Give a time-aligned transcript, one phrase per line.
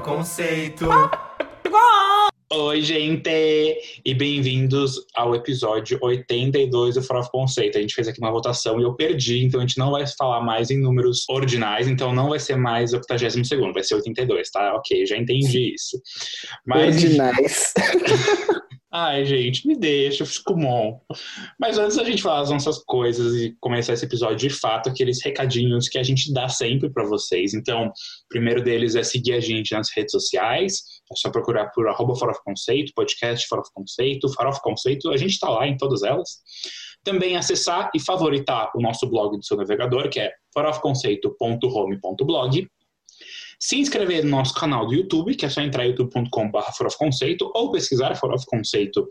[0.00, 0.88] Conceito.
[2.52, 3.30] Oi, gente!
[4.04, 7.76] E bem-vindos ao episódio 82 do Farofa Conceito.
[7.76, 10.40] A gente fez aqui uma votação e eu perdi, então a gente não vai falar
[10.40, 14.74] mais em números ordinais, então não vai ser mais 82, vai ser 82, tá?
[14.74, 16.00] Ok, já entendi isso.
[16.66, 16.96] Mas...
[16.96, 17.74] Ordinais.
[18.92, 21.00] Ai, gente, me deixa, eu fico bom.
[21.60, 25.24] Mas antes da gente falar as nossas coisas e começar esse episódio de fato, aqueles
[25.24, 27.54] recadinhos que a gente dá sempre para vocês.
[27.54, 27.92] Então, o
[28.28, 30.82] primeiro deles é seguir a gente nas redes sociais.
[31.10, 34.28] É só procurar por arroba Conceito, podcast Farofa Conceito,
[34.60, 35.08] Conceito.
[35.10, 36.40] A gente está lá em todas elas.
[37.04, 42.68] Também acessar e favoritar o nosso blog do seu navegador, que é farofconceito.home.blog
[43.60, 48.14] se inscrever no nosso canal do YouTube, que é só entrar youtube.com.br Conceito ou pesquisar
[48.16, 49.06] Forof Conceito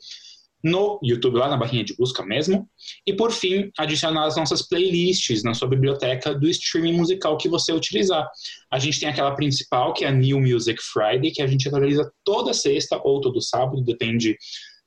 [0.63, 2.67] no YouTube, lá na barrinha de busca mesmo.
[3.05, 7.71] E por fim, adicionar as nossas playlists na sua biblioteca do streaming musical que você
[7.71, 8.27] utilizar.
[8.71, 12.11] A gente tem aquela principal, que é a New Music Friday, que a gente atualiza
[12.25, 14.35] toda sexta ou todo sábado, depende?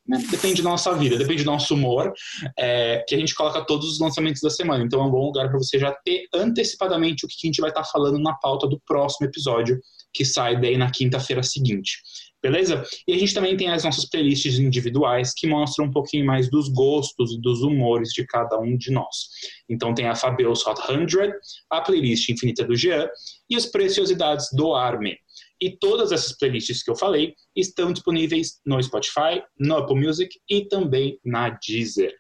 [0.05, 2.13] Depende da nossa vida, depende do nosso humor,
[2.59, 4.83] é, que a gente coloca todos os lançamentos da semana.
[4.85, 7.71] Então é um bom lugar para você já ter antecipadamente o que a gente vai
[7.71, 9.79] estar tá falando na pauta do próximo episódio,
[10.13, 11.99] que sai daí na quinta-feira seguinte.
[12.43, 12.85] Beleza?
[13.07, 16.69] E a gente também tem as nossas playlists individuais que mostram um pouquinho mais dos
[16.69, 19.29] gostos e dos humores de cada um de nós.
[19.69, 21.33] Então tem a Fabeus Hot 100,
[21.71, 23.09] a playlist infinita do Jean
[23.49, 25.17] e as preciosidades do Arme.
[25.63, 30.65] E todas essas playlists que eu falei estão disponíveis no Spotify, no Apple Music e
[30.65, 32.13] também na Deezer.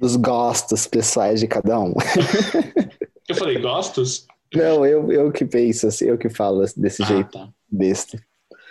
[0.00, 1.94] Dos gostos pessoais de cada um.
[3.28, 4.26] eu falei gostos?
[4.52, 7.48] Não, eu, eu que penso, assim, eu que falo desse ah, jeito tá.
[7.70, 8.20] besta.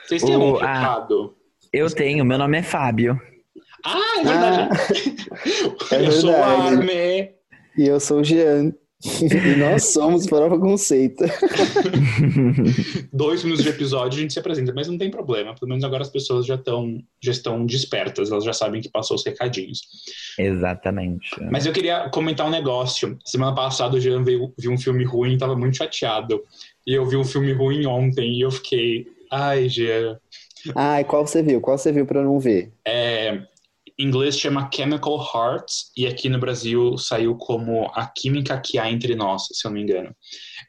[0.05, 1.37] Vocês têm algum recado?
[1.71, 3.17] Eu tenho, meu nome é Fábio.
[3.85, 4.69] Ah, é verdade.
[4.69, 6.21] Ah, é eu verdade.
[6.21, 7.31] sou o Arme.
[7.77, 8.73] E eu sou o Jean.
[9.03, 11.23] E nós somos Prova Conceito.
[13.13, 15.53] Dois minutos de episódio a gente se apresenta, mas não tem problema.
[15.53, 19.15] Pelo menos agora as pessoas já estão já estão despertas, elas já sabem que passou
[19.15, 19.81] os recadinhos.
[20.39, 21.29] Exatamente.
[21.51, 23.17] Mas eu queria comentar um negócio.
[23.23, 26.43] Semana passada o Jean veio, viu um filme ruim e tava muito chateado.
[26.85, 30.17] E eu vi um filme ruim ontem e eu fiquei, ai, Jean.
[30.75, 31.61] Ai, qual você viu?
[31.61, 32.71] Qual você viu para não ver?
[32.85, 33.41] É,
[33.97, 38.91] em inglês chama Chemical Hearts e aqui no Brasil saiu como A Química que Há
[38.91, 40.15] Entre Nós, se eu não me engano.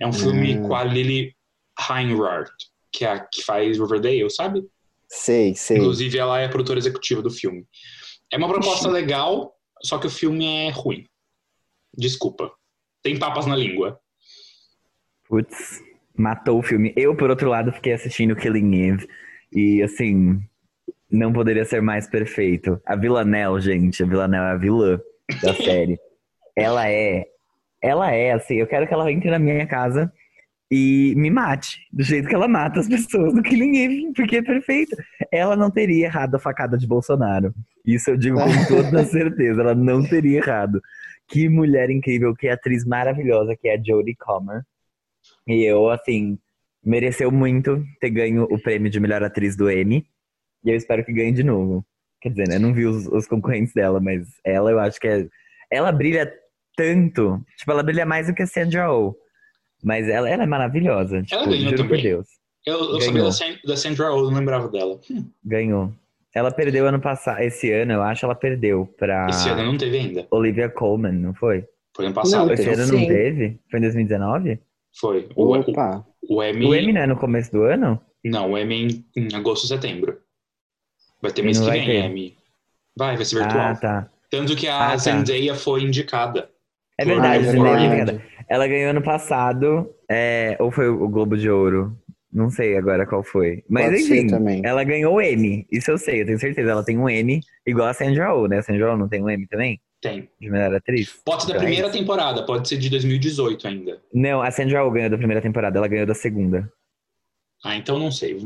[0.00, 0.68] É um filme hum.
[0.68, 1.34] com a Lily
[1.78, 2.50] Reinhardt,
[2.90, 4.64] que é a que faz Riverdale, sabe?
[5.08, 5.78] Sei, sei.
[5.78, 7.66] Inclusive ela é a produtora executiva do filme.
[8.32, 11.04] É uma proposta legal, só que o filme é ruim.
[11.96, 12.50] Desculpa.
[13.02, 13.98] Tem papas na língua.
[15.28, 15.82] Putz,
[16.16, 16.92] matou o filme.
[16.96, 19.08] Eu, por outro lado, fiquei assistindo Killing Eve.
[19.52, 20.42] E assim,
[21.10, 22.80] não poderia ser mais perfeito.
[22.86, 25.00] A Villanelle, gente, a Villanelle é a vilã
[25.42, 25.98] da série.
[26.56, 27.24] ela é,
[27.82, 30.12] ela é assim, eu quero que ela entre na minha casa
[30.70, 34.42] e me mate, do jeito que ela mata as pessoas do Killing Eve, porque é
[34.42, 34.96] perfeita.
[35.32, 37.54] Ela não teria errado a facada de Bolsonaro.
[37.84, 40.80] Isso eu digo com toda certeza, ela não teria errado.
[41.26, 44.62] Que mulher incrível, que atriz maravilhosa que é a Jodie Comer.
[45.46, 46.38] E eu, assim,
[46.84, 50.06] mereceu muito ter ganho o prêmio de melhor atriz do Emmy.
[50.64, 51.84] E eu espero que ganhe de novo.
[52.20, 52.56] Quer dizer, né?
[52.56, 55.26] Eu não vi os, os concorrentes dela, mas ela eu acho que é.
[55.70, 56.32] Ela brilha
[56.76, 57.40] tanto.
[57.56, 59.14] Tipo, ela brilha mais do que a Sandra Oh.
[59.82, 61.22] Mas ela, ela é maravilhosa.
[61.22, 61.88] Tipo, ela ganhou também.
[61.88, 62.26] Por Deus.
[62.66, 63.22] Eu, eu sabia
[63.64, 65.00] da, Sandra Oh, não lembrava dela.
[65.10, 65.24] Hum.
[65.44, 65.92] Ganhou.
[66.34, 69.26] Ela perdeu ano passado, esse ano, eu acho, ela perdeu pra.
[69.30, 70.26] Esse ano não teve ainda.
[70.30, 71.64] Olivia Colman, não foi?
[71.96, 72.46] Foi ano passado.
[72.46, 73.00] Não, esse ano sim.
[73.00, 73.58] não teve?
[73.70, 74.60] Foi em 2019?
[75.00, 75.28] Foi.
[75.34, 76.06] O, Opa.
[76.22, 76.66] O, o Emmy.
[76.66, 78.00] O Emmy não é no começo do ano?
[78.24, 80.18] Não, o Emmy é em, em agosto, setembro.
[81.20, 82.36] Vai ter mês que vem, Emmy.
[82.96, 83.66] Vai, vai ser virtual.
[83.66, 84.10] Ah, tá.
[84.30, 84.96] Tanto que a ah, tá.
[84.96, 86.50] Zendaya foi indicada.
[86.98, 88.22] É verdade, a Zendaya foi indicada.
[88.48, 91.96] Ela ganhou ano passado, é, ou foi o Globo de Ouro?
[92.32, 93.64] Não sei agora qual foi.
[93.68, 95.66] Mas Pode enfim, ela ganhou o M.
[95.70, 96.70] Isso eu sei, eu tenho certeza.
[96.70, 98.58] Ela tem um M igual a Sandra Oh, né?
[98.58, 99.80] A Sandra Oh não tem um M também?
[100.00, 100.28] Tem.
[100.40, 101.20] De melhor atriz?
[101.24, 104.00] Pode ser da é primeira temporada, pode ser de 2018 ainda.
[104.12, 106.70] Não, a Sandra Oh ganhou da primeira temporada, ela ganhou da segunda.
[107.64, 108.36] Ah, então não sei.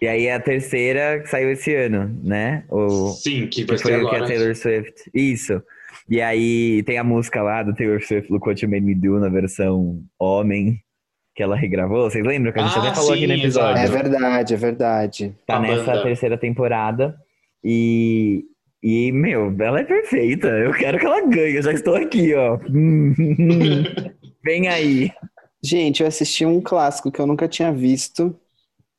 [0.00, 2.64] E aí a terceira que saiu esse ano, né?
[2.68, 5.10] O, Sim, que, que foi o que a Taylor Swift.
[5.14, 5.62] Isso.
[6.08, 9.18] E aí tem a música lá do Taylor Swift, Look What You Made Me Do,
[9.18, 10.80] na versão homem,
[11.34, 12.08] que ela regravou.
[12.10, 13.82] Vocês lembram que a gente ah, até falou sim, aqui no episódio?
[13.82, 15.34] É verdade, é verdade.
[15.46, 16.02] Tá a nessa banda.
[16.02, 17.16] terceira temporada.
[17.64, 18.44] E,
[18.82, 20.46] e, meu, ela é perfeita.
[20.46, 21.56] Eu quero que ela ganhe.
[21.56, 22.58] Eu já estou aqui, ó.
[24.44, 25.10] Vem aí.
[25.62, 28.38] Gente, eu assisti um clássico que eu nunca tinha visto,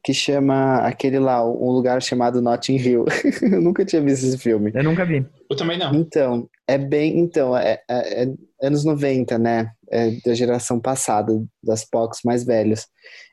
[0.07, 3.04] que chama aquele lá, um lugar chamado Notting Hill.
[3.44, 4.71] eu nunca tinha visto esse filme.
[4.74, 5.25] Eu nunca vi.
[5.51, 5.94] Eu também não.
[5.94, 7.19] Então, é bem.
[7.19, 8.33] Então, é, é, é
[8.65, 9.69] anos 90, né?
[9.92, 12.88] é da geração passada, das POCs mais velhas.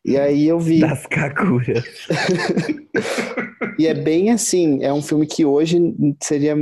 [0.04, 0.80] E aí eu vi.
[0.80, 1.84] Das Kakuras.
[3.78, 5.78] e é bem assim, é um filme que hoje
[6.20, 6.56] seria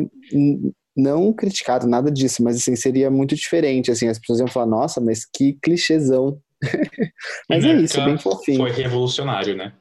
[0.94, 5.00] não criticado, nada disso, mas assim, seria muito diferente, assim, as pessoas iam falar, nossa,
[5.00, 6.38] mas que clichêzão.
[7.48, 8.58] mas é isso, é bem fofinho.
[8.58, 9.72] Foi revolucionário, né?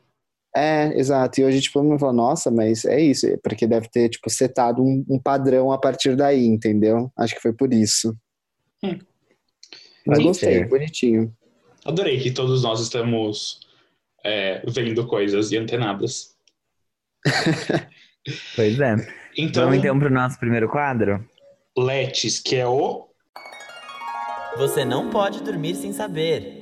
[0.56, 1.40] É, exato.
[1.40, 4.84] E hoje, tipo, todo mundo fala, nossa, mas é isso, porque deve ter, tipo, setado
[4.84, 7.12] um, um padrão a partir daí, entendeu?
[7.18, 8.16] Acho que foi por isso.
[8.84, 9.00] Hum.
[10.06, 10.66] Mas Sim, gostei, é.
[10.66, 11.34] bonitinho.
[11.86, 13.62] Adorei que todos nós estamos
[14.24, 16.36] é, vendo coisas e antenadas.
[18.56, 18.96] pois é.
[19.38, 21.26] Então, Vamos então para o nosso primeiro quadro?
[21.78, 23.08] Letes, que é o.
[24.58, 26.61] Você não pode dormir sem saber.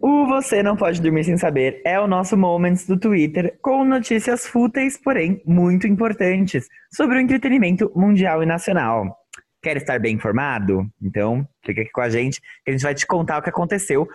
[0.00, 4.46] O Você Não Pode Dormir Sem Saber é o nosso Moments do Twitter com notícias
[4.46, 9.16] fúteis, porém muito importantes, sobre o entretenimento mundial e nacional.
[9.62, 10.86] Quer estar bem informado?
[11.02, 14.06] Então, fica aqui com a gente que a gente vai te contar o que aconteceu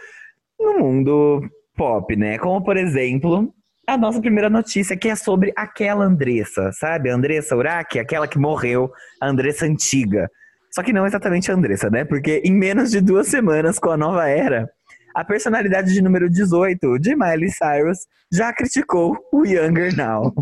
[0.60, 1.42] no mundo
[1.76, 2.38] pop, né?
[2.38, 3.54] Como, por exemplo,
[3.88, 7.10] a nossa primeira notícia, que é sobre aquela Andressa, sabe?
[7.10, 10.30] A Andressa Urach, aquela que morreu, a Andressa antiga.
[10.74, 12.06] Só que não exatamente a Andressa, né?
[12.06, 14.70] Porque em menos de duas semanas, com a nova era,
[15.14, 18.00] a personalidade de número 18 de Miley Cyrus
[18.32, 20.34] já criticou o Younger Now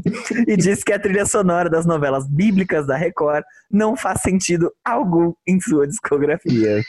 [0.48, 5.34] e disse que a trilha sonora das novelas bíblicas da Record não faz sentido algum
[5.48, 6.82] em sua discografia.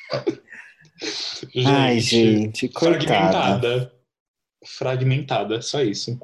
[1.55, 3.01] Gente, Ai, gente, coitada.
[3.09, 3.93] Fragmentada.
[4.67, 6.21] Fragmentada, só isso.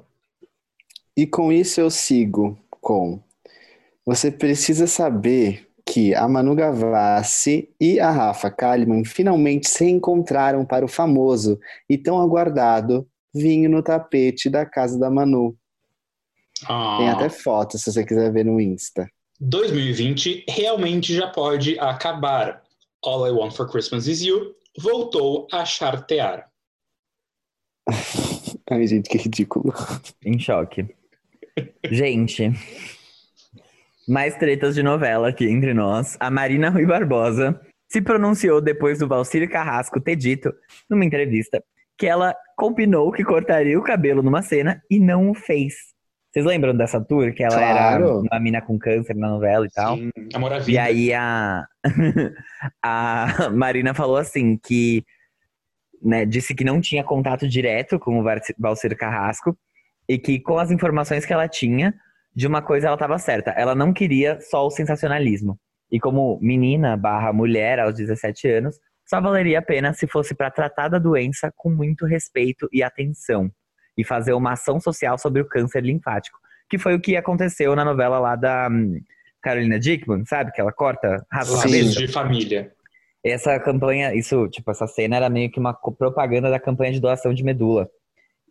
[1.16, 3.18] E com isso eu sigo com.
[4.04, 10.84] Você precisa saber que a Manu Gavassi e a Rafa Kalimann finalmente se encontraram para
[10.84, 15.56] o famoso e tão aguardado vinho no tapete da casa da Manu.
[16.66, 16.96] Ah.
[16.98, 19.08] Tem até foto se você quiser ver no Insta.
[19.40, 22.62] 2020 realmente já pode acabar.
[23.04, 26.50] All I Want for Christmas is You voltou a chartear.
[28.68, 29.72] Ai, gente, que ridículo.
[30.24, 30.86] Em choque.
[31.84, 32.52] Gente,
[34.06, 36.16] mais tretas de novela aqui entre nós.
[36.20, 40.52] A Marina Rui Barbosa se pronunciou depois do Valcir Carrasco ter dito,
[40.88, 41.62] numa entrevista,
[41.98, 45.74] que ela combinou que cortaria o cabelo numa cena e não o fez.
[46.30, 47.32] Vocês lembram dessa tour?
[47.32, 48.04] Que ela claro.
[48.04, 49.96] era uma mina com câncer na novela e tal?
[49.96, 50.70] Sim, amor à vida.
[50.70, 51.64] E aí a,
[52.84, 55.02] a Marina falou assim que
[56.02, 58.24] né, disse que não tinha contato direto com o
[58.58, 59.56] Valcir Carrasco
[60.06, 61.94] e que com as informações que ela tinha,
[62.36, 63.50] de uma coisa ela estava certa.
[63.52, 65.58] Ela não queria só o sensacionalismo.
[65.90, 68.76] E como menina barra mulher aos 17 anos,
[69.08, 73.50] só valeria a pena se fosse para tratar da doença com muito respeito e atenção.
[73.96, 76.38] E fazer uma ação social sobre o câncer linfático.
[76.68, 79.00] Que foi o que aconteceu na novela lá da hum,
[79.40, 80.52] Carolina Dickman, sabe?
[80.52, 81.98] Que ela corta, rasga a cabeça.
[81.98, 82.72] de família.
[83.24, 87.32] Essa campanha, isso, tipo, essa cena era meio que uma propaganda da campanha de doação
[87.32, 87.88] de medula.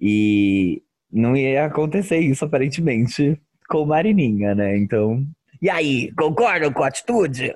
[0.01, 0.81] E
[1.11, 4.77] não ia acontecer isso, aparentemente, com Marininha, né?
[4.77, 5.25] Então.
[5.61, 7.55] E aí, concordam com a atitude?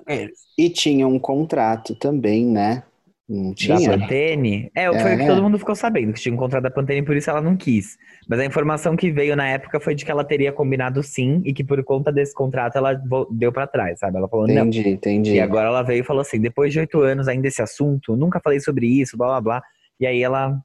[0.58, 2.84] E tinha um contrato também, né?
[3.30, 3.78] Não tinha.
[3.80, 4.72] Da Pantene?
[4.74, 5.16] É, foi é.
[5.16, 7.40] o que todo mundo ficou sabendo, que tinha um contrato da Pantene, por isso ela
[7.40, 7.96] não quis.
[8.28, 11.54] Mas a informação que veio na época foi de que ela teria combinado sim e
[11.54, 14.18] que por conta desse contrato ela deu para trás, sabe?
[14.18, 14.90] Ela falou, entendi, não.
[14.90, 18.16] Entendi, E agora ela veio e falou assim, depois de oito anos ainda esse assunto,
[18.16, 19.64] nunca falei sobre isso, blá blá blá.
[20.00, 20.58] E aí ela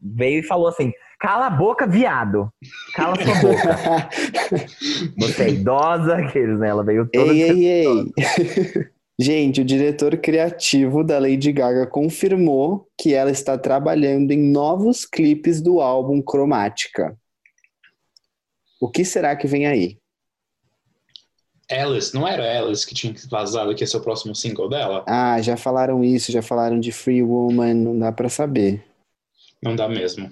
[0.00, 2.50] veio e falou assim, Cala a boca, viado.
[2.94, 4.10] Cala sua boca.
[5.18, 6.68] Você é idosa, aqueles, né?
[6.68, 7.32] Ela veio toda.
[7.32, 7.86] Ei, ei, ei.
[9.18, 15.62] Gente, o diretor criativo da Lady Gaga confirmou que ela está trabalhando em novos clipes
[15.62, 17.16] do álbum Cromática.
[18.78, 19.96] O que será que vem aí?
[21.70, 25.02] Alice, não era Alice que tinha vazado que esse é o próximo single dela?
[25.08, 28.84] Ah, já falaram isso, já falaram de Free Woman, não dá para saber.
[29.62, 30.30] Não dá mesmo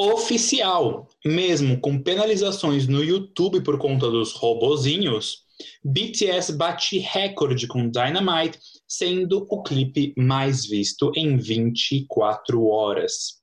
[0.00, 5.44] oficial, mesmo com penalizações no YouTube por conta dos robozinhos,
[5.84, 13.40] BTS bate recorde com Dynamite, sendo o clipe mais visto em 24 horas.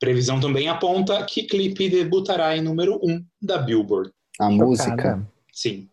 [0.00, 4.10] Previsão também aponta que clipe debutará em número 1 da Billboard.
[4.40, 4.64] A Chocada.
[4.66, 5.32] música?
[5.52, 5.88] Sim.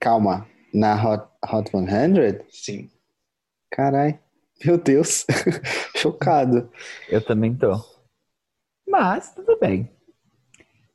[0.00, 2.44] Calma, na Hot, Hot 100?
[2.48, 2.90] Sim.
[3.70, 4.18] Carai,
[4.64, 5.24] meu Deus,
[5.96, 6.68] chocado.
[7.08, 7.89] Eu também tô.
[8.90, 9.88] Mas tudo bem.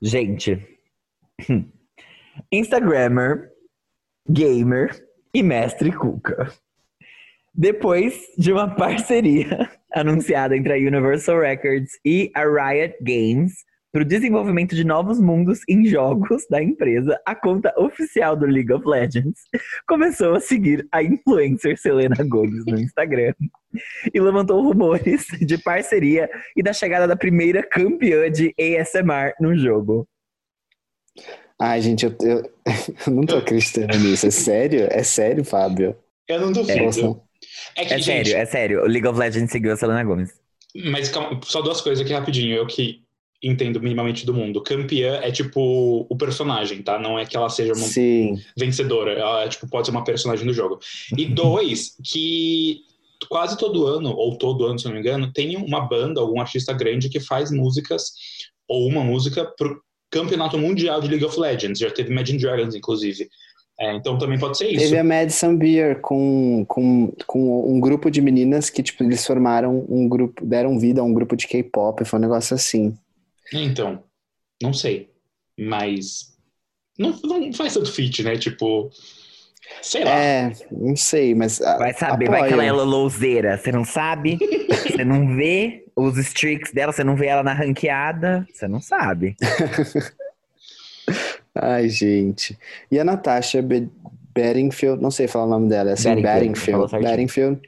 [0.01, 0.61] Gente,
[2.51, 3.49] Instagrammer,
[4.29, 6.51] gamer e mestre Cuca.
[7.53, 13.63] Depois de uma parceria anunciada entre a Universal Records e a Riot Games
[13.95, 18.73] para o desenvolvimento de novos mundos em jogos da empresa, a conta oficial do League
[18.73, 19.39] of Legends
[19.87, 23.33] começou a seguir a influencer Selena Gomes no Instagram.
[24.13, 30.05] e levantou rumores de parceria e da chegada da primeira campeã de ASMR no jogo.
[31.57, 32.51] Ai, gente, eu, eu,
[33.07, 34.27] eu não tô acreditando nisso.
[34.27, 34.89] É sério?
[34.91, 35.95] É sério, Fábio?
[36.27, 36.83] Eu não duvido.
[36.83, 37.21] Nossa.
[37.77, 38.81] É que, É gente, sério, é sério.
[38.81, 40.33] O League of Legends seguiu a Selena Gomes.
[40.91, 42.57] Mas calma, só duas coisas aqui rapidinho.
[42.57, 43.04] Eu que
[43.41, 44.61] entendo minimamente do mundo.
[44.61, 46.97] Campeã é tipo o personagem, tá?
[46.99, 48.39] Não é que ela seja uma Sim.
[48.57, 49.13] vencedora.
[49.13, 50.79] Ela tipo, pode ser uma personagem do jogo.
[51.17, 52.81] E dois, que
[53.29, 56.73] quase todo ano, ou todo ano, se não me engano, tem uma banda, algum artista
[56.73, 58.11] grande que faz músicas,
[58.67, 59.79] ou uma música, pro
[60.11, 61.79] campeonato mundial de League of Legends.
[61.79, 63.27] Já teve Imagine Dragons, inclusive.
[63.77, 64.85] É, então também pode ser isso.
[64.85, 69.85] Teve a Madison Beer com, com, com um grupo de meninas que, tipo, eles formaram
[69.89, 72.95] um grupo, deram vida a um grupo de K-pop, foi um negócio assim.
[73.53, 74.03] Então,
[74.61, 75.09] não sei.
[75.59, 76.35] Mas
[76.97, 78.35] não, não faz tanto fit, né?
[78.37, 78.89] Tipo,
[79.81, 80.11] sei lá.
[80.11, 81.59] É, não sei, mas.
[81.59, 83.57] Vai saber, vai que ela é louzeira.
[83.57, 84.37] Você não sabe,
[84.89, 89.35] você não vê os streaks dela, você não vê ela na ranqueada, você não sabe.
[91.55, 92.57] Ai, gente.
[92.91, 93.89] E a Natasha Be-
[94.33, 97.61] Bedingfield, não sei falar o nome dela, é assim, Bedingfield.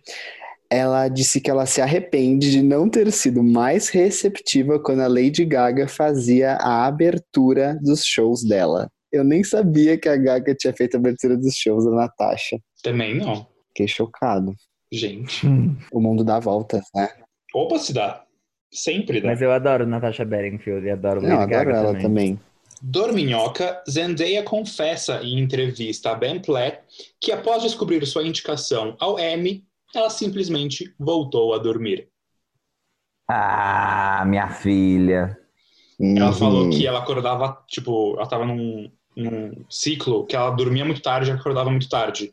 [0.69, 5.45] Ela disse que ela se arrepende de não ter sido mais receptiva quando a Lady
[5.45, 8.89] Gaga fazia a abertura dos shows dela.
[9.12, 12.59] Eu nem sabia que a Gaga tinha feito a abertura dos shows da Natasha.
[12.83, 13.47] Também não.
[13.69, 14.53] Fiquei chocado.
[14.91, 15.47] Gente.
[15.91, 17.09] O mundo dá voltas, né?
[17.53, 18.24] Opa, se dá.
[18.71, 19.29] Sempre dá.
[19.29, 22.01] Mas eu adoro Natasha Bedingfield e adoro Não, Lady adoro Gaga ela também.
[22.36, 22.39] também.
[22.81, 26.79] Dorminhoca, Zendaya confessa em entrevista a Ben Platt
[27.19, 29.65] que após descobrir sua indicação ao Emmy,
[29.96, 32.10] ela simplesmente voltou a dormir.
[33.29, 35.38] Ah, minha filha.
[36.00, 36.34] Ela Uhum.
[36.34, 41.29] falou que ela acordava, tipo, ela tava num, num ciclo que ela dormia muito tarde
[41.29, 42.32] e acordava muito tarde.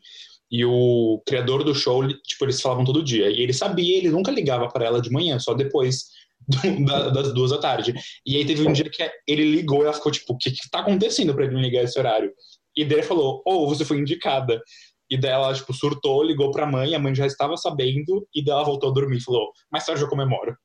[0.51, 3.29] E o criador do show, tipo, eles falavam todo dia.
[3.29, 6.05] E ele sabia, ele nunca ligava para ela de manhã, só depois
[6.47, 7.93] do- da- das duas da tarde.
[8.25, 10.69] E aí teve um dia que ele ligou e ela ficou tipo, o que que
[10.69, 12.31] tá acontecendo pra ele me ligar esse horário?
[12.77, 14.61] E daí ele falou, ou você foi indicada.
[15.09, 18.53] E daí ela, tipo, surtou, ligou pra mãe, a mãe já estava sabendo, e daí
[18.53, 20.57] ela voltou a dormir e falou, mais tarde eu comemoro.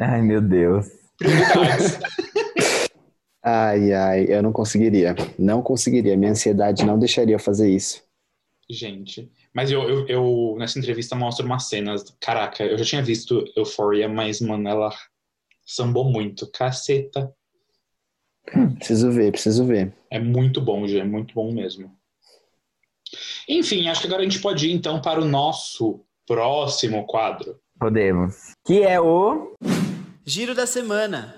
[0.00, 0.86] Ai, meu Deus.
[1.16, 1.98] Prioridades.
[3.44, 5.16] Ai, ai, eu não conseguiria.
[5.36, 6.16] Não conseguiria.
[6.16, 8.00] Minha ansiedade não deixaria eu fazer isso.
[8.70, 12.04] Gente, mas eu, eu, eu, nessa entrevista mostro umas cenas.
[12.20, 14.90] Caraca, eu já tinha visto Euphoria, mas, mano, ela
[15.66, 16.48] sambou muito.
[16.52, 17.34] Caceta.
[18.76, 19.92] Preciso ver, preciso ver.
[20.08, 21.90] É muito bom, Gê, é muito bom mesmo.
[23.48, 27.56] Enfim, acho que agora a gente pode ir então para o nosso próximo quadro.
[27.78, 28.36] Podemos.
[28.64, 29.54] Que é o.
[30.24, 31.34] Giro da semana.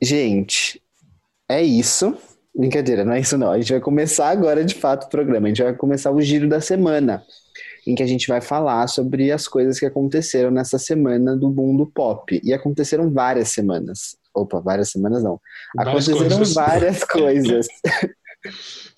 [0.00, 0.80] Gente,
[1.48, 2.16] é isso.
[2.56, 3.50] Brincadeira, não é isso não.
[3.50, 5.46] A gente vai começar agora de fato o programa.
[5.46, 7.24] A gente vai começar o giro da semana,
[7.84, 11.90] em que a gente vai falar sobre as coisas que aconteceram nessa semana do mundo
[11.92, 12.40] pop.
[12.44, 14.16] E aconteceram várias semanas.
[14.32, 15.40] Opa, várias semanas não.
[15.74, 16.54] Várias aconteceram coisas.
[16.54, 17.66] várias coisas.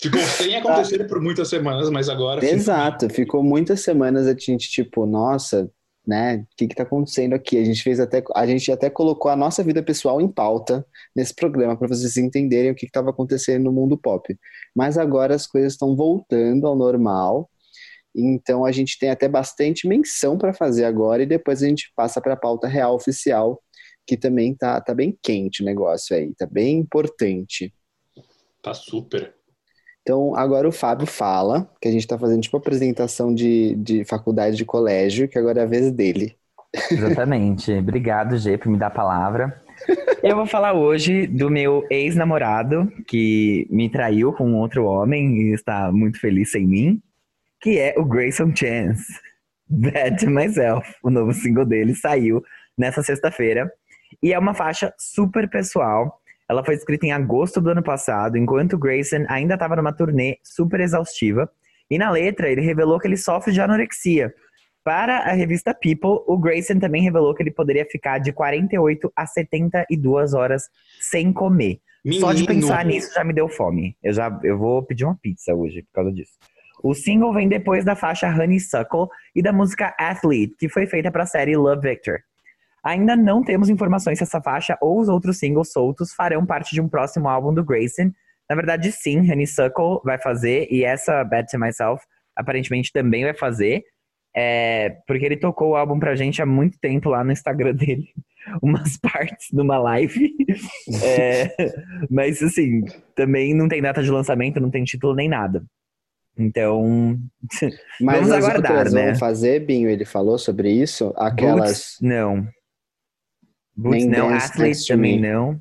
[0.00, 2.44] Ficou sem acontecer por muitas semanas, mas agora.
[2.44, 5.70] Exato, ficou muitas semanas a gente, tipo, nossa,
[6.06, 6.36] né?
[6.36, 7.58] O que que tá acontecendo aqui?
[7.58, 11.34] A gente fez até, a gente até colocou a nossa vida pessoal em pauta nesse
[11.34, 14.36] programa para vocês entenderem o que estava acontecendo no mundo pop.
[14.74, 17.50] Mas agora as coisas estão voltando ao normal.
[18.14, 22.20] Então a gente tem até bastante menção para fazer agora e depois a gente passa
[22.20, 23.62] para a pauta real oficial,
[24.06, 27.74] que também tá, tá bem quente o negócio aí, tá bem importante.
[28.66, 29.32] Tá super.
[30.02, 34.56] Então, agora o Fábio fala, que a gente está fazendo tipo apresentação de, de faculdade
[34.56, 36.34] de colégio, que agora é a vez dele.
[36.90, 37.70] Exatamente.
[37.78, 39.62] Obrigado, G, por me dar a palavra.
[40.20, 45.92] Eu vou falar hoje do meu ex-namorado, que me traiu com outro homem e está
[45.92, 47.00] muito feliz sem mim,
[47.60, 49.04] que é o Grayson Chance.
[49.68, 50.92] Bad to Myself.
[51.04, 52.42] O novo single dele saiu
[52.76, 53.70] nessa sexta-feira.
[54.20, 56.20] E é uma faixa super pessoal.
[56.48, 60.38] Ela foi escrita em agosto do ano passado, enquanto o Grayson ainda estava numa turnê
[60.42, 61.50] super exaustiva.
[61.90, 64.32] E na letra, ele revelou que ele sofre de anorexia.
[64.84, 69.26] Para a revista People, o Grayson também revelou que ele poderia ficar de 48 a
[69.26, 70.68] 72 horas
[71.00, 71.80] sem comer.
[72.20, 72.68] Só de Menino.
[72.68, 73.96] pensar nisso já me deu fome.
[74.00, 76.34] Eu já eu vou pedir uma pizza hoje por causa disso.
[76.82, 81.24] O single vem depois da faixa Honeysuckle e da música Athlete, que foi feita para
[81.24, 82.20] a série Love Victor.
[82.86, 86.80] Ainda não temos informações se essa faixa ou os outros singles soltos farão parte de
[86.80, 88.12] um próximo álbum do Grayson.
[88.48, 92.04] Na verdade, sim, Honeysuckle vai fazer e essa Bad to Myself
[92.36, 93.82] aparentemente também vai fazer.
[94.36, 98.06] É, porque ele tocou o álbum pra gente há muito tempo lá no Instagram dele.
[98.62, 100.30] Umas partes numa live.
[101.02, 101.48] É,
[102.08, 102.82] mas assim,
[103.16, 105.64] também não tem data de lançamento, não tem título nem nada.
[106.38, 107.18] Então,
[108.00, 109.06] Mas Vamos aguardar, né?
[109.06, 111.12] vão fazer, Binho, ele falou sobre isso?
[111.16, 111.96] Aquelas...
[112.00, 112.46] Não.
[113.76, 115.28] Boots Nem não, Dance Athlete Next to também Me.
[115.28, 115.60] não.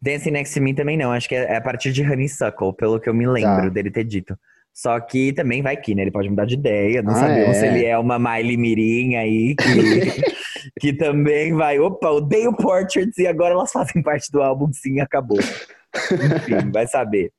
[0.00, 1.12] Dancing Next to Me também não.
[1.12, 3.68] Acho que é é a partir de Honeysuckle, pelo que eu me lembro Tá.
[3.68, 4.36] dele ter dito.
[4.74, 6.02] Só que também vai que, né?
[6.02, 7.02] Ele pode mudar de ideia.
[7.02, 7.60] Não Ah, sabemos é?
[7.60, 9.62] se ele é uma Miley Mirim aí, que,
[10.80, 11.78] que também vai.
[11.78, 15.38] Opa, odeio Portraits e agora elas fazem parte do álbum, sim, acabou.
[15.38, 17.30] Enfim, vai saber.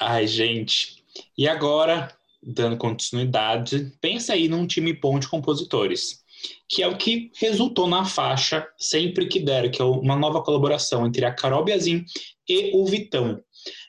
[0.00, 1.02] Ai, gente.
[1.36, 2.08] E agora,
[2.42, 6.20] dando continuidade, pensa aí num time bom de compositores,
[6.68, 11.06] que é o que resultou na faixa Sempre Que Der, que é uma nova colaboração
[11.06, 12.04] entre a Carol Biazin
[12.48, 13.40] e o Vitão.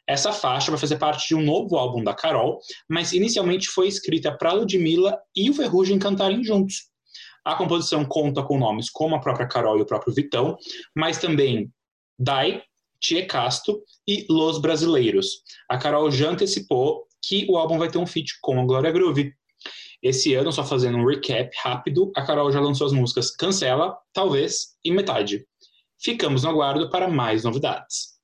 [0.07, 2.59] Essa faixa vai fazer parte de um novo álbum da Carol,
[2.89, 6.87] mas inicialmente foi escrita para Ludmilla e o Ferrugem cantarem juntos.
[7.43, 10.57] A composição conta com nomes como a própria Carol e o próprio Vitão,
[10.95, 11.71] mas também
[12.19, 12.61] Dai,
[12.99, 15.43] Tia Casto e Los Brasileiros.
[15.69, 19.33] A Carol já antecipou que o álbum vai ter um feat com a Glória Groove.
[20.01, 24.75] Esse ano, só fazendo um recap rápido, a Carol já lançou as músicas Cancela, Talvez
[24.83, 25.45] e Metade.
[25.99, 28.17] Ficamos no aguardo para mais novidades.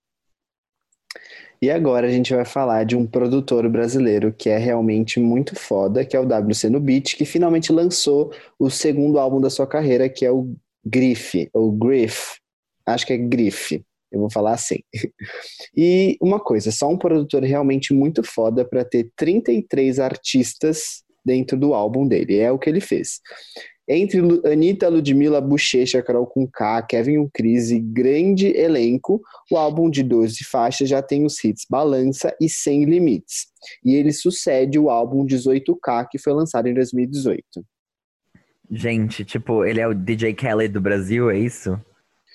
[1.64, 6.06] E agora a gente vai falar de um produtor brasileiro que é realmente muito foda,
[6.06, 10.10] que é o WC no Beat, que finalmente lançou o segundo álbum da sua carreira,
[10.10, 10.54] que é o
[10.86, 12.38] Griff, ou Griff.
[12.86, 13.82] Acho que é Griff.
[14.12, 14.80] Eu vou falar assim.
[15.76, 21.74] E uma coisa, só um produtor realmente muito foda para ter 33 artistas dentro do
[21.74, 22.38] álbum dele.
[22.38, 23.20] É o que ele fez.
[23.88, 30.46] Entre Anitta, Ludmilla, Bochecha, Carol com K, Kevin Crise, grande elenco, o álbum de 12
[30.46, 33.48] faixas já tem os hits Balança e Sem Limites.
[33.84, 37.44] E ele sucede o álbum 18K, que foi lançado em 2018.
[38.72, 41.80] Gente, tipo, ele é o DJ Kelly do Brasil, é isso?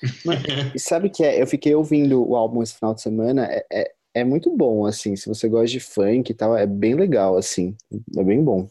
[0.74, 3.92] E sabe que é, eu fiquei ouvindo o álbum esse final de semana, é, é,
[4.18, 7.76] é muito bom, assim, se você gosta de funk e tal, é bem legal, assim,
[8.16, 8.66] é bem bom.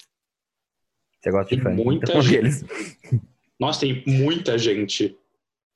[1.20, 1.84] Você gosta de Tem funk?
[1.84, 2.65] muita Então, gente.
[3.60, 5.15] Nossa, tem muita gente.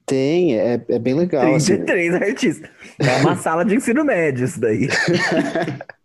[0.06, 1.78] Tem, é, é bem legal, assim.
[1.78, 2.70] 33 artistas.
[3.00, 4.88] É uma sala de ensino médio isso daí.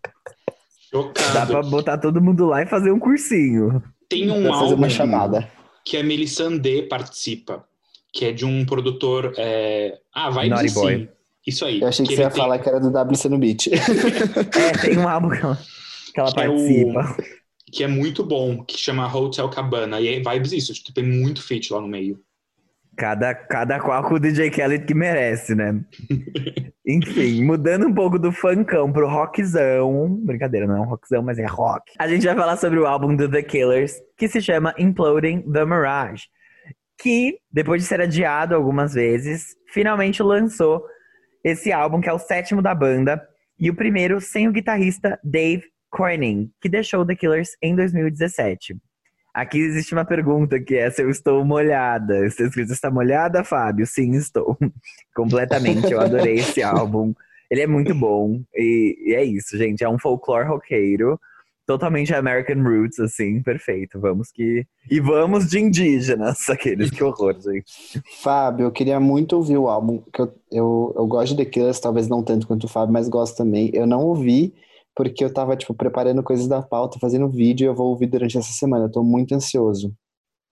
[0.89, 1.33] Chocado.
[1.33, 3.83] Dá pra botar todo mundo lá e fazer um cursinho.
[4.09, 5.49] Tem um álbum uma chamada.
[5.85, 7.65] que a Melissandê participa,
[8.13, 9.33] que é de um produtor.
[9.37, 9.99] É...
[10.13, 11.09] Ah, vai Naughty sim.
[11.47, 11.79] Isso aí.
[11.81, 13.67] Eu achei que, você ele ia tem- falar que era do WC no Beat.
[13.71, 15.57] É, tem um álbum que ela,
[16.13, 17.17] que ela Que é o- participa.
[17.71, 19.99] que é muito bom, que chama Hotel Cabana.
[20.01, 22.19] E é vibes isso, tipo, tem muito feat lá no meio.
[22.97, 25.79] Cada, cada qual com o DJ Kelly que merece, né?
[26.85, 30.15] Enfim, mudando um pouco do funkão pro rockzão.
[30.23, 31.83] Brincadeira, não é um rockzão, mas é rock.
[31.99, 35.63] A gente vai falar sobre o álbum do The Killers, que se chama Imploding the
[35.65, 36.23] Mirage.
[36.99, 40.83] Que, depois de ser adiado algumas vezes, finalmente lançou
[41.47, 43.25] esse álbum, que é o sétimo da banda,
[43.59, 48.75] e o primeiro sem o guitarrista Dave Corning, que deixou The Killers em 2017.
[49.33, 52.25] Aqui existe uma pergunta que é se eu estou molhada.
[52.25, 53.85] Está escrito, está molhada, Fábio?
[53.85, 54.57] Sim, estou.
[55.15, 55.91] Completamente.
[55.91, 57.13] Eu adorei esse álbum.
[57.49, 58.41] Ele é muito bom.
[58.55, 59.83] E, e é isso, gente.
[59.83, 61.19] É um folclore roqueiro.
[61.67, 63.99] Totalmente American Roots, assim, perfeito.
[63.99, 64.65] Vamos que.
[64.89, 66.89] E vamos de indígenas, aqueles.
[66.89, 68.01] Que horror, gente.
[68.21, 71.81] Fábio, eu queria muito ouvir o álbum, que eu, eu, eu gosto de The Killers,
[71.81, 73.69] talvez não tanto quanto o Fábio, mas gosto também.
[73.73, 74.53] Eu não ouvi,
[74.95, 78.37] porque eu tava, tipo, preparando coisas da pauta, fazendo vídeo, e eu vou ouvir durante
[78.37, 78.85] essa semana.
[78.85, 79.93] Eu tô muito ansioso.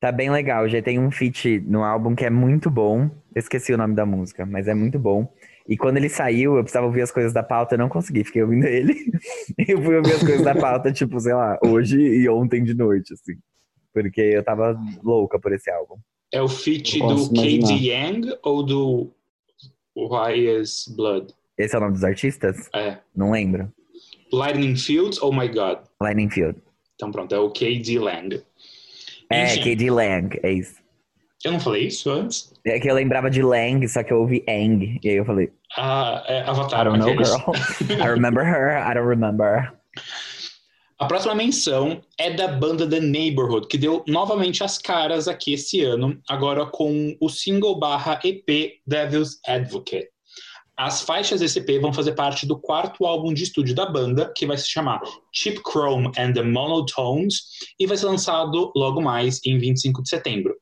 [0.01, 0.67] Tá bem legal.
[0.67, 3.10] Já tem um feat no álbum que é muito bom.
[3.34, 5.32] Eu esqueci o nome da música, mas é muito bom.
[5.67, 8.43] E quando ele saiu, eu precisava ouvir as coisas da pauta, eu não consegui, fiquei
[8.43, 8.93] ouvindo ele.
[9.67, 13.13] eu fui ouvir as coisas da pauta, tipo, sei lá, hoje e ontem de noite,
[13.13, 13.34] assim.
[13.91, 15.95] Porque eu tava louca por esse álbum.
[16.32, 17.71] É o feat do imaginar.
[17.71, 19.12] Yang ou do
[19.95, 21.34] Why's Blood?
[21.58, 22.69] Esse é o nome dos artistas?
[22.73, 22.97] É.
[23.15, 23.71] Não lembro.
[24.32, 25.80] Lightning Fields, Oh My God.
[26.01, 26.60] Lightning Field.
[26.95, 27.99] Então pronto, é o K.D.
[27.99, 28.43] Lang.
[29.30, 29.89] É, K.D.
[29.89, 30.84] Lang, é isso.
[31.45, 32.51] Eu não falei isso antes?
[32.65, 34.99] É que eu lembrava de Lang, só que eu ouvi Ang.
[35.03, 36.86] E aí eu falei, Ah, é I Avatar.
[36.86, 37.29] don't know, aqueles.
[37.29, 38.01] girl.
[38.01, 39.71] I remember her, I don't remember.
[40.97, 45.81] A próxima menção é da banda The Neighborhood, que deu novamente as caras aqui esse
[45.84, 50.08] ano, agora com o single barra EP Devil's Advocate.
[50.77, 54.45] As faixas desse EP vão fazer parte do quarto álbum de estúdio da banda, que
[54.45, 55.01] vai se chamar
[55.33, 57.43] Cheap Chrome and the Monotones,
[57.79, 60.53] e vai ser lançado logo mais em 25 de setembro.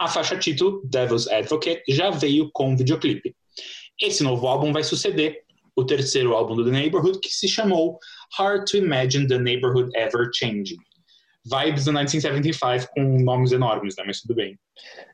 [0.00, 3.36] A faixa título, Devil's Advocate, já veio com videoclipe.
[4.00, 5.42] Esse novo álbum vai suceder
[5.76, 7.98] o terceiro álbum do The Neighborhood, que se chamou
[8.38, 10.78] Hard to Imagine the Neighborhood Ever Changing.
[11.44, 14.04] Vibes do 1975 com nomes enormes, né?
[14.06, 14.58] Mas tudo bem.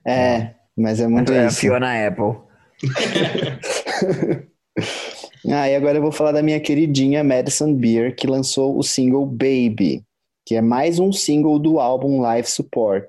[0.07, 1.61] É, mas é muito É a isso.
[1.61, 2.54] Fiona Apple.
[5.47, 9.27] Ah, e agora eu vou falar da minha queridinha Madison Beer, que lançou o single
[9.27, 10.03] Baby,
[10.47, 13.07] que é mais um single do álbum Live Support.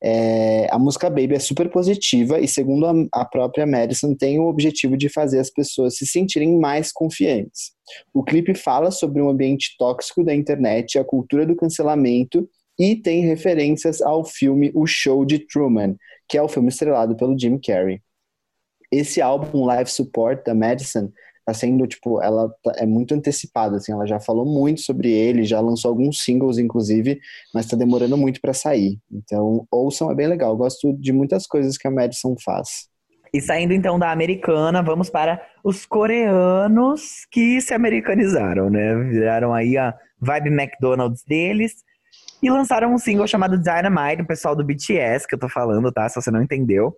[0.00, 4.46] É, a música Baby é super positiva e, segundo a, a, própria Madison, tem o
[4.46, 7.72] objetivo de fazer as pessoas se sentirem mais confiantes.
[8.12, 12.48] O clipe fala sobre um ambiente tóxico da internet, a cultura do cancelamento
[12.78, 15.96] e tem referências ao filme O Show de Truman,
[16.28, 18.00] que é o filme estrelado pelo Jim Carrey.
[18.94, 21.10] Esse álbum Live Support da Madison
[21.44, 25.44] tá sendo, tipo, ela tá, é muito antecipada, assim, ela já falou muito sobre ele,
[25.44, 27.18] já lançou alguns singles, inclusive,
[27.52, 28.98] mas tá demorando muito para sair.
[29.12, 30.56] Então, ouçam, é bem legal.
[30.56, 32.88] Gosto de muitas coisas que a Madison faz.
[33.32, 38.94] E saindo então da americana, vamos para os coreanos que se americanizaram, né?
[39.10, 41.82] Viraram aí a vibe McDonald's deles
[42.40, 46.08] e lançaram um single chamado Dynamite, o pessoal do BTS, que eu tô falando, tá?
[46.08, 46.96] Se você não entendeu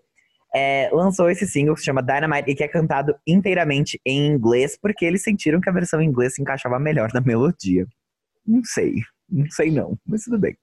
[0.59, 4.79] é, lançou esse single que se chama Dynamite e que é cantado inteiramente em inglês,
[4.81, 7.87] porque eles sentiram que a versão em inglês se encaixava melhor na melodia.
[8.47, 8.95] Não sei,
[9.29, 10.57] não sei não, mas tudo bem.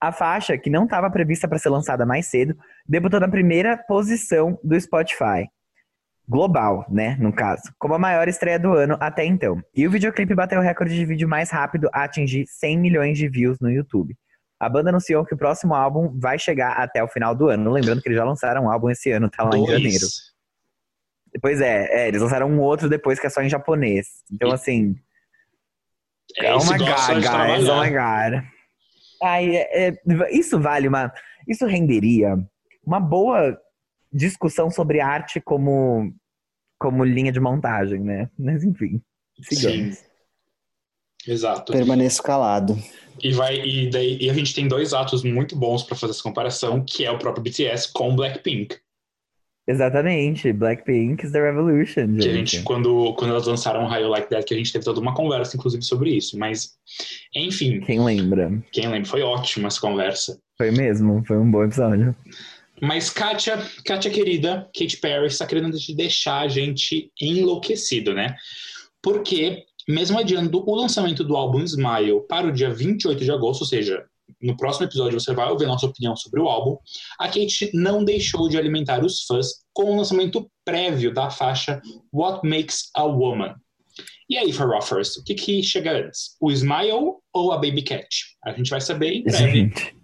[0.00, 4.58] A faixa, que não estava prevista para ser lançada mais cedo, debutou na primeira posição
[4.64, 5.46] do Spotify.
[6.28, 9.62] Global, né, no caso, como a maior estreia do ano até então.
[9.72, 13.28] E o videoclipe bateu o recorde de vídeo mais rápido a atingir 100 milhões de
[13.28, 14.16] views no YouTube.
[14.60, 17.70] A banda anunciou que o próximo álbum vai chegar até o final do ano.
[17.70, 19.62] Lembrando que eles já lançaram um álbum esse ano, tá lá Dois.
[19.62, 20.06] em janeiro.
[21.40, 24.08] Pois é, é, eles lançaram um outro depois que é só em japonês.
[24.32, 24.96] Então, assim.
[26.38, 28.44] É, my god, guys, oh my god.
[29.22, 31.12] Ai, é, é, isso vale uma.
[31.46, 32.36] Isso renderia
[32.84, 33.58] uma boa
[34.12, 36.12] discussão sobre arte como,
[36.78, 38.30] como linha de montagem, né?
[38.38, 39.00] Mas enfim,
[39.42, 39.98] sigamos.
[39.98, 40.07] Sim.
[41.26, 41.72] Exato.
[41.72, 42.78] Permaneço calado.
[43.22, 46.22] E vai e daí e a gente tem dois atos muito bons para fazer essa
[46.22, 48.76] comparação, que é o próprio BTS com Blackpink.
[49.66, 52.06] Exatamente, Blackpink is the revolution.
[52.14, 52.22] Gente.
[52.22, 54.84] Que a gente quando quando elas lançaram o High Like That, que a gente teve
[54.84, 56.78] toda uma conversa inclusive sobre isso, mas
[57.34, 57.80] enfim.
[57.80, 58.50] Quem lembra?
[58.72, 59.08] Quem lembra?
[59.08, 60.40] Foi ótima essa conversa.
[60.56, 62.16] Foi mesmo, foi um bom episódio.
[62.80, 68.36] Mas Kátia, Kátia querida, Katy Perry está querendo deixar a gente enlouquecido, né?
[69.02, 73.66] Porque mesmo adiando o lançamento do álbum Smile para o dia 28 de agosto, ou
[73.66, 74.04] seja,
[74.40, 76.76] no próximo episódio você vai ouvir nossa opinião sobre o álbum,
[77.18, 81.80] a Kate não deixou de alimentar os fãs com o lançamento prévio da faixa
[82.12, 83.54] What Makes a Woman.
[84.28, 86.36] E aí, For Offers, o que, que chega antes?
[86.38, 88.06] O Smile ou a Baby Cat?
[88.44, 89.52] A gente vai saber em breve.
[89.52, 89.96] Gente,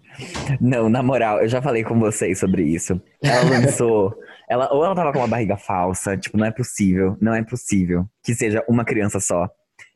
[0.59, 2.99] não, na moral, eu já falei com vocês sobre isso.
[3.21, 4.15] Ela lançou.
[4.49, 8.07] ela, ou ela tava com uma barriga falsa, tipo, não é possível, não é possível
[8.23, 9.47] que seja uma criança só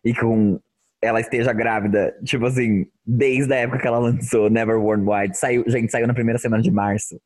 [0.03, 0.59] e com
[1.01, 5.63] ela esteja grávida, tipo assim, desde a época que ela lançou Never Worn White, saiu,
[5.67, 7.19] gente, saiu na primeira semana de março.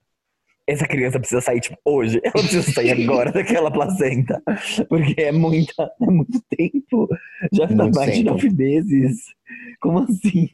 [0.65, 2.21] Essa criança precisa sair, tipo, hoje.
[2.23, 4.41] Ela precisa sair agora daquela placenta.
[4.88, 7.09] Porque é muita, é muito tempo.
[7.51, 9.25] Já tá mais de nove meses.
[9.81, 10.47] Como assim?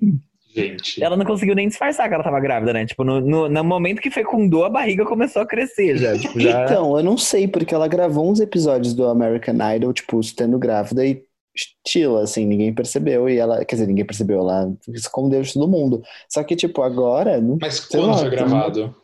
[0.56, 1.04] Gente.
[1.04, 2.86] Ela não conseguiu nem disfarçar que ela tava grávida, né?
[2.88, 6.18] Tipo, no, no, no momento que fecundou, a barriga começou a crescer já.
[6.18, 6.66] Tipo, já...
[6.66, 11.06] Então, eu não sei, porque ela gravou uns episódios do American Idol, tipo, estando grávida
[11.06, 11.24] e
[11.60, 16.02] estilo, assim, ninguém percebeu e ela, quer dizer, ninguém percebeu, ela escondeu de todo mundo.
[16.30, 17.42] Só que, tipo, agora.
[17.60, 18.96] Mas quando lá, foi gravado?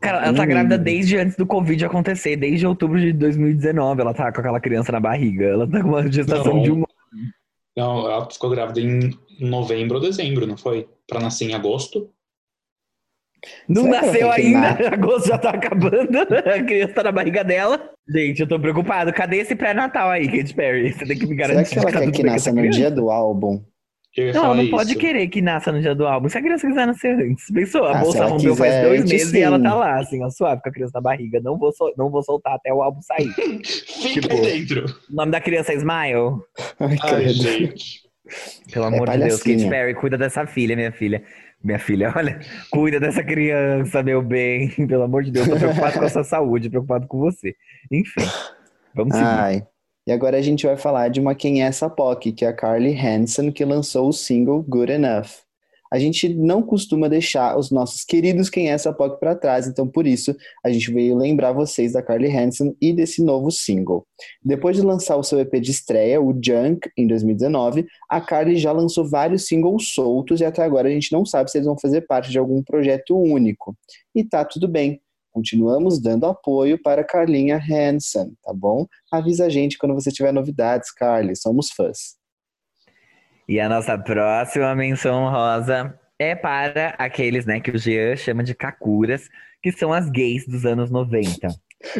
[0.00, 0.46] Cara, ela tá hum.
[0.46, 4.00] grávida desde antes do Covid acontecer, desde outubro de 2019.
[4.00, 5.44] Ela tá com aquela criança na barriga.
[5.44, 6.62] Ela tá com uma gestação não.
[6.62, 6.84] de um
[7.76, 10.88] Não, ela ficou grávida em novembro ou dezembro, não foi?
[11.06, 12.10] Pra nascer em agosto.
[13.68, 17.90] Não Será nasceu ainda, agosto já tá acabando, a criança tá na barriga dela.
[18.08, 19.12] Gente, eu tô preocupado.
[19.12, 20.92] Cadê esse pré-natal aí, Katy Perry?
[20.92, 21.68] Você tem que me garantir.
[21.68, 23.62] Será que ela quer que nasça no dia do álbum?
[24.34, 24.72] Não, não isso.
[24.72, 26.28] pode querer que nasça no dia do álbum.
[26.28, 27.44] Se a criança quiser nascer antes.
[27.52, 29.38] Pensou, a ah, bolsa rompeu faz dois meses sim.
[29.38, 31.40] e ela tá lá, assim, ó, suave com a criança na barriga.
[31.40, 33.32] Não vou, sol não vou soltar até o álbum sair.
[33.64, 34.84] Fica tipo, aí dentro.
[35.08, 36.40] O nome da criança é Smile.
[36.80, 38.00] Ai, Ai gente.
[38.72, 41.22] Pelo amor é de Deus, Katy Perry, cuida dessa filha, minha filha.
[41.62, 44.70] Minha filha, olha, cuida dessa criança, meu bem.
[44.86, 47.54] Pelo amor de Deus, tô preocupado com a sua saúde, preocupado com você.
[47.90, 48.24] Enfim,
[48.94, 49.26] vamos seguir.
[49.26, 49.66] Ai.
[50.06, 52.52] E agora a gente vai falar de uma quem é essa POC, que é a
[52.52, 55.49] Carly Hansen, que lançou o single Good Enough
[55.92, 59.86] a gente não costuma deixar os nossos queridos Quem é essa POC para trás, então
[59.86, 64.06] por isso a gente veio lembrar vocês da Carly Hansen e desse novo single.
[64.42, 68.72] Depois de lançar o seu EP de estreia, o Junk, em 2019, a Carly já
[68.72, 72.02] lançou vários singles soltos e até agora a gente não sabe se eles vão fazer
[72.02, 73.76] parte de algum projeto único.
[74.14, 75.00] E tá tudo bem.
[75.32, 78.86] Continuamos dando apoio para Carlinha Hansen, tá bom?
[79.12, 82.19] Avisa a gente quando você tiver novidades, Carly, somos fãs.
[83.50, 88.54] E a nossa próxima menção rosa é para aqueles, né, que o Jean chama de
[88.54, 89.28] kakuras,
[89.60, 91.48] que são as gays dos anos 90.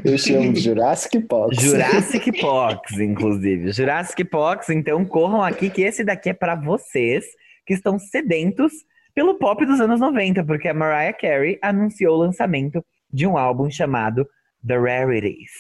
[0.05, 1.61] Eu chamo de Jurassic Pox.
[1.61, 3.73] Jurassic Pox, inclusive.
[3.73, 7.25] Jurassic Pox, então corram aqui que esse daqui é para vocês
[7.67, 8.73] que estão sedentos
[9.13, 12.81] pelo pop dos anos 90, porque a Mariah Carey anunciou o lançamento
[13.13, 14.25] de um álbum chamado
[14.65, 15.51] The Rarities.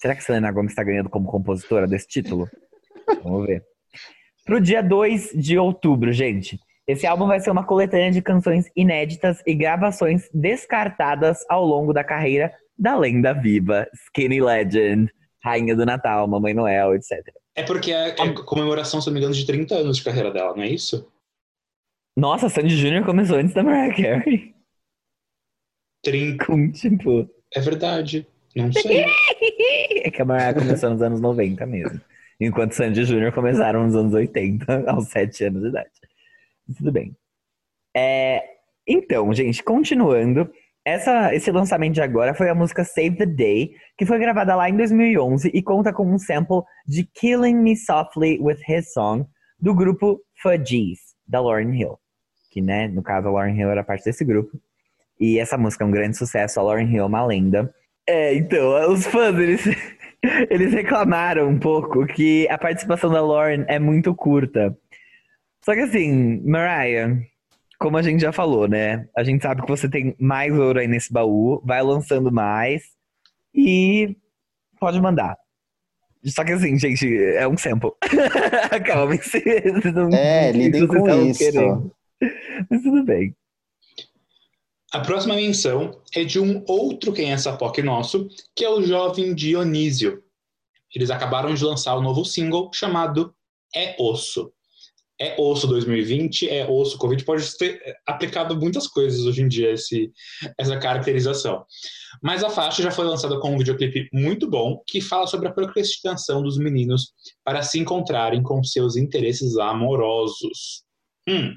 [0.00, 2.50] Será que Selena Gomez está ganhando como compositora desse título?
[3.22, 3.69] Vamos ver.
[4.50, 6.58] Pro dia 2 de outubro, gente.
[6.84, 12.02] Esse álbum vai ser uma coletânea de canções inéditas e gravações descartadas ao longo da
[12.02, 15.08] carreira da lenda viva, Skinny Legend,
[15.40, 17.24] Rainha do Natal, Mamãe Noel, etc.
[17.54, 20.52] É porque é, é comemoração, se não me engano, de 30 anos de carreira dela,
[20.56, 21.08] não é isso?
[22.16, 23.06] Nossa, Sandy Jr.
[23.06, 24.52] começou antes da Mariah Carey.
[26.02, 26.44] 30.
[26.44, 27.30] Com, tipo...
[27.54, 28.26] É verdade.
[28.56, 29.04] Não sei.
[30.02, 32.00] é que a Mariah começou nos anos 90 mesmo.
[32.40, 33.32] Enquanto Sandy Jr.
[33.32, 35.90] começaram nos anos 80, aos 7 anos de idade.
[36.76, 37.14] Tudo bem.
[37.94, 38.42] É,
[38.86, 40.50] então, gente, continuando.
[40.82, 44.68] Essa, esse lançamento de agora foi a música Save the Day, que foi gravada lá
[44.70, 49.26] em 2011 e conta com um sample de Killing Me Softly with His Song,
[49.58, 50.98] do grupo Fudgies,
[51.28, 51.98] da Lauryn Hill.
[52.50, 54.58] Que, né, no caso, a Lauryn Hill era parte desse grupo.
[55.20, 57.72] E essa música é um grande sucesso, a Lauryn Hill é uma lenda.
[58.08, 59.62] É, então, os fãs, eles,
[60.50, 64.76] eles reclamaram um pouco que a participação da Lauren é muito curta.
[65.62, 67.18] Só que assim, Mariah,
[67.78, 69.06] como a gente já falou, né?
[69.16, 72.82] A gente sabe que você tem mais ouro aí nesse baú, vai lançando mais
[73.54, 74.16] e
[74.78, 75.36] pode mandar.
[76.24, 77.92] Só que assim, gente, é um sample.
[78.84, 79.42] Calma, se
[79.92, 81.38] não, É, lidem com isso.
[81.38, 81.92] Querendo.
[82.68, 83.34] Mas tudo bem.
[84.92, 89.32] A próxima menção é de um outro quem é POC nosso, que é o jovem
[89.34, 90.20] Dionísio.
[90.92, 93.32] Eles acabaram de lançar o um novo single chamado
[93.74, 94.52] É Osso.
[95.20, 100.10] É Osso 2020, é Osso Covid, pode ter aplicado muitas coisas hoje em dia esse,
[100.58, 101.64] essa caracterização.
[102.20, 105.52] Mas a faixa já foi lançada com um videoclipe muito bom, que fala sobre a
[105.52, 107.12] procrastinação dos meninos
[107.44, 110.82] para se encontrarem com seus interesses amorosos.
[111.28, 111.52] Hum,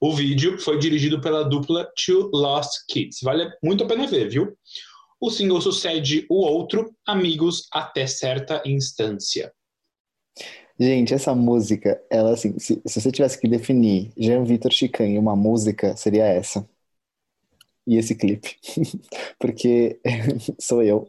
[0.00, 3.18] o vídeo foi dirigido pela dupla Two Lost Kids.
[3.22, 4.56] Vale muito a pena ver, viu?
[5.20, 9.52] O single sucede o outro, Amigos até certa instância.
[10.78, 15.34] Gente, essa música, ela assim, se, se você tivesse que definir Jean Vitor Chican uma
[15.34, 16.68] música, seria essa.
[17.84, 18.56] E esse clipe.
[19.40, 19.98] Porque
[20.60, 21.08] sou eu.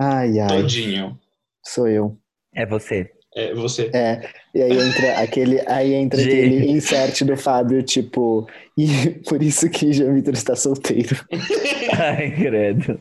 [0.00, 0.62] Ai, ai.
[0.62, 1.20] Todinho.
[1.64, 2.18] Sou eu.
[2.52, 3.12] É você.
[3.34, 3.90] É você.
[3.94, 9.70] É, e aí entra aquele, aí entra aquele insert do Fábio, tipo, e por isso
[9.70, 11.16] que Jean Vitor está solteiro.
[11.96, 13.00] Ai, credo.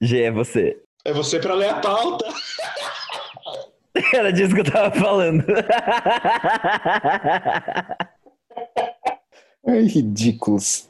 [0.00, 0.78] G é você.
[1.04, 2.26] É você para ler a pauta.
[4.14, 5.44] Era disso que eu tava falando.
[9.66, 10.88] Ai, ridículos.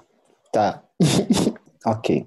[0.53, 0.83] Tá.
[1.87, 2.27] ok.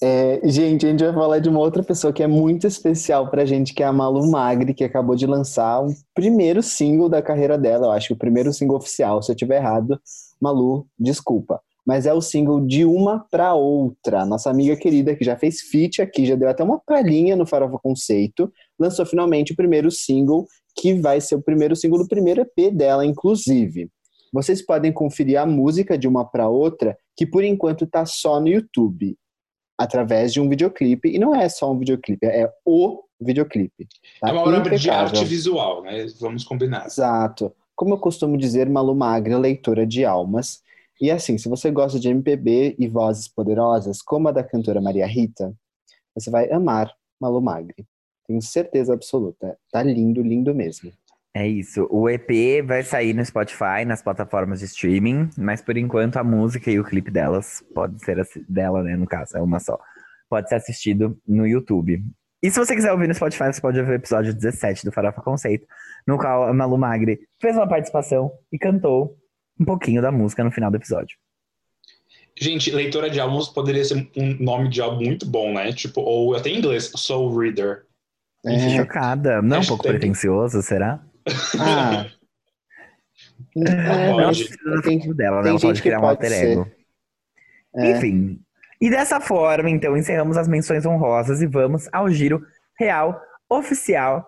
[0.00, 3.44] É, gente, a gente vai falar de uma outra pessoa que é muito especial pra
[3.44, 7.58] gente, que é a Malu Magri, que acabou de lançar o primeiro single da carreira
[7.58, 9.20] dela, eu acho que o primeiro single oficial.
[9.20, 10.00] Se eu tiver errado,
[10.40, 11.60] Malu, desculpa.
[11.84, 14.24] Mas é o single de uma pra outra.
[14.24, 17.78] Nossa amiga querida, que já fez feat aqui, já deu até uma palhinha no Farofa
[17.82, 22.72] Conceito, lançou finalmente o primeiro single, que vai ser o primeiro single do primeiro EP
[22.72, 23.90] dela, inclusive.
[24.32, 28.46] Vocês podem conferir a música de uma para outra, que por enquanto tá só no
[28.46, 29.16] YouTube
[29.78, 31.08] através de um videoclipe.
[31.08, 33.86] E não é só um videoclipe, é o videoclipe.
[34.20, 34.30] Tá?
[34.30, 36.06] É uma obra de arte visual, né?
[36.20, 36.86] Vamos combinar.
[36.86, 37.52] Exato.
[37.76, 40.62] Como eu costumo dizer, Malu Magra, leitora de almas.
[41.00, 45.06] E assim, se você gosta de MPB e vozes poderosas, como a da cantora Maria
[45.06, 45.54] Rita,
[46.12, 47.86] você vai amar Malu Magri.
[48.26, 49.56] Tenho certeza absoluta.
[49.70, 50.92] Tá lindo, lindo mesmo.
[51.34, 51.86] É isso.
[51.90, 56.70] O EP vai sair no Spotify, nas plataformas de streaming, mas por enquanto a música
[56.70, 58.96] e o clipe delas pode ser dela, né?
[58.96, 59.78] No caso, é uma só.
[60.28, 62.02] Pode ser assistido no YouTube.
[62.42, 65.20] E se você quiser ouvir no Spotify, você pode ouvir o episódio 17 do Farofa
[65.20, 65.66] Conceito,
[66.06, 69.16] no qual a Malu Magri fez uma participação e cantou
[69.60, 71.16] um pouquinho da música no final do episódio.
[72.40, 75.72] Gente, leitora de álbuns poderia ser um nome de álbum muito bom, né?
[75.72, 77.84] Tipo, ou até em inglês, Soul Reader.
[78.46, 78.76] É.
[78.76, 79.42] Chocada.
[79.42, 81.02] Não é um pouco pretencioso, será?
[81.58, 82.06] Ah.
[83.56, 85.50] É, não precisa tem, dela, né?
[85.50, 86.70] Ela pode criar um alter ego.
[87.74, 87.90] É.
[87.90, 88.40] Enfim.
[88.80, 92.40] E dessa forma, então, encerramos as menções honrosas e vamos ao giro
[92.78, 94.26] real oficial,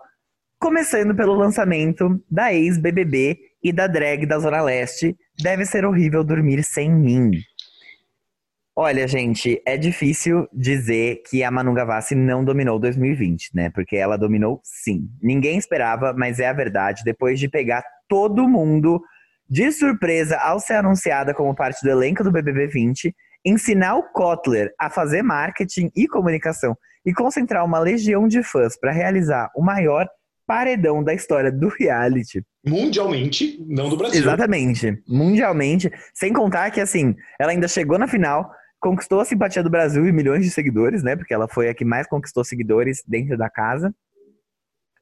[0.59, 5.15] começando pelo lançamento da ex-BBB e da drag da Zona Leste.
[5.41, 7.31] Deve ser horrível dormir sem mim.
[8.83, 13.69] Olha, gente, é difícil dizer que a Manu Gavassi não dominou 2020, né?
[13.69, 15.07] Porque ela dominou sim.
[15.21, 17.03] Ninguém esperava, mas é a verdade.
[17.05, 18.99] Depois de pegar todo mundo
[19.47, 23.15] de surpresa ao ser anunciada como parte do elenco do BBB 20,
[23.45, 28.91] ensinar o Kotler a fazer marketing e comunicação e concentrar uma legião de fãs para
[28.91, 30.07] realizar o maior
[30.47, 32.43] paredão da história do reality.
[32.65, 34.21] Mundialmente, não do Brasil.
[34.21, 35.91] Exatamente, mundialmente.
[36.15, 40.11] Sem contar que, assim, ela ainda chegou na final, conquistou a simpatia do Brasil e
[40.11, 41.15] milhões de seguidores, né?
[41.15, 43.93] Porque ela foi a que mais conquistou seguidores dentro da casa.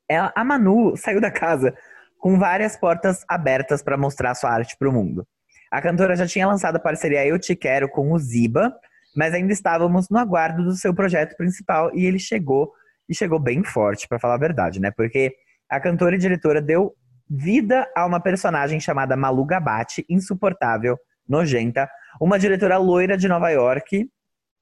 [0.08, 1.74] Ela, a Manu saiu da casa
[2.20, 5.26] com várias portas abertas para mostrar sua arte para o mundo.
[5.72, 8.76] A cantora já tinha lançado a parceria Eu Te Quero com o Ziba,
[9.16, 12.74] mas ainda estávamos no aguardo do seu projeto principal e ele chegou
[13.08, 14.92] e chegou bem forte, para falar a verdade, né?
[14.92, 15.34] Porque
[15.70, 16.94] a cantora e diretora deu
[17.30, 20.98] vida a uma personagem chamada Malu Gabate, insuportável,
[21.30, 21.88] nojenta,
[22.20, 24.10] uma diretora loira de Nova York,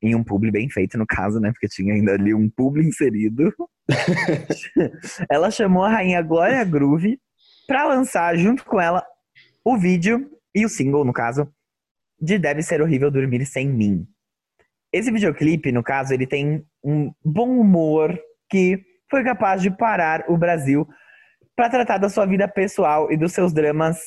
[0.02, 1.52] em um publi bem feito, no caso, né?
[1.52, 3.52] Porque tinha ainda ali um publi inserido.
[5.32, 7.20] ela chamou a rainha Glória Groove
[7.66, 9.04] para lançar junto com ela
[9.64, 11.52] o vídeo e o single, no caso,
[12.20, 14.08] de Deve Ser Horrível Dormir Sem Mim.
[14.92, 18.18] Esse videoclipe, no caso, ele tem um bom humor
[18.50, 20.88] que foi capaz de parar o Brasil
[21.56, 24.00] para tratar da sua vida pessoal e dos seus dramas,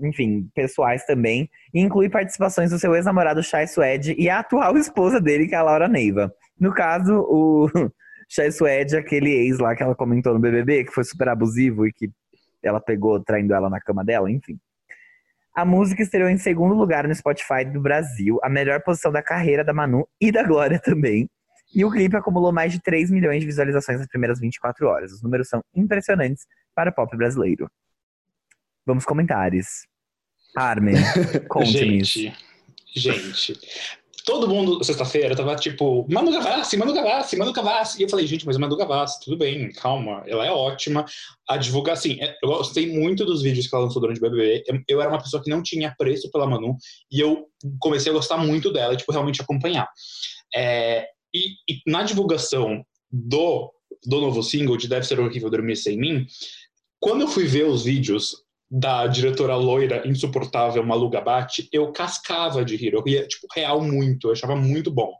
[0.00, 5.20] enfim, pessoais também, e inclui participações do seu ex-namorado Chai Suede e a atual esposa
[5.20, 6.32] dele, que é a Laura Neiva.
[6.58, 7.68] No caso, o
[8.28, 11.92] Chai Suede, aquele ex lá que ela comentou no BBB, que foi super abusivo e
[11.92, 12.10] que
[12.62, 14.58] ela pegou traindo ela na cama dela, enfim.
[15.54, 19.64] A música estreou em segundo lugar no Spotify do Brasil, a melhor posição da carreira
[19.64, 21.28] da Manu e da Glória também.
[21.74, 25.12] E o clipe acumulou mais de 3 milhões de visualizações nas primeiras 24 horas.
[25.12, 27.68] Os números são impressionantes para o pop brasileiro.
[28.88, 29.86] Vamos comentários.
[30.56, 30.94] Armin,
[31.46, 32.02] conte-me.
[32.02, 32.34] gente,
[32.96, 33.60] gente,
[34.24, 38.00] todo mundo, sexta-feira, tava tipo, Manu Gavassi, Manu Gavassi, Manu Gavassi.
[38.00, 41.04] E eu falei, gente, mas Manu Gavassi, tudo bem, calma, ela é ótima.
[41.46, 44.64] A divulgar, assim, é, eu gostei muito dos vídeos que ela lançou durante o BBB.
[44.66, 46.74] Eu, eu era uma pessoa que não tinha preço pela Manu
[47.12, 47.46] e eu
[47.78, 49.86] comecei a gostar muito dela, tipo, realmente acompanhar.
[50.56, 53.70] É, e, e, na divulgação do,
[54.06, 56.26] do novo single, de Deve Ser Horrível Dormir Sem Mim,
[56.98, 62.76] quando eu fui ver os vídeos da diretora loira insuportável Malu Gabate, eu cascava de
[62.76, 62.92] rir.
[62.92, 64.28] Eu ria, tipo, real muito.
[64.28, 65.12] Eu achava muito bom.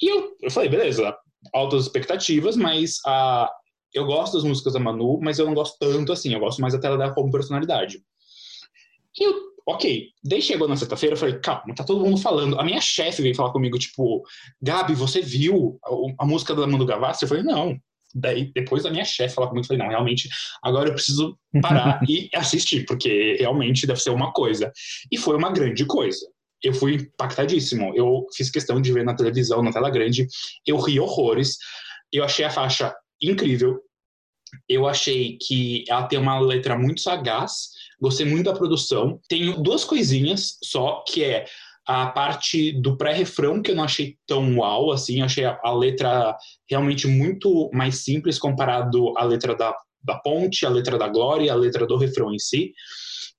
[0.00, 1.14] E eu, eu falei, beleza,
[1.52, 3.50] altas expectativas, mas a,
[3.92, 6.32] eu gosto das músicas da Manu, mas eu não gosto tanto assim.
[6.32, 8.02] Eu gosto mais até dela como personalidade.
[9.18, 9.34] E eu,
[9.66, 10.08] ok.
[10.24, 12.58] Daí chegou na sexta-feira, eu falei, calma, tá todo mundo falando.
[12.58, 14.22] A minha chefe veio falar comigo, tipo,
[14.60, 17.24] Gabi, você viu a, a música da Manu Gavassi?
[17.24, 17.78] Eu falei, não,
[18.14, 20.28] Daí, depois da minha chefe falar comigo, eu falei, não, realmente,
[20.62, 24.70] agora eu preciso parar e assistir, porque realmente deve ser uma coisa.
[25.10, 26.26] E foi uma grande coisa.
[26.62, 27.92] Eu fui impactadíssimo.
[27.96, 30.26] Eu fiz questão de ver na televisão, na tela grande.
[30.66, 31.56] Eu ri horrores.
[32.12, 33.80] Eu achei a faixa incrível.
[34.68, 37.70] Eu achei que ela tem uma letra muito sagaz.
[38.00, 39.18] Gostei muito da produção.
[39.28, 41.46] Tenho duas coisinhas só, que é
[41.86, 46.36] a parte do pré-refrão que eu não achei tão uau, assim, achei a, a, letra
[46.68, 51.56] realmente muito mais simples comparado à letra da, da ponte, a letra da glória, a
[51.56, 52.72] letra do refrão em si.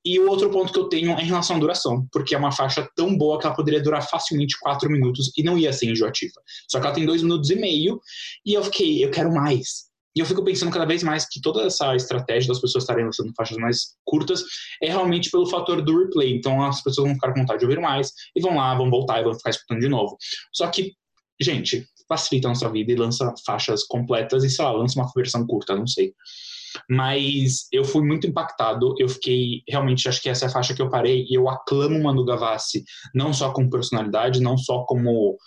[0.06, 2.52] E o outro ponto que eu tenho é em relação à duração, porque é uma
[2.52, 6.42] faixa tão boa que ela poderia durar facilmente quatro minutos e não ia ser enjoativa.
[6.70, 8.02] Só que ela tem dois minutos e meio
[8.46, 9.93] e eu fiquei, eu quero mais.
[10.16, 13.34] E eu fico pensando cada vez mais que toda essa estratégia das pessoas estarem lançando
[13.36, 14.44] faixas mais curtas
[14.82, 16.36] é realmente pelo fator do replay.
[16.36, 19.20] Então as pessoas vão ficar com vontade de ouvir mais e vão lá, vão voltar
[19.20, 20.18] e vão ficar escutando de novo.
[20.52, 20.94] Só que,
[21.42, 25.46] gente, facilita a nossa vida e lança faixas completas e, sei lá, lança uma versão
[25.48, 26.14] curta, não sei.
[26.90, 30.82] Mas eu fui muito impactado, eu fiquei, realmente, acho que essa é a faixa que
[30.82, 35.38] eu parei e eu aclamo Manu Gavassi, não só como personalidade, não só como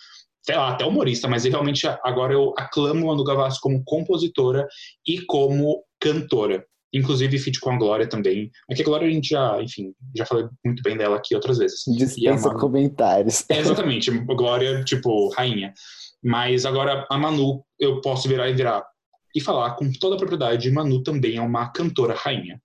[0.47, 4.67] sei lá, até humorista, mas realmente agora eu aclamo a Manu Gavassi como compositora
[5.07, 6.65] e como cantora.
[6.95, 8.51] Inclusive feat com a Glória também.
[8.71, 11.83] Aqui a Glória a gente já, enfim, já falei muito bem dela aqui outras vezes.
[11.89, 12.61] Dispensa Manu...
[12.61, 13.45] comentários.
[13.51, 15.75] É, exatamente, Glória, tipo, rainha.
[16.23, 18.87] Mas agora a Manu, eu posso virar e virar
[19.35, 22.61] e falar com toda a propriedade, Manu também é uma cantora rainha.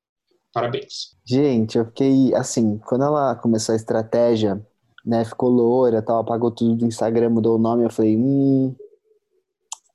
[0.53, 1.17] Parabéns.
[1.25, 4.61] Gente, eu fiquei assim, quando ela começou a estratégia
[5.05, 8.75] né, ficou loura, tal, apagou tudo do Instagram, mudou o nome, eu falei, hum,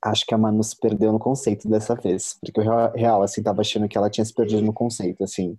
[0.03, 3.61] acho que a Manu se perdeu no conceito dessa vez, porque eu real, assim, tava
[3.61, 5.57] achando que ela tinha se perdido no conceito, assim.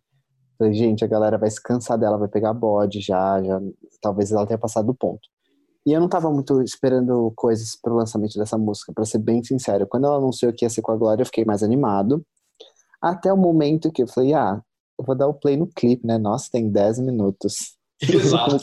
[0.59, 3.61] Falei, gente, a galera vai se cansar dela, vai pegar bode já, já,
[4.01, 5.21] talvez ela tenha passado do ponto.
[5.87, 9.87] E eu não tava muito esperando coisas pro lançamento dessa música, para ser bem sincero.
[9.87, 12.23] Quando ela anunciou que ia ser com a Glória, eu fiquei mais animado.
[13.01, 14.61] Até o momento que eu falei, ah,
[14.99, 16.19] eu vou dar o play no clipe, né?
[16.19, 17.78] Nossa, tem 10 minutos.
[18.01, 18.57] Exato.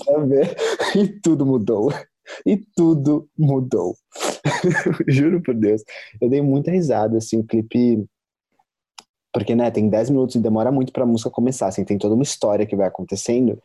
[0.95, 1.91] e tudo mudou.
[2.45, 3.95] E tudo mudou.
[5.07, 5.83] Juro por Deus.
[6.19, 8.05] Eu dei muita risada, assim, o clipe.
[9.33, 12.23] Porque, né, tem 10 minutos e demora muito pra música começar, assim, tem toda uma
[12.23, 13.61] história que vai acontecendo.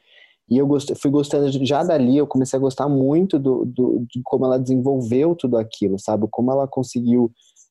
[0.50, 4.20] E eu gostei, fui gostando, já dali eu comecei a gostar muito do, do, de
[4.24, 6.26] como ela desenvolveu tudo aquilo, sabe?
[6.28, 7.30] Como ela conseguiu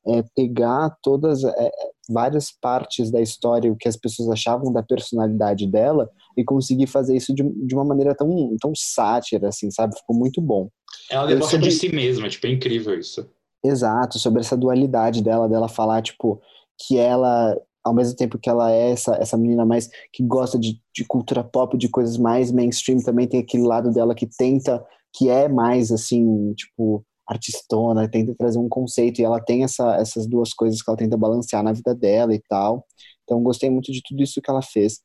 [0.09, 1.71] é, pegar todas, é,
[2.09, 7.15] várias partes da história, o que as pessoas achavam da personalidade dela, e conseguir fazer
[7.15, 9.97] isso de, de uma maneira tão, tão sátira, assim, sabe?
[9.97, 10.69] Ficou muito bom.
[11.09, 11.67] Ela debocha sobre...
[11.67, 13.29] de si mesma, tipo, é incrível isso.
[13.63, 16.41] Exato, sobre essa dualidade dela, dela falar, tipo,
[16.87, 20.81] que ela, ao mesmo tempo que ela é essa, essa menina mais que gosta de,
[20.95, 24.83] de cultura pop, de coisas mais mainstream, também tem aquele lado dela que tenta,
[25.13, 30.27] que é mais, assim, tipo, artistona, tenta trazer um conceito, e ela tem essa, essas
[30.27, 32.85] duas coisas que ela tenta balancear na vida dela e tal.
[33.23, 34.99] Então, gostei muito de tudo isso que ela fez.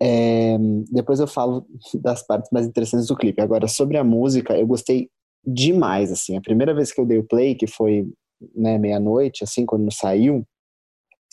[0.00, 0.56] É,
[0.92, 1.66] depois eu falo
[2.02, 3.40] das partes mais interessantes do clipe.
[3.42, 5.10] Agora, sobre a música, eu gostei
[5.44, 6.36] demais, assim.
[6.36, 8.06] A primeira vez que eu dei o play, que foi
[8.54, 10.46] né, meia-noite, assim, quando saiu,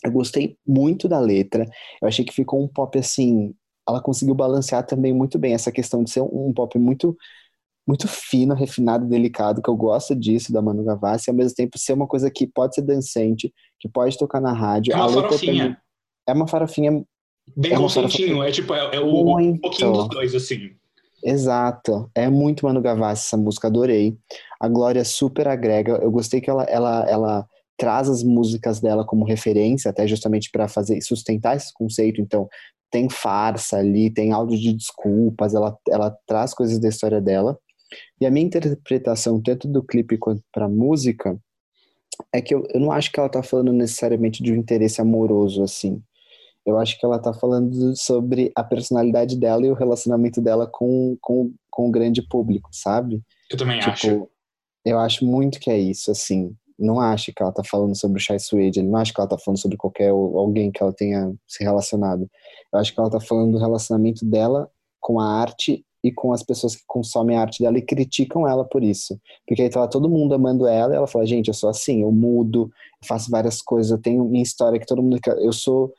[0.03, 1.65] eu gostei muito da letra.
[2.01, 3.53] Eu achei que ficou um pop, assim...
[3.87, 7.15] Ela conseguiu balancear também muito bem essa questão de ser um pop muito
[7.87, 11.77] muito fino, refinado, delicado, que eu gosto disso da Manu Gavassi, e ao mesmo tempo
[11.77, 14.93] ser uma coisa que pode ser dançante, que pode tocar na rádio.
[14.93, 15.77] É uma farofinha.
[16.27, 17.05] É uma farofinha
[17.55, 20.71] Bem é consentinho, é tipo, é, é o, um pouquinho dos dois, assim.
[21.23, 24.17] Exato, é muito Manu Gavassi essa música, adorei.
[24.59, 29.25] A Glória super agrega, eu gostei que ela, ela, ela traz as músicas dela como
[29.25, 32.21] referência, até justamente para fazer sustentar esse conceito.
[32.21, 32.47] Então,
[32.91, 37.57] tem farsa ali, tem áudio de desculpas, ela, ela traz coisas da história dela.
[38.19, 41.37] E a minha interpretação, tanto do clipe quanto para música,
[42.33, 45.63] é que eu, eu não acho que ela tá falando necessariamente de um interesse amoroso,
[45.63, 46.01] assim.
[46.65, 51.15] Eu acho que ela tá falando sobre a personalidade dela e o relacionamento dela com,
[51.21, 53.21] com, com o grande público, sabe?
[53.49, 54.29] Eu também tipo, acho.
[54.83, 56.55] Eu acho muito que é isso, assim.
[56.77, 59.37] Não acho que ela tá falando sobre o Chai Suede, não acho que ela tá
[59.37, 62.29] falando sobre qualquer alguém que ela tenha se relacionado.
[62.73, 64.69] Eu acho que ela tá falando do relacionamento dela
[64.99, 68.63] com a arte e com as pessoas que consomem a arte dela e criticam ela
[68.63, 69.19] por isso.
[69.47, 72.11] Porque aí tá todo mundo amando ela e ela fala, gente, eu sou assim, eu
[72.11, 72.69] mudo,
[73.01, 75.19] eu faço várias coisas, eu tenho minha história que todo mundo.
[75.39, 75.91] Eu sou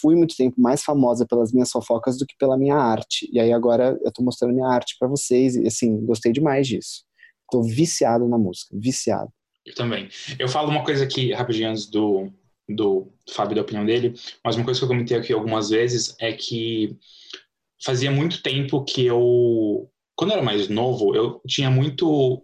[0.00, 3.28] fui muito tempo mais famosa pelas minhas fofocas do que pela minha arte.
[3.32, 7.04] E aí agora eu tô mostrando minha arte para vocês e assim, gostei demais disso.
[7.48, 9.30] Tô viciado na música, viciado.
[9.64, 10.08] Eu também.
[10.40, 12.32] Eu falo uma coisa aqui rapidinho antes do
[12.68, 14.12] do Fábio da opinião dele,
[14.44, 16.96] mas uma coisa que eu comentei aqui algumas vezes é que
[17.84, 22.42] fazia muito tempo que eu quando eu era mais novo, eu tinha muito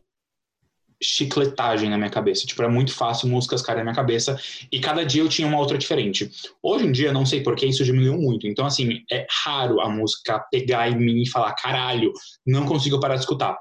[1.03, 2.47] chicletagem na minha cabeça.
[2.47, 4.39] Tipo, era muito fácil músicas caírem na minha cabeça
[4.71, 6.31] e cada dia eu tinha uma outra diferente.
[6.63, 8.47] Hoje em dia, não sei porque isso diminuiu muito.
[8.47, 12.13] Então, assim, é raro a música pegar em mim e falar, caralho,
[12.47, 13.57] não consigo parar de escutar.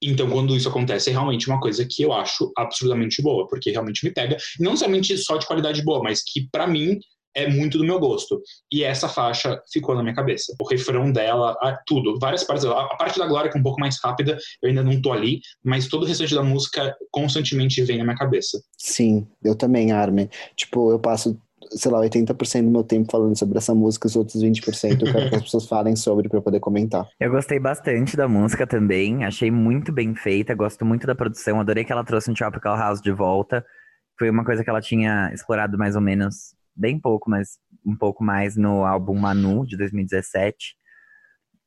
[0.00, 4.04] Então, quando isso acontece, é realmente uma coisa que eu acho absurdamente boa, porque realmente
[4.04, 4.36] me pega.
[4.60, 6.98] Não somente só de qualidade boa, mas que para mim
[7.34, 8.40] é muito do meu gosto.
[8.72, 10.54] E essa faixa ficou na minha cabeça.
[10.60, 11.56] O refrão dela,
[11.86, 12.82] tudo, várias partes dela.
[12.82, 15.40] A parte da Glória, que é um pouco mais rápida, eu ainda não tô ali,
[15.62, 18.60] mas todo o restante da música constantemente vem na minha cabeça.
[18.78, 20.28] Sim, eu também, Armin.
[20.56, 21.38] Tipo, eu passo,
[21.70, 25.30] sei lá, 80% do meu tempo falando sobre essa música, os outros 20% eu quero
[25.30, 27.06] que as pessoas falem sobre para eu poder comentar.
[27.18, 31.84] Eu gostei bastante da música também, achei muito bem feita, gosto muito da produção, adorei
[31.84, 33.64] que ela trouxe um Tropical House de volta.
[34.18, 38.24] Foi uma coisa que ela tinha explorado mais ou menos bem pouco, mas um pouco
[38.24, 40.76] mais no álbum Manu, de 2017.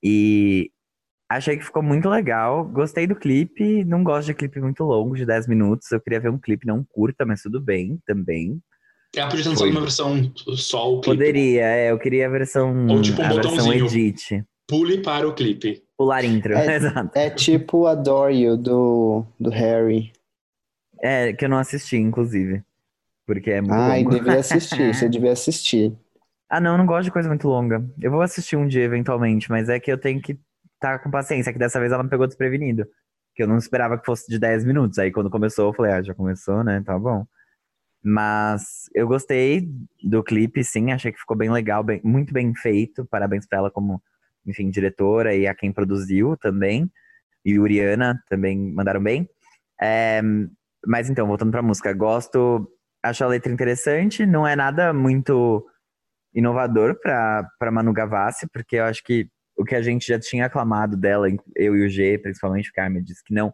[0.03, 0.71] E
[1.29, 2.65] achei que ficou muito legal.
[2.65, 3.83] Gostei do clipe.
[3.85, 5.91] Não gosto de clipe muito longo, de 10 minutos.
[5.91, 8.59] Eu queria ver um clipe não curta, mas tudo bem também.
[9.15, 11.17] Ela podia lançar uma versão só o clipe.
[11.17, 11.91] Poderia, é.
[11.91, 14.43] Eu queria a versão, Ou tipo um a versão edit.
[14.67, 15.81] Pule para o clipe.
[15.97, 17.17] Pular intro, é, exato.
[17.17, 20.11] É tipo Adore You, do, do Harry.
[21.01, 22.63] É, que eu não assisti, inclusive.
[23.27, 24.15] Porque é muito Ai, longo.
[24.15, 25.93] devia assistir, você devia assistir.
[26.49, 27.85] Ah, não, eu não gosto de coisa muito longa.
[28.01, 31.11] Eu vou assistir um dia eventualmente, mas é que eu tenho que estar tá com
[31.11, 32.87] paciência, que dessa vez ela me pegou desprevenido.
[33.35, 34.97] Que eu não esperava que fosse de 10 minutos.
[34.97, 36.81] Aí quando começou, eu falei, ah, já começou, né?
[36.85, 37.25] Tá bom.
[38.01, 39.69] Mas eu gostei
[40.01, 43.05] do clipe, sim, achei que ficou bem legal, bem, muito bem feito.
[43.05, 44.01] Parabéns pra ela como,
[44.45, 46.89] enfim, diretora e a quem produziu também.
[47.43, 49.29] E Uriana também mandaram bem.
[49.81, 50.21] É,
[50.85, 52.71] mas então, voltando pra música, gosto
[53.03, 55.65] acho a letra interessante, não é nada muito
[56.33, 59.27] inovador para Manu Gavassi, porque eu acho que
[59.57, 63.03] o que a gente já tinha aclamado dela, eu e o G, principalmente, o Carmen
[63.03, 63.51] disse que não,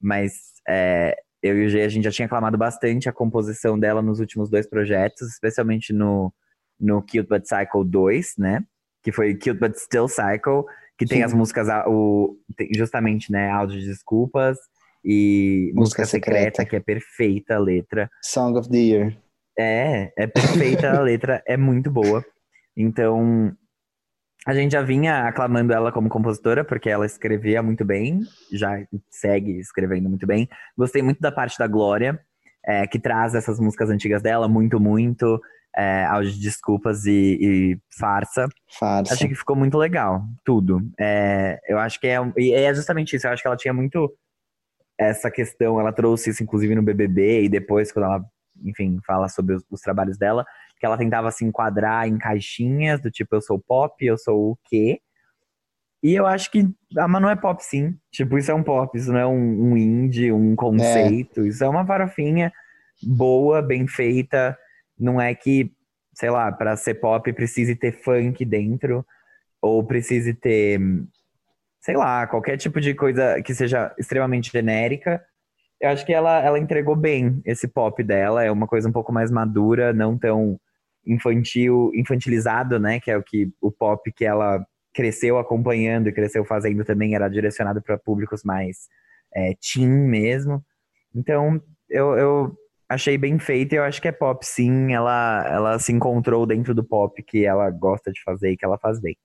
[0.00, 0.32] mas
[0.68, 4.20] é, eu e o G, a gente já tinha aclamado bastante a composição dela nos
[4.20, 6.32] últimos dois projetos, especialmente no,
[6.78, 8.62] no Cute But Cycle 2, né?
[9.02, 10.64] Que foi Cute But Still Cycle,
[10.98, 11.24] que tem Sim.
[11.24, 12.36] as músicas, o,
[12.74, 14.58] justamente, né, áudio de desculpas,
[15.06, 18.10] e Música, Música secreta, secreta, que é perfeita a letra.
[18.22, 19.16] Song of the Year.
[19.56, 22.24] É, é perfeita a letra, é muito boa.
[22.76, 23.56] Então,
[24.46, 28.20] A gente já vinha aclamando ela como compositora, porque ela escrevia muito bem,
[28.52, 28.78] já
[29.10, 30.48] segue escrevendo muito bem.
[30.78, 32.20] Gostei muito da parte da Glória,
[32.64, 35.40] é, que traz essas músicas antigas dela, muito, muito,
[35.76, 38.46] é, de desculpas e, e farsa.
[38.78, 39.14] Farsa.
[39.14, 40.80] Achei que ficou muito legal, tudo.
[40.96, 44.14] É, eu acho que é, e é justamente isso, eu acho que ela tinha muito
[44.98, 48.24] essa questão, ela trouxe isso inclusive no BBB e depois quando ela,
[48.64, 50.44] enfim, fala sobre os, os trabalhos dela,
[50.78, 54.58] que ela tentava se enquadrar em caixinhas do tipo eu sou pop, eu sou o
[54.64, 55.00] quê?
[56.02, 57.96] E eu acho que a Manu é pop sim.
[58.12, 61.44] Tipo, isso é um pop, isso não é um, um indie, um conceito.
[61.44, 62.52] Isso é uma farofinha
[63.02, 64.56] boa, bem feita.
[64.96, 65.72] Não é que,
[66.14, 69.04] sei lá, para ser pop precise ter funk dentro,
[69.60, 70.78] ou precise ter,
[71.86, 75.24] sei lá, qualquer tipo de coisa que seja extremamente genérica.
[75.80, 78.42] Eu acho que ela, ela entregou bem esse pop dela.
[78.42, 80.58] É uma coisa um pouco mais madura, não tão
[81.06, 82.98] infantil, infantilizado, né?
[82.98, 87.28] Que é o que o pop que ela cresceu acompanhando e cresceu fazendo também era
[87.28, 88.88] direcionado para públicos mais
[89.32, 90.64] é, teen mesmo.
[91.14, 92.56] Então, eu, eu
[92.88, 94.92] achei bem feito e eu acho que é pop sim.
[94.92, 98.76] Ela, ela se encontrou dentro do pop que ela gosta de fazer e que ela
[98.76, 99.16] faz bem.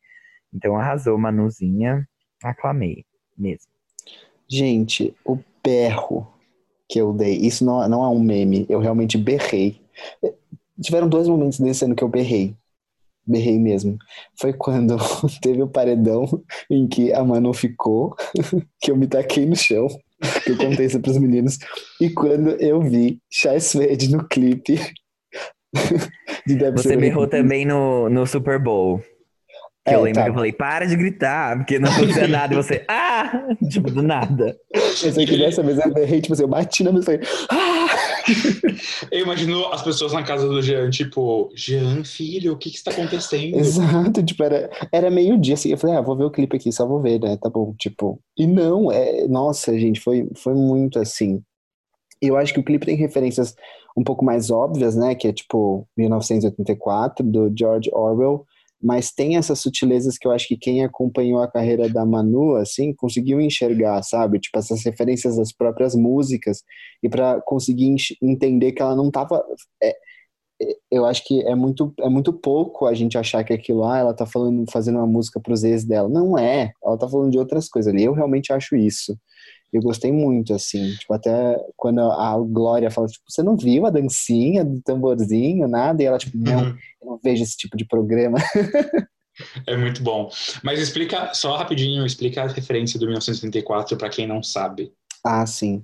[0.53, 2.07] Então, arrasou, Manuzinha.
[2.43, 3.05] Aclamei
[3.37, 3.67] mesmo.
[4.47, 6.27] Gente, o berro
[6.89, 9.79] que eu dei, isso não, não é um meme, eu realmente berrei.
[10.81, 12.53] Tiveram dois momentos nesse ano que eu berrei.
[13.25, 13.97] Berrei mesmo.
[14.39, 14.97] Foi quando
[15.41, 16.25] teve o paredão
[16.69, 18.15] em que a Manu ficou,
[18.81, 19.87] que eu me taquei no chão,
[20.43, 21.57] que eu contei isso pros meninos.
[21.99, 24.75] E quando eu vi Chai Suede no clipe
[26.45, 29.01] de Você berrou também no, no Super Bowl.
[29.85, 30.23] Que É, eu lembro tá.
[30.23, 32.53] que eu falei, para de gritar, porque não acontecia nada.
[32.53, 33.47] E você, ah!
[33.69, 34.55] Tipo, do nada.
[34.73, 37.29] Eu sei que dessa vez eu berrei, tipo assim, eu bati na mesa e falei,
[37.49, 38.11] ah!
[39.11, 42.91] Eu imagino as pessoas na casa do Jean, tipo, Jean, filho, o que que está
[42.91, 43.57] acontecendo?
[43.57, 46.85] Exato, tipo, era, era meio-dia, assim, eu falei, ah, vou ver o clipe aqui, só
[46.85, 51.41] vou ver, né, tá bom, tipo, e não, é, nossa, gente, foi, foi muito assim,
[52.21, 53.55] eu acho que o clipe tem referências
[53.97, 58.45] um pouco mais óbvias, né, que é tipo 1984, do George Orwell,
[58.81, 62.93] mas tem essas sutilezas que eu acho que quem acompanhou a carreira da Manu, assim,
[62.93, 64.39] conseguiu enxergar, sabe?
[64.39, 66.63] Tipo, essas referências das próprias músicas,
[67.03, 69.43] e para conseguir entender que ela não tava.
[69.81, 69.95] é,
[70.61, 73.97] é, eu acho que é muito, é muito pouco a gente achar que aquilo, ah,
[73.97, 76.09] ela tá falando, fazendo uma música pros ex dela.
[76.09, 78.03] Não é, ela tá falando de outras coisas ali.
[78.03, 79.17] Eu realmente acho isso.
[79.71, 83.89] Eu gostei muito, assim, tipo, até quando a Glória fala, tipo, você não viu a
[83.89, 86.01] dancinha do tamborzinho, nada?
[86.03, 86.77] E ela, tipo, não, Uhum.
[87.01, 88.37] eu não vejo esse tipo de programa.
[89.65, 90.29] É muito bom.
[90.61, 94.91] Mas explica, só rapidinho, explica a referência do 1984 para quem não sabe.
[95.25, 95.83] Ah, sim.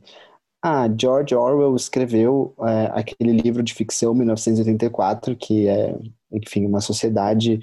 [0.61, 5.95] Ah, George Orwell escreveu é, aquele livro de ficção 1984, que é,
[6.31, 7.59] enfim, uma sociedade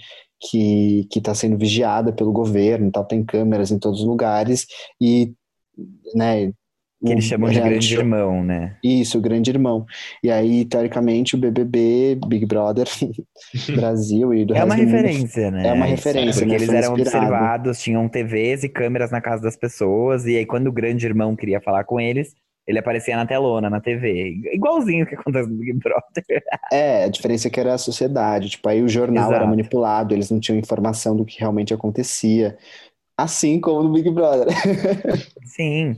[0.51, 4.67] que que está sendo vigiada pelo governo, tal, tem câmeras em todos os lugares
[5.01, 5.33] e,
[6.15, 6.53] né,
[7.05, 8.77] Que eles chamam de grande show- irmão, né?
[8.83, 9.85] Isso, o grande irmão.
[10.23, 12.87] E aí, teoricamente, o BBB, Big Brother,
[13.77, 15.67] Brasil e do É uma do mundo referência, né?
[15.69, 16.55] É uma referência, Porque né?
[16.55, 17.19] eles Foi eram inspirado.
[17.27, 21.37] observados, tinham TVs e câmeras na casa das pessoas, e aí quando o grande irmão
[21.37, 22.33] queria falar com eles,
[22.67, 24.37] ele aparecia na telona, na TV.
[24.55, 26.25] Igualzinho o que acontece no Big Brother.
[26.73, 28.49] É, a diferença é que era a sociedade.
[28.49, 29.51] Tipo, aí o jornal era Exato.
[29.51, 32.57] manipulado, eles não tinham informação do que realmente acontecia.
[33.17, 34.49] Assim como no Big Brother.
[35.45, 35.97] Sim.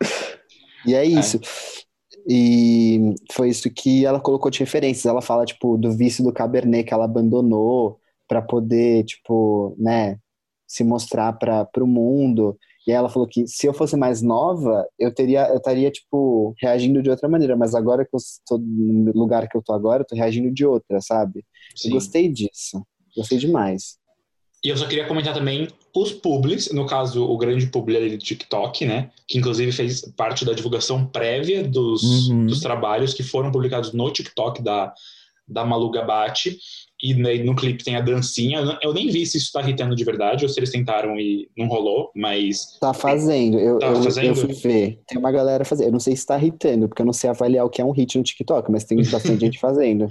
[0.84, 1.38] E é isso.
[2.28, 5.06] E foi isso que ela colocou de referências.
[5.06, 7.98] Ela fala, tipo, do vício do Cabernet que ela abandonou
[8.28, 10.18] para poder, tipo, né,
[10.66, 12.56] se mostrar para o mundo.
[12.86, 16.54] E aí ela falou que se eu fosse mais nova, eu teria, eu estaria, tipo,
[16.60, 17.56] reagindo de outra maneira.
[17.56, 20.66] Mas agora que eu estou no lugar que eu tô agora, eu tô reagindo de
[20.66, 21.44] outra, sabe?
[21.76, 21.88] Sim.
[21.88, 22.84] Eu gostei disso.
[23.16, 24.01] Gostei demais.
[24.64, 28.18] E eu só queria comentar também os publis, no caso, o grande publi ali do
[28.18, 29.10] TikTok, né?
[29.26, 32.46] Que inclusive fez parte da divulgação prévia dos, Uhum.
[32.46, 34.94] dos trabalhos que foram publicados no TikTok da,
[35.52, 36.58] da Malu Gabate.
[37.04, 38.78] E né, no clipe tem a dancinha.
[38.80, 41.66] Eu nem vi se isso tá irritando de verdade ou se eles tentaram e não
[41.66, 43.58] rolou, mas Tá fazendo.
[43.58, 44.26] Eu, Tá eu, fazendo?
[44.26, 45.00] eu fui ver.
[45.08, 45.86] Tem uma galera fazendo.
[45.88, 47.90] Eu não sei se tá irritando, porque eu não sei avaliar o que é um
[47.90, 50.06] hit no TikTok, mas tem bastante gente fazendo.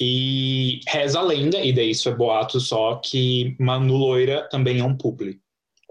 [0.00, 4.84] E reza a lenda, e daí isso é boato só, que Manu Loira também é
[4.84, 5.38] um publi.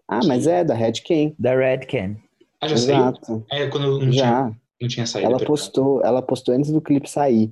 [0.10, 1.34] Ah, mas é da Red Ken.
[1.40, 2.16] Da Red Can.
[2.62, 2.96] Ah, já saiu?
[2.96, 3.46] Exato.
[3.52, 4.52] É, quando eu não tinha, Já.
[4.82, 5.30] não tinha saído.
[5.30, 7.52] Ela postou, ela postou antes do clipe sair.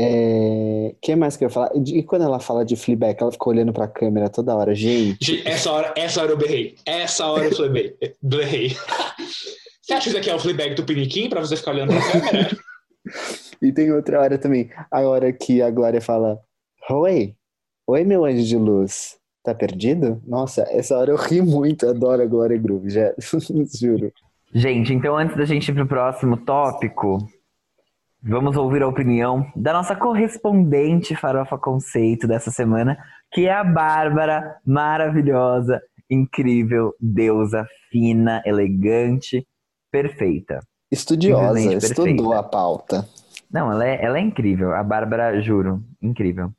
[0.00, 0.94] É...
[1.00, 1.70] que mais que eu ia falar?
[1.74, 4.74] E quando ela fala de Fleabag, ela ficou olhando pra câmera toda hora.
[4.74, 6.76] Gente, essa hora, essa hora eu berrei.
[6.84, 7.96] Essa hora eu flebei.
[8.22, 8.76] berrei.
[9.82, 12.20] Você acha que isso aqui é o Fleabag do Piniquim pra você ficar olhando pra
[12.20, 12.56] câmera?
[13.60, 14.70] e tem outra hora também.
[14.90, 16.40] A hora que a Glória fala:
[16.90, 17.34] Oi,
[17.86, 19.18] oi, meu anjo de luz.
[19.44, 20.22] Tá perdido?
[20.26, 23.12] Nossa, essa hora eu ri muito, adoro a Glória Groove, já,
[23.78, 24.10] juro.
[24.54, 27.18] Gente, então antes da gente ir pro próximo tópico,
[28.26, 32.96] vamos ouvir a opinião da nossa correspondente Farofa Conceito dessa semana,
[33.30, 39.46] que é a Bárbara, maravilhosa, incrível, deusa, fina, elegante,
[39.92, 40.60] perfeita.
[40.90, 42.38] Estudiosa, estudou perfeita.
[42.38, 43.08] a pauta.
[43.52, 44.74] Não, ela é, ela é incrível.
[44.74, 46.50] A Bárbara, juro, incrível.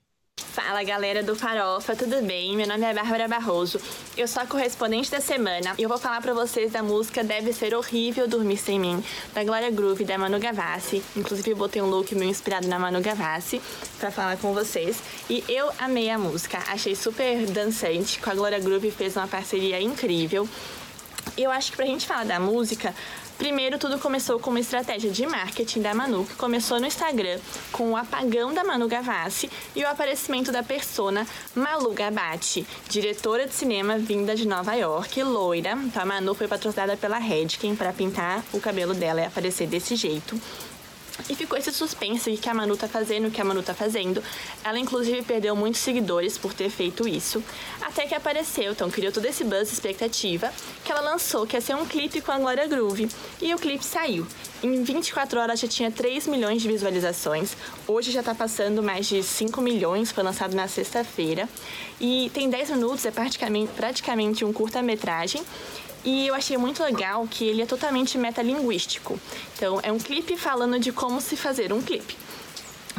[0.56, 2.56] Fala galera do Farofa, tudo bem?
[2.56, 3.78] Meu nome é Bárbara Barroso,
[4.16, 7.52] eu sou a correspondente da semana e eu vou falar pra vocês da música Deve
[7.52, 9.04] Ser Horrível Dormir Sem Mim,
[9.34, 11.04] da Glória Groove da Manu Gavassi.
[11.14, 13.62] Inclusive eu botei um look meu inspirado na Manu Gavassi
[14.00, 15.04] pra falar com vocês.
[15.30, 19.82] E eu amei a música, achei super dançante, com a Glória Groove fez uma parceria
[19.82, 20.48] incrível.
[21.36, 22.96] E eu acho que pra gente falar da música,
[23.38, 27.40] primeiro tudo começou com uma estratégia de marketing da Manu, que começou no Instagram
[27.72, 33.54] com o apagão da Manu Gavassi e o aparecimento da persona Malu Gabatti, diretora de
[33.54, 35.72] cinema vinda de Nova York, loira.
[35.72, 39.96] Então a Manu foi patrocinada pela Redken para pintar o cabelo dela e aparecer desse
[39.96, 40.40] jeito.
[41.30, 43.74] E ficou esse suspense de que a Manu tá fazendo o que a Manu tá
[43.74, 44.24] fazendo.
[44.64, 47.44] Ela, inclusive, perdeu muitos seguidores por ter feito isso.
[47.82, 50.52] Até que apareceu, então criou todo esse buzz expectativa,
[50.84, 53.10] que ela lançou que ia ser um clipe com a Glória Groove.
[53.42, 54.28] E o clipe saiu.
[54.62, 57.56] Em 24 horas já tinha 3 milhões de visualizações.
[57.88, 61.48] Hoje já tá passando mais de 5 milhões, foi lançado na sexta-feira.
[62.00, 65.44] E tem 10 minutos, é praticamente, praticamente um curta-metragem.
[66.06, 69.20] E eu achei muito legal que ele é totalmente metalinguístico.
[69.56, 72.16] Então, é um clipe falando de como se fazer um clipe.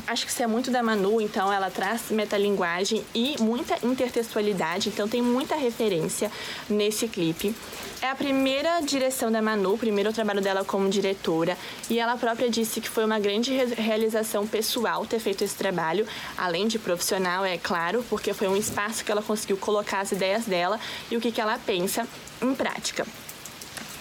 [0.07, 5.09] Acho que isso é muito da Manu, então ela traz metalinguagem e muita intertextualidade, então
[5.09, 6.31] tem muita referência
[6.71, 7.55] nesse clipe.
[8.01, 11.59] É a primeira direção da Manu, o primeiro trabalho dela como diretora,
[11.91, 16.07] e ela própria disse que foi uma grande re- realização pessoal ter feito esse trabalho,
[16.39, 20.45] além de profissional, é claro, porque foi um espaço que ela conseguiu colocar as ideias
[20.45, 20.79] dela
[21.11, 22.07] e o que, que ela pensa
[22.41, 23.05] em prática.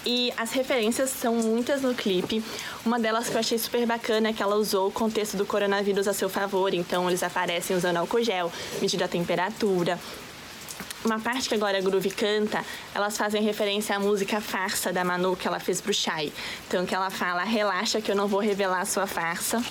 [0.06, 2.44] E as referências são muitas no clipe.
[2.86, 6.08] Uma delas que eu achei super bacana é que ela usou o contexto do coronavírus
[6.08, 6.76] a seu favor.
[6.76, 10.00] Então, eles aparecem usando álcool gel, medindo a temperatura.
[11.04, 15.36] Uma parte que a Glória Groove canta, elas fazem referência à música Farsa da Manu
[15.36, 16.32] que ela fez pro Shai.
[16.68, 19.64] Então, que ela fala, relaxa que eu não vou revelar a sua farsa.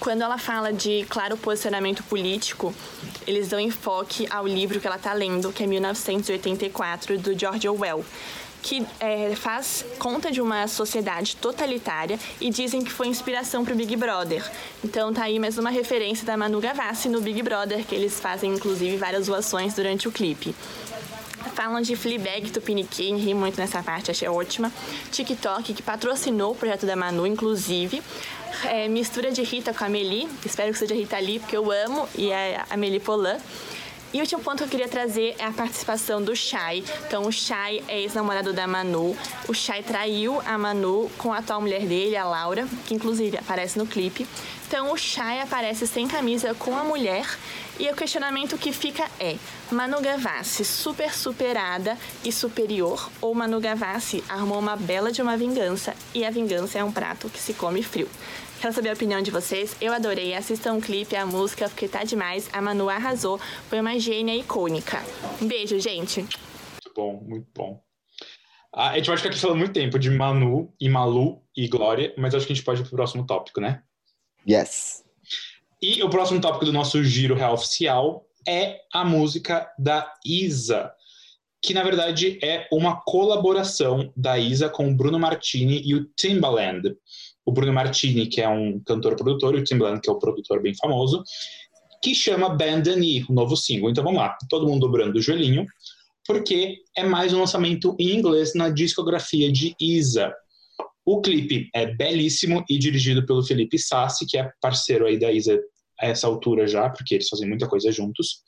[0.00, 2.74] Quando ela fala de claro posicionamento político,
[3.26, 8.04] eles dão enfoque ao livro que ela está lendo, que é 1984, do George Orwell,
[8.64, 13.76] que é, faz conta de uma sociedade totalitária e dizem que foi inspiração para o
[13.76, 14.42] Big Brother.
[14.82, 18.54] Então tá aí mais uma referência da Manu Gavassi no Big Brother, que eles fazem
[18.54, 20.54] inclusive várias zoações durante o clipe.
[21.54, 24.72] Falam de Fleabag, Tupiniquim, ri muito nessa parte, achei ótima.
[25.12, 28.02] TikTok, que patrocinou o projeto da Manu, inclusive.
[28.64, 32.08] É, mistura de Rita com a Amelie, espero que seja Rita Lee, porque eu amo,
[32.16, 33.36] e é a Amelie Polan.
[34.14, 36.84] E o último ponto que eu queria trazer é a participação do Shai.
[37.04, 39.16] Então, o Shai é ex-namorado da Manu.
[39.48, 43.76] O Shai traiu a Manu com a atual mulher dele, a Laura, que inclusive aparece
[43.76, 44.24] no clipe.
[44.68, 47.26] Então, o Shai aparece sem camisa com a mulher.
[47.76, 49.36] E o questionamento que fica é:
[49.68, 53.10] Manu Gavassi super superada e superior?
[53.20, 57.28] Ou Manu Gavassi armou uma bela de uma vingança e a vingança é um prato
[57.28, 58.08] que se come frio?
[58.60, 59.76] Quero saber a opinião de vocês.
[59.80, 60.34] Eu adorei.
[60.34, 62.48] Assistam o clipe, a música, porque tá demais.
[62.52, 63.38] A Manu arrasou.
[63.68, 65.02] Foi uma gênia icônica.
[65.40, 66.20] Um beijo, gente.
[66.20, 67.82] Muito bom, muito bom.
[68.72, 72.12] Ah, a gente vai ficar aqui falando muito tempo de Manu e Malu e Glória,
[72.18, 73.82] mas acho que a gente pode ir pro próximo tópico, né?
[74.48, 75.04] Yes.
[75.80, 80.92] E o próximo tópico do nosso giro real oficial é a música da Isa,
[81.62, 86.96] que na verdade é uma colaboração da Isa com o Bruno Martini e o Timbaland.
[87.44, 90.74] O Bruno Martini, que é um cantor-produtor, e o Timbaland, que é um produtor bem
[90.74, 91.22] famoso,
[92.02, 93.90] que chama the Knee, o novo single.
[93.90, 95.66] Então vamos lá, todo mundo dobrando o joelhinho,
[96.26, 100.32] porque é mais um lançamento em inglês na discografia de Isa.
[101.04, 105.60] O clipe é belíssimo e dirigido pelo Felipe Sassi, que é parceiro aí da Isa
[106.00, 108.42] a essa altura já, porque eles fazem muita coisa juntos.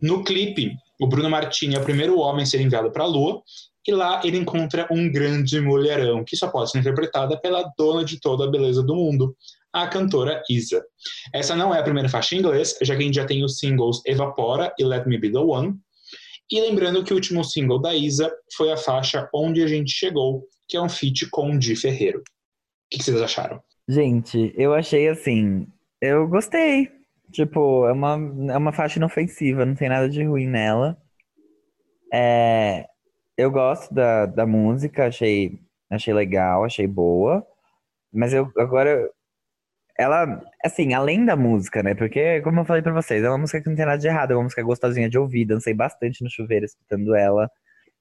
[0.00, 3.42] No clipe, o Bruno Martini é o primeiro homem a ser enviado para a Lua,
[3.90, 8.20] e lá ele encontra um grande mulherão, que só pode ser interpretada pela dona de
[8.20, 9.36] toda a beleza do mundo,
[9.72, 10.80] a cantora Isa.
[11.34, 13.58] Essa não é a primeira faixa em inglês, já que a gente já tem os
[13.58, 15.74] singles Evapora e Let Me Be The One.
[16.48, 20.44] E lembrando que o último single da Isa foi a faixa Onde a Gente Chegou,
[20.68, 22.20] que é um feat com o Di Ferreiro.
[22.20, 23.60] O que vocês acharam?
[23.88, 25.66] Gente, eu achei assim.
[26.00, 26.88] Eu gostei.
[27.32, 28.12] Tipo, é uma,
[28.52, 30.96] é uma faixa inofensiva, não tem nada de ruim nela.
[32.12, 32.86] É,
[33.40, 35.60] eu gosto da, da música, achei,
[35.90, 37.46] achei legal, achei boa.
[38.12, 39.10] Mas eu agora
[39.98, 41.94] ela, assim, além da música, né?
[41.94, 44.32] Porque, como eu falei pra vocês, é uma música que não tem nada de errado,
[44.32, 47.50] é uma música gostosinha de ouvir, dancei bastante no chuveiro escutando ela.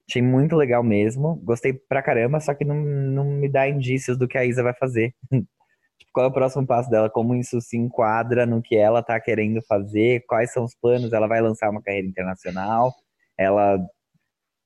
[0.09, 1.35] Achei muito legal mesmo.
[1.43, 4.73] Gostei pra caramba, só que não, não me dá indícios do que a Isa vai
[4.73, 5.13] fazer.
[5.31, 7.09] tipo, qual é o próximo passo dela?
[7.09, 10.23] Como isso se enquadra no que ela tá querendo fazer?
[10.27, 11.13] Quais são os planos?
[11.13, 12.93] Ela vai lançar uma carreira internacional?
[13.37, 13.77] Ela.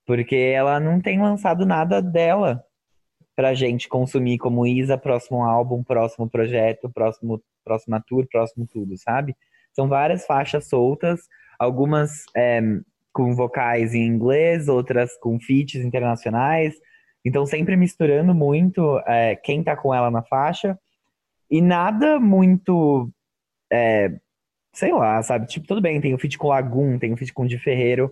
[0.06, 2.64] Porque ela não tem lançado nada dela
[3.36, 9.36] pra gente consumir como Isa, próximo álbum, próximo projeto, próximo, próxima tour, próximo tudo, sabe?
[9.74, 11.22] São várias faixas soltas,
[11.58, 12.62] algumas é,
[13.12, 16.76] com vocais em inglês, outras com feats internacionais.
[17.26, 20.78] Então, sempre misturando muito é, quem tá com ela na faixa.
[21.50, 23.10] E nada muito.
[23.72, 24.12] É,
[24.74, 25.48] sei lá, sabe?
[25.48, 28.12] Tipo, tudo bem, tem o feat com Lagoon, tem o feat com Di Ferreiro.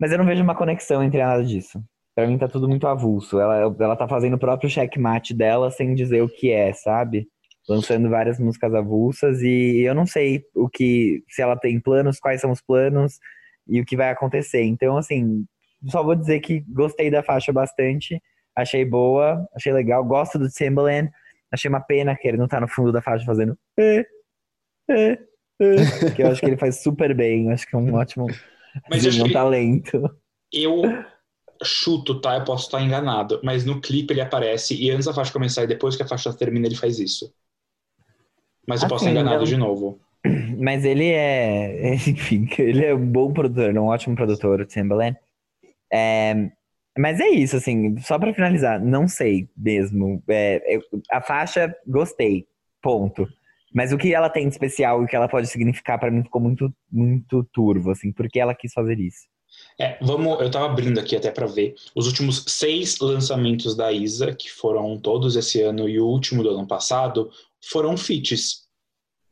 [0.00, 1.82] Mas eu não vejo uma conexão entre nada disso.
[2.14, 3.38] Pra mim tá tudo muito avulso.
[3.38, 7.28] Ela, ela tá fazendo o próprio checkmate dela sem dizer o que é, sabe?
[7.68, 11.22] Lançando várias músicas avulsas e eu não sei o que.
[11.28, 13.18] Se ela tem planos, quais são os planos
[13.68, 14.62] e o que vai acontecer.
[14.62, 15.44] Então, assim,
[15.86, 18.20] só vou dizer que gostei da faixa bastante.
[18.56, 20.02] Achei boa, achei legal.
[20.04, 21.10] Gosto do Timbaland.
[21.52, 23.56] Achei uma pena que ele não tá no fundo da faixa fazendo.
[23.78, 24.04] É,
[24.88, 25.18] é,
[25.60, 27.52] é, que eu acho que ele faz super bem.
[27.52, 28.26] Acho que é um ótimo.
[28.88, 30.00] Mas eu assim, acho um talento.
[30.52, 30.82] Eu
[31.64, 32.36] chuto, tá?
[32.36, 33.40] Eu posso estar enganado.
[33.44, 36.32] Mas no clipe ele aparece e antes da faixa começar e depois que a faixa
[36.36, 37.34] termina, ele faz isso.
[38.66, 39.44] Mas eu posso estar Assim, enganado não.
[39.44, 40.00] de novo.
[40.58, 45.16] Mas ele é, enfim, ele é um bom produtor, um ótimo produtor, o Timbaland.
[45.92, 46.50] É,
[46.98, 50.22] mas é isso, assim, só pra finalizar, não sei mesmo.
[50.28, 52.46] É, eu- a faixa, gostei,
[52.82, 53.28] ponto.
[53.72, 56.22] Mas o que ela tem de especial e o que ela pode significar pra mim
[56.22, 59.28] ficou muito, muito turvo, assim, porque ela quis fazer isso.
[59.78, 64.34] É, vamos, eu tava abrindo aqui até pra ver os últimos seis lançamentos da Isa,
[64.34, 68.68] que foram todos esse ano e o último do ano passado, foram feats.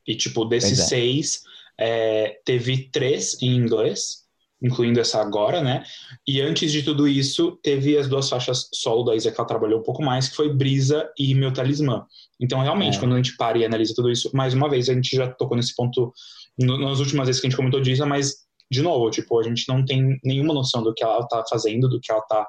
[0.07, 0.85] E, tipo, desses é.
[0.85, 1.43] seis,
[1.79, 4.28] é, teve três em inglês,
[4.63, 5.85] incluindo essa agora, né?
[6.27, 9.79] E antes de tudo isso, teve as duas faixas solo da Isa que ela trabalhou
[9.81, 12.05] um pouco mais, que foi Brisa e Meu Talismã.
[12.41, 13.01] Então, realmente, É.
[13.01, 15.57] quando a gente para e analisa tudo isso, mais uma vez, a gente já tocou
[15.57, 16.13] nesse ponto
[16.59, 19.43] no- nas últimas vezes que a gente comentou de Isa, mas de novo, tipo, a
[19.45, 22.47] gente não tem nenhuma noção do que ela tá fazendo, do que ela tá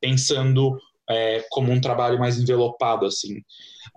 [0.00, 0.78] pensando
[1.08, 3.40] é, como um trabalho mais envelopado, assim,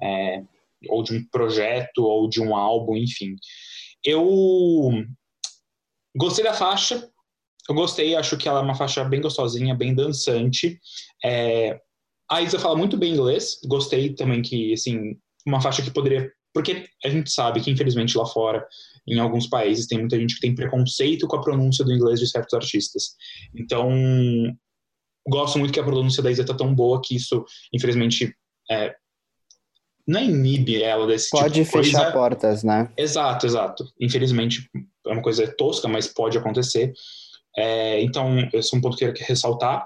[0.02, 0.44] é,
[0.88, 3.36] ou de um projeto, ou de um álbum, enfim.
[4.04, 4.94] Eu
[6.16, 7.10] gostei da faixa,
[7.70, 10.80] eu gostei, acho que ela é uma faixa bem gostosinha, bem dançante.
[11.24, 11.80] É,
[12.30, 15.16] a Isa fala muito bem inglês, gostei também que, assim,
[15.46, 16.32] uma faixa que poderia.
[16.52, 18.66] Porque a gente sabe que, infelizmente, lá fora,
[19.08, 22.28] em alguns países, tem muita gente que tem preconceito com a pronúncia do inglês de
[22.28, 23.16] certos artistas.
[23.56, 23.92] Então,
[25.28, 28.36] gosto muito que a pronúncia da Isa tá tão boa que isso, infelizmente,
[28.70, 28.96] é,
[30.08, 31.90] não inibe ela desse Pode tipo de coisa.
[31.92, 32.92] fechar portas, né?
[32.98, 33.88] Exato, exato.
[34.02, 34.68] Infelizmente,
[35.06, 36.94] é uma coisa tosca, mas pode acontecer.
[37.58, 39.86] É, então, esse é um ponto que eu queria ressaltar.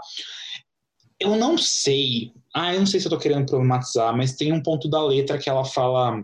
[1.19, 4.61] Eu não sei, ah, eu não sei se eu tô querendo problematizar, mas tem um
[4.61, 6.23] ponto da letra que ela fala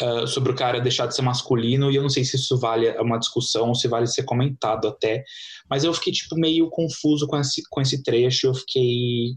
[0.00, 2.90] ah, sobre o cara deixar de ser masculino, e eu não sei se isso vale
[2.98, 5.24] uma discussão ou se vale ser comentado até.
[5.68, 9.36] Mas eu fiquei, tipo, meio confuso com esse, com esse trecho, eu fiquei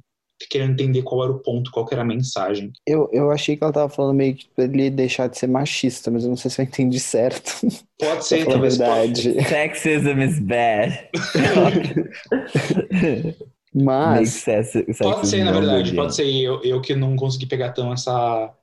[0.49, 2.71] querendo entender qual era o ponto, qual que era a mensagem.
[2.86, 6.11] Eu, eu achei que ela tava falando meio que pra ele deixar de ser machista,
[6.11, 7.51] mas eu não sei se eu entendi certo.
[7.97, 8.77] Pode ser, talvez.
[8.77, 9.33] verdade.
[9.43, 11.09] Sexism is bad.
[13.73, 17.91] Mas sexism Pode ser, na verdade, pode ser eu, eu que não consegui pegar tão
[17.93, 18.53] essa.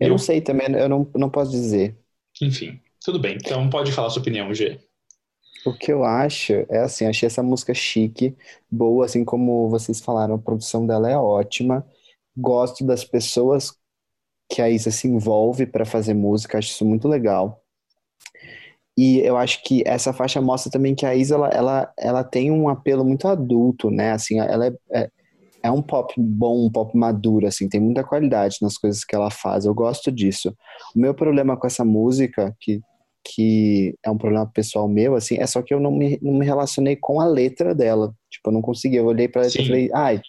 [0.00, 1.96] eu Eu- não sei também, eu não, não posso dizer.
[2.40, 3.36] Enfim, tudo bem.
[3.36, 4.78] Então pode falar a sua opinião, G.
[5.66, 8.36] O que eu acho é assim, achei essa música chique,
[8.70, 11.84] boa, assim como vocês falaram, a produção dela é ótima.
[12.36, 13.72] Gosto das pessoas
[14.48, 17.60] que a Isa se envolve para fazer música, acho isso muito legal.
[18.96, 22.52] E eu acho que essa faixa mostra também que a Isa ela, ela, ela tem
[22.52, 24.12] um apelo muito adulto, né?
[24.12, 25.10] Assim, ela é, é,
[25.64, 29.32] é um pop bom, um pop maduro, assim, tem muita qualidade nas coisas que ela
[29.32, 29.64] faz.
[29.64, 30.56] Eu gosto disso.
[30.94, 32.80] O meu problema com essa música, que
[33.26, 36.46] que é um problema pessoal meu, assim, é só que eu não me, não me
[36.46, 38.14] relacionei com a letra dela.
[38.30, 38.96] Tipo, eu não consegui.
[38.96, 39.68] Eu olhei pra letra e Sim.
[39.68, 40.20] falei, ai,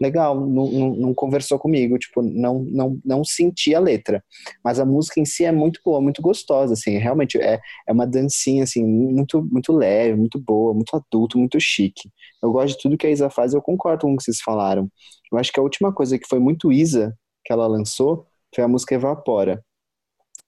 [0.00, 4.22] legal, não, não, não conversou comigo, tipo, não, não, não senti a letra.
[4.64, 8.06] Mas a música em si é muito boa, muito gostosa, assim, realmente é, é uma
[8.06, 12.08] dancinha, assim, muito, muito leve, muito boa, muito adulto, muito chique.
[12.42, 14.88] Eu gosto de tudo que a Isa faz, eu concordo com o que vocês falaram.
[15.30, 18.68] Eu acho que a última coisa que foi muito Isa que ela lançou foi a
[18.68, 19.62] música Evapora.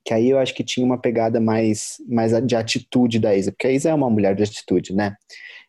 [0.04, 3.66] Que aí eu acho que tinha uma pegada mais, mais de atitude da Isa, porque
[3.66, 5.14] a Isa é uma mulher de atitude, né?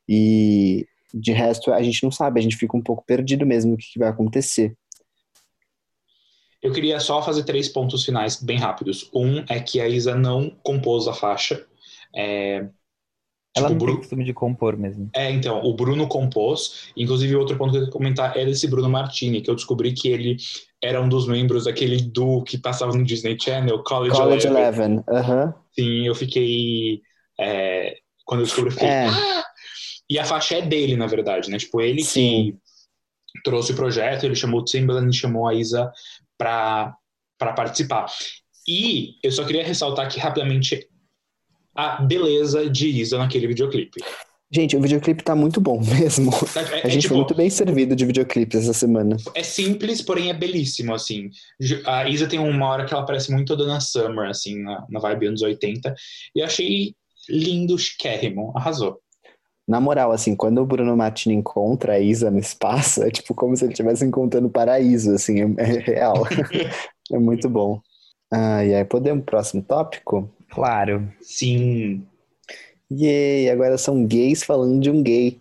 [0.08, 3.78] E de resto a gente não sabe, a gente fica um pouco perdido mesmo o
[3.78, 4.76] que, que vai acontecer.
[6.62, 9.10] Eu queria só fazer três pontos finais bem rápidos.
[9.14, 11.66] Um é que a Isa não compôs a faixa.
[12.16, 12.70] É,
[13.56, 15.10] Ela tipo, não tem Bru- costume de compor mesmo.
[15.16, 16.92] É, então, o Bruno compôs.
[16.96, 20.08] Inclusive, outro ponto que eu queria comentar é desse Bruno Martini, que eu descobri que
[20.08, 20.38] ele
[20.84, 25.04] era um dos membros daquele duo que passava no Disney Channel, College, College Eleven.
[25.10, 25.54] Aham.
[25.74, 27.02] Sim, eu fiquei.
[27.40, 28.88] é, quando eu descobri, eu fiquei.
[28.90, 29.08] É.
[29.08, 29.44] "Ah!"
[30.10, 31.58] E a faixa é dele, na verdade, né?
[31.58, 32.58] Tipo, ele Sim.
[33.28, 35.90] que trouxe o projeto, ele chamou o Timbaland, chamou a Isa
[36.38, 36.94] pra,
[37.38, 38.08] pra participar.
[38.68, 40.88] E eu só queria ressaltar aqui rapidamente
[41.74, 44.02] a beleza de Isa naquele videoclipe.
[44.54, 46.32] Gente, o videoclipe tá muito bom mesmo.
[46.56, 49.16] É, A é, gente tipo, foi muito bem servido de videoclipes essa semana.
[49.34, 51.30] é simples, porém é belíssimo, assim.
[51.86, 54.99] A Isa tem uma hora que ela parece muito a Donna Summer, assim, na, na
[54.99, 55.95] vibe anos 80.
[56.36, 56.93] E eu achei
[57.30, 58.52] lindo, chiquérrimo.
[58.56, 58.99] Arrasou.
[59.68, 63.56] Na moral, assim, quando o Bruno Martini encontra a Isa no espaço, é tipo como
[63.56, 66.28] se ele estivesse encontrando o paraíso, assim, é, é real.
[67.14, 67.80] é muito bom.
[68.34, 70.30] Ah, e aí, podemos pro próximo tópico?
[70.49, 71.10] Claro.
[71.22, 72.04] Sim.
[72.92, 75.39] Yay, agora são gays falando de um gay.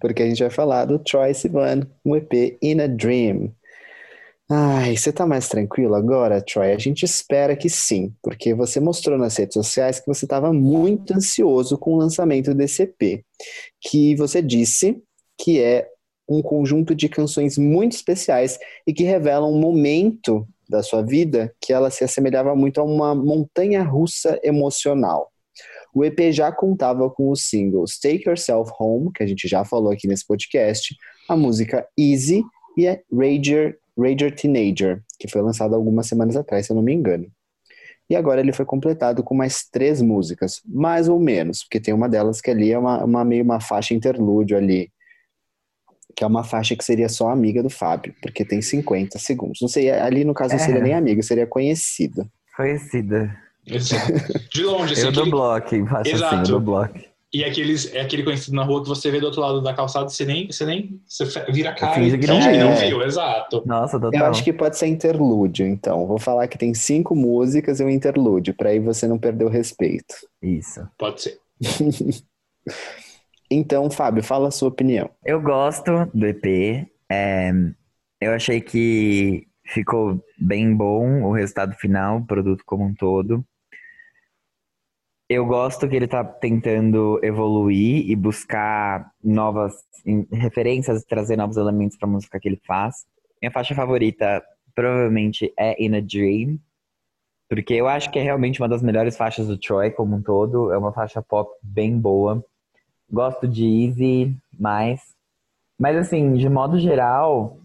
[0.00, 3.52] Porque a gente vai falar do Troy Sivan, um EP In a Dream.
[4.48, 6.72] Ai, você tá mais tranquilo agora, Troy?
[6.72, 11.14] A gente espera que sim, porque você mostrou nas redes sociais que você estava muito
[11.14, 13.24] ansioso com o lançamento desse EP,
[13.80, 15.02] que você disse
[15.36, 15.88] que é
[16.28, 21.72] um conjunto de canções muito especiais e que revelam um momento da sua vida que
[21.72, 25.32] ela se assemelhava muito a uma montanha russa emocional.
[25.98, 29.90] O EP já contava com os singles Take Yourself Home, que a gente já falou
[29.90, 30.94] aqui nesse podcast,
[31.28, 32.44] a música Easy
[32.76, 36.94] e a Rager, Rager Teenager, que foi lançada algumas semanas atrás, se eu não me
[36.94, 37.26] engano.
[38.08, 42.08] E agora ele foi completado com mais três músicas, mais ou menos, porque tem uma
[42.08, 44.92] delas que ali é uma, uma meio uma faixa interlúdio ali,
[46.14, 49.58] que é uma faixa que seria só amiga do Fábio, porque tem 50 segundos.
[49.60, 50.64] Não sei, ali no caso não É.
[50.64, 52.24] seria nem amiga, seria conhecida.
[52.56, 53.36] Conhecida.
[53.70, 54.12] Exato.
[54.52, 55.02] De longe, assim.
[55.06, 56.36] Eu do aquele- bloco, faço assim, Exato.
[56.36, 56.98] eu do bloco.
[57.30, 60.08] E aqueles, é aquele conhecido na rua que você vê do outro lado da calçada,
[60.08, 62.88] você nem, você nem você vira a cara finge que não que não viu.
[62.88, 63.62] viu, exato.
[63.66, 64.18] Nossa, total.
[64.18, 66.06] Eu acho que pode ser interlúdio, então.
[66.06, 69.50] Vou falar que tem cinco músicas e um interlúdio, para aí você não perder o
[69.50, 70.14] respeito.
[70.42, 70.80] Isso.
[70.96, 71.38] Pode ser.
[73.50, 75.08] Então, Fábio, fala a sua opinião.
[75.24, 76.86] Eu gosto do EP.
[77.10, 77.50] é,
[78.20, 83.42] eu achei que ficou bem bom o resultado final, o produto como um todo.
[85.28, 89.74] Eu gosto que ele tá tentando evoluir e buscar novas
[90.32, 93.06] referências, trazer novos elementos para a música que ele faz.
[93.42, 94.42] Minha faixa favorita
[94.74, 96.58] provavelmente é In a Dream,
[97.48, 100.72] porque eu acho que é realmente uma das melhores faixas do Troy como um todo.
[100.72, 102.42] É uma faixa pop bem boa.
[103.10, 105.00] Gosto de Easy mais.
[105.78, 107.58] Mas assim, de modo geral,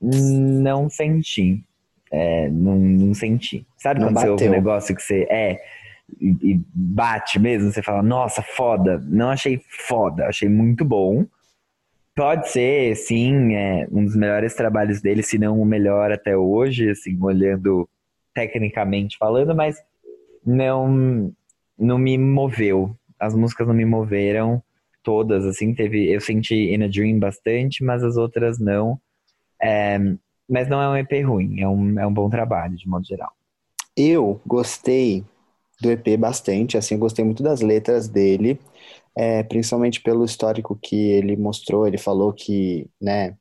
[0.00, 1.64] não senti.
[2.12, 3.66] É, não, não senti.
[3.76, 4.62] Sabe Não quando você ouve um bateu.
[4.62, 5.60] negócio que você é
[6.20, 7.70] e, bate mesmo?
[7.70, 8.98] Você fala, nossa, foda.
[9.06, 11.26] Não achei foda, achei muito bom.
[12.14, 16.90] Pode ser, sim, é um dos melhores trabalhos dele, se não o melhor até hoje,
[16.90, 17.88] assim, olhando
[18.32, 19.76] tecnicamente falando, mas
[20.44, 21.32] não,
[21.78, 22.96] não me moveu.
[23.18, 24.62] As músicas não me moveram
[25.02, 28.98] todas, assim, teve, eu senti In a Dream bastante, mas as outras não.
[29.60, 29.98] É,
[30.48, 33.32] mas não é um EP ruim, é um, é um bom trabalho, de modo geral.
[33.96, 35.24] Eu gostei
[35.80, 38.58] do EP bastante, assim, gostei muito das letras dele,
[39.14, 41.86] é, principalmente pelo histórico que ele mostrou.
[41.86, 43.36] Ele falou que, né,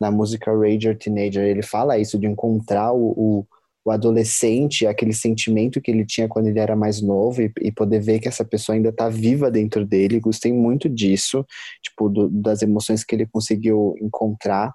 [0.00, 3.46] na música Rager Teenager, ele fala isso de encontrar o,
[3.84, 8.00] o, adolescente, aquele sentimento que ele tinha quando ele era mais novo e, e poder
[8.00, 10.20] ver que essa pessoa ainda tá viva dentro dele.
[10.20, 11.44] Gostei muito disso,
[11.82, 14.74] tipo, do- das emoções que ele conseguiu encontrar.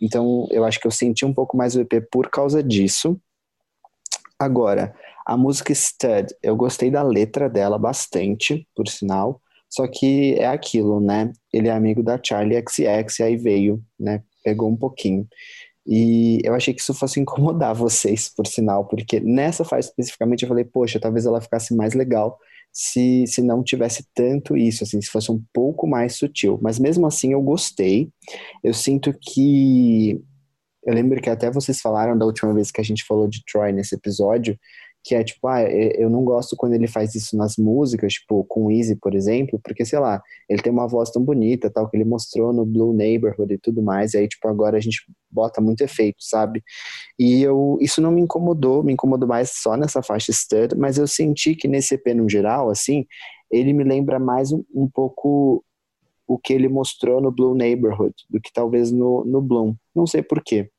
[0.00, 3.20] Então, eu acho que eu senti um pouco mais o EP por causa disso.
[4.38, 4.94] Agora,
[5.24, 9.40] a música Stud, eu gostei da letra dela bastante, por sinal.
[9.68, 11.32] Só que é aquilo, né?
[11.52, 14.22] Ele é amigo da Charlie XX, aí veio, né?
[14.44, 15.26] Pegou um pouquinho.
[15.86, 20.48] E eu achei que isso fosse incomodar vocês, por sinal, porque nessa fase especificamente eu
[20.48, 22.38] falei, poxa, talvez ela ficasse mais legal
[22.72, 26.58] se, se não tivesse tanto isso, assim, se fosse um pouco mais sutil.
[26.60, 28.10] Mas mesmo assim eu gostei.
[28.62, 30.20] Eu sinto que.
[30.84, 33.72] Eu lembro que até vocês falaram da última vez que a gente falou de Troy
[33.72, 34.58] nesse episódio,
[35.04, 38.70] que é tipo, ah, eu não gosto quando ele faz isso nas músicas, tipo, com
[38.70, 42.06] Easy, por exemplo, porque, sei lá, ele tem uma voz tão bonita, tal, que ele
[42.06, 45.82] mostrou no Blue Neighborhood e tudo mais, e aí, tipo, agora a gente bota muito
[45.82, 46.64] efeito, sabe?
[47.18, 51.06] E eu, isso não me incomodou, me incomodou mais só nessa faixa Stud, mas eu
[51.06, 53.04] senti que nesse EP no geral, assim,
[53.50, 55.62] ele me lembra mais um, um pouco
[56.26, 59.74] o que ele mostrou no Blue Neighborhood do que talvez no, no Bloom.
[59.94, 60.70] Não sei por quê.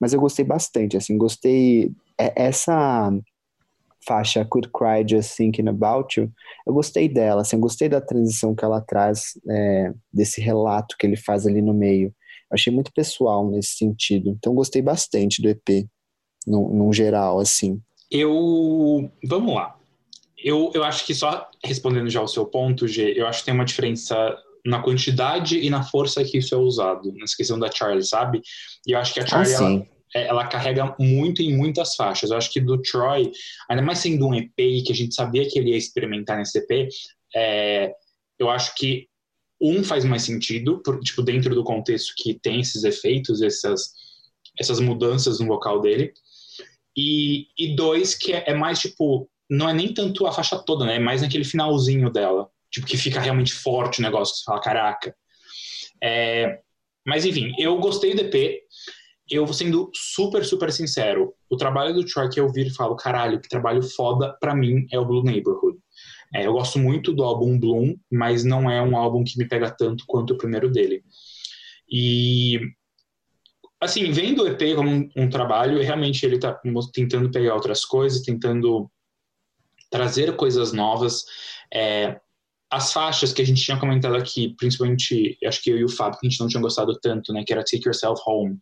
[0.00, 3.12] mas eu gostei bastante, assim, gostei é, essa
[4.06, 6.32] faixa Could Cry Just Thinking About You,
[6.66, 11.06] eu gostei dela, assim, eu gostei da transição que ela traz, é, desse relato que
[11.06, 12.08] ele faz ali no meio.
[12.08, 15.86] Eu achei muito pessoal nesse sentido, então gostei bastante do EP,
[16.46, 17.80] no, no geral, assim.
[18.10, 19.10] Eu.
[19.24, 19.76] Vamos lá.
[20.42, 23.54] Eu, eu acho que só respondendo já ao seu ponto, G, eu acho que tem
[23.54, 28.04] uma diferença na quantidade e na força que isso é usado, nessa questão da Charlie,
[28.04, 28.40] sabe?
[28.86, 32.30] E eu acho que a Charlie, ah, ela, ela, carrega muito em muitas faixas.
[32.30, 33.30] Eu acho que do Troy,
[33.68, 36.88] ainda mais sendo um EP que a gente sabia que ele ia experimentar nesse EP,
[37.34, 37.92] é,
[38.38, 39.08] eu acho que
[39.60, 43.92] um faz mais sentido, por, tipo, dentro do contexto que tem esses efeitos, essas,
[44.58, 46.12] essas mudanças no vocal dele.
[46.96, 50.86] E, e dois, que é, é mais tipo, não é nem tanto a faixa toda,
[50.86, 50.96] né?
[50.96, 52.48] É mais naquele finalzinho dela.
[52.70, 55.14] Tipo, que fica realmente forte o negócio, que você fala, caraca.
[56.02, 56.60] É,
[57.06, 58.62] mas enfim, eu gostei do EP.
[59.30, 61.32] Eu sendo super, super sincero.
[61.48, 64.86] O trabalho do Troy que eu vi e falo, caralho, que trabalho foda pra mim
[64.90, 65.78] é o Blue Neighborhood.
[66.34, 69.70] É, eu gosto muito do álbum Bloom, mas não é um álbum que me pega
[69.70, 71.04] tanto quanto o primeiro dele.
[71.90, 72.60] E
[73.80, 76.60] assim, vendo o EP como um, um trabalho, realmente ele tá
[76.92, 78.90] tentando pegar outras coisas, tentando
[79.90, 81.24] trazer coisas novas.
[81.72, 82.20] É,
[82.70, 86.20] as faixas que a gente tinha comentado aqui, principalmente, acho que eu e o Fábio,
[86.20, 88.56] que a gente não tinha gostado tanto, né, que era Take Yourself Home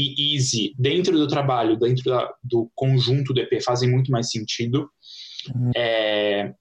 [0.00, 4.88] e Easy, dentro do trabalho, dentro da, do conjunto do EP, fazem muito mais sentido.
[5.54, 5.70] Uhum.
[5.76, 6.52] É,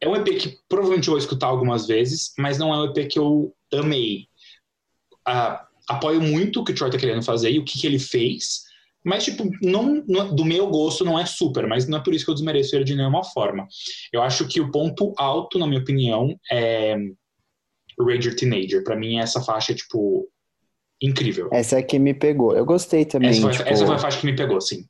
[0.00, 3.08] é um EP que provavelmente eu vou escutar algumas vezes, mas não é um EP
[3.08, 4.26] que eu amei.
[5.26, 7.98] Ah, apoio muito o que o Troy tá querendo fazer e o que, que ele
[7.98, 8.66] fez,
[9.06, 12.24] mas, tipo, não, não, do meu gosto não é super, mas não é por isso
[12.24, 13.64] que eu desmereço ele de nenhuma forma.
[14.12, 16.96] Eu acho que o ponto alto, na minha opinião, é
[18.00, 18.82] Rager Teenager.
[18.82, 20.28] Para mim, essa faixa é, tipo,
[21.00, 21.48] incrível.
[21.52, 22.56] Essa é que me pegou.
[22.56, 23.30] Eu gostei também.
[23.30, 24.84] Essa foi, tipo, essa foi a faixa que me pegou, sim.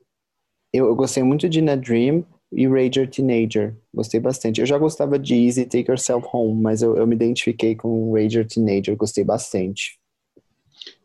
[0.73, 3.77] Eu, eu gostei muito de Na Dream e Rager Teenager.
[3.95, 4.61] Gostei bastante.
[4.61, 8.47] Eu já gostava de Easy Take Yourself Home, mas eu, eu me identifiquei com Rager
[8.47, 8.97] Teenager.
[8.97, 9.99] Gostei bastante.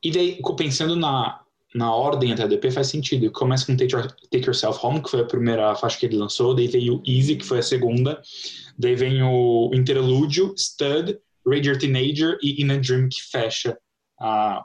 [0.04, 1.42] E daí, pensando na,
[1.74, 3.32] na ordem até do EP faz sentido.
[3.32, 6.54] Começa com Take, Your, Take, Yourself Home, que foi a primeira faixa que ele lançou,
[6.54, 8.22] daí veio o Easy, que foi a segunda,
[8.78, 13.78] daí vem o Interlúdio, Stud, Rager Teenager e In a Dream, que fecha
[14.22, 14.62] uh,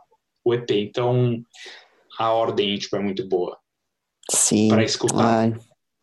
[0.47, 0.70] o EP.
[0.70, 1.42] Então,
[2.16, 3.59] a ordem tipo, é muito boa.
[4.30, 4.68] Sim.
[4.68, 5.24] Para escutar.
[5.24, 5.59] Ai,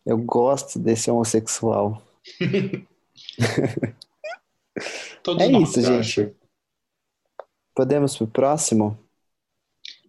[0.06, 2.02] eu gosto desse homossexual.
[5.40, 6.22] é nós, isso, gente.
[6.22, 6.36] Acho.
[7.74, 9.00] Podemos pro próximo?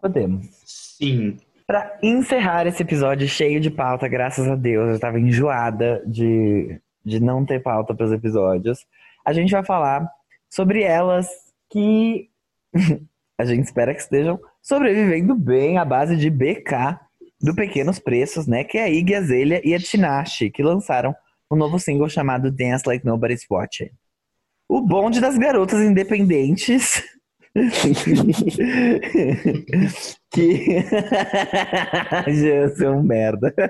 [0.01, 0.47] Podemos.
[0.64, 1.39] Sim.
[1.64, 7.20] Para encerrar esse episódio cheio de pauta, graças a Deus, eu estava enjoada de, de
[7.20, 8.85] não ter pauta para os episódios.
[9.24, 10.11] A gente vai falar
[10.51, 11.28] sobre elas
[11.70, 12.28] que
[13.39, 16.99] a gente espera que estejam sobrevivendo bem à base de BK
[17.41, 18.64] do Pequenos Preços, né?
[18.64, 21.14] Que é a Iggy Azalea e a Tinashe, que lançaram
[21.51, 23.91] um novo single chamado Dance Like Nobody's Watching.
[24.68, 27.03] O bonde das garotas independentes
[30.32, 30.82] que.
[32.26, 33.55] Já sou um merda.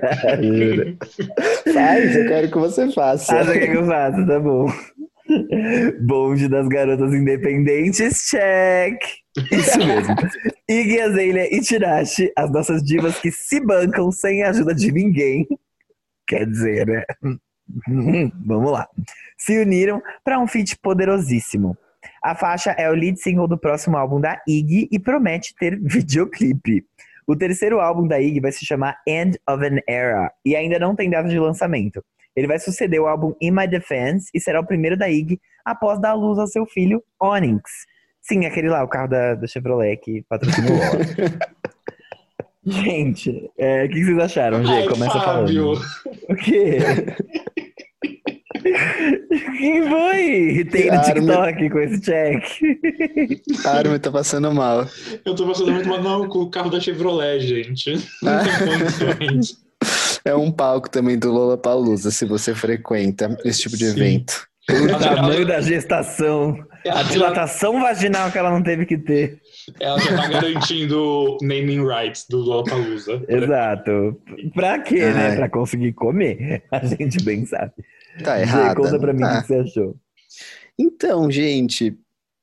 [1.71, 3.37] Faz, eu quero que você faça.
[3.37, 4.25] Ah, você quer que eu faça?
[4.25, 4.65] Tá bom.
[6.01, 8.99] Bonde das garotas independentes, check!
[9.51, 10.15] Isso mesmo.
[10.69, 15.47] Iggy Azalea e Tirashi, as nossas divas que se bancam sem a ajuda de ninguém.
[16.27, 17.03] Quer dizer, né?
[18.45, 18.87] Vamos lá.
[19.37, 21.77] Se uniram para um feat poderosíssimo.
[22.23, 26.85] A faixa é o lead single do próximo álbum da Iggy e promete ter videoclipe.
[27.27, 30.95] O terceiro álbum da Iggy vai se chamar End of an Era e ainda não
[30.95, 32.03] tem data de lançamento.
[32.35, 35.99] Ele vai suceder o álbum In My Defense e será o primeiro da Iggy após
[35.99, 37.71] dar luz ao seu filho Onyx.
[38.21, 40.67] Sim, aquele lá, o carro da, da Chevrolet que patrocina
[42.65, 44.87] o Gente, é, o que vocês acharam, Gê?
[44.87, 45.75] Começa Fábio.
[45.75, 45.81] falando.
[46.29, 46.79] O quê?
[49.57, 50.65] Quem foi?
[50.71, 52.43] Tem no TikTok com esse check.
[53.65, 54.87] A Armin tá passando mal.
[55.23, 57.93] Eu tô passando muito mal não, com o carro da Chevrolet, gente.
[58.25, 58.41] Ah.
[60.25, 63.91] É um palco também do Lola Palusa, se você frequenta esse tipo de Sim.
[63.91, 64.47] evento.
[64.67, 66.57] O tamanho da gestação,
[66.89, 69.39] a dilatação vaginal que ela não teve que ter.
[69.79, 73.23] Ela já tá garantindo naming rights do Lollapalooza.
[73.27, 74.19] Exato.
[74.55, 75.05] Pra quê, né?
[75.05, 75.29] Ai.
[75.29, 75.35] né?
[75.35, 76.63] Pra conseguir comer.
[76.71, 77.73] A gente bem sabe.
[78.23, 78.77] Tá errado.
[78.77, 79.41] Conta pra mim o tá.
[79.41, 79.95] que você achou.
[80.79, 81.95] Então, gente,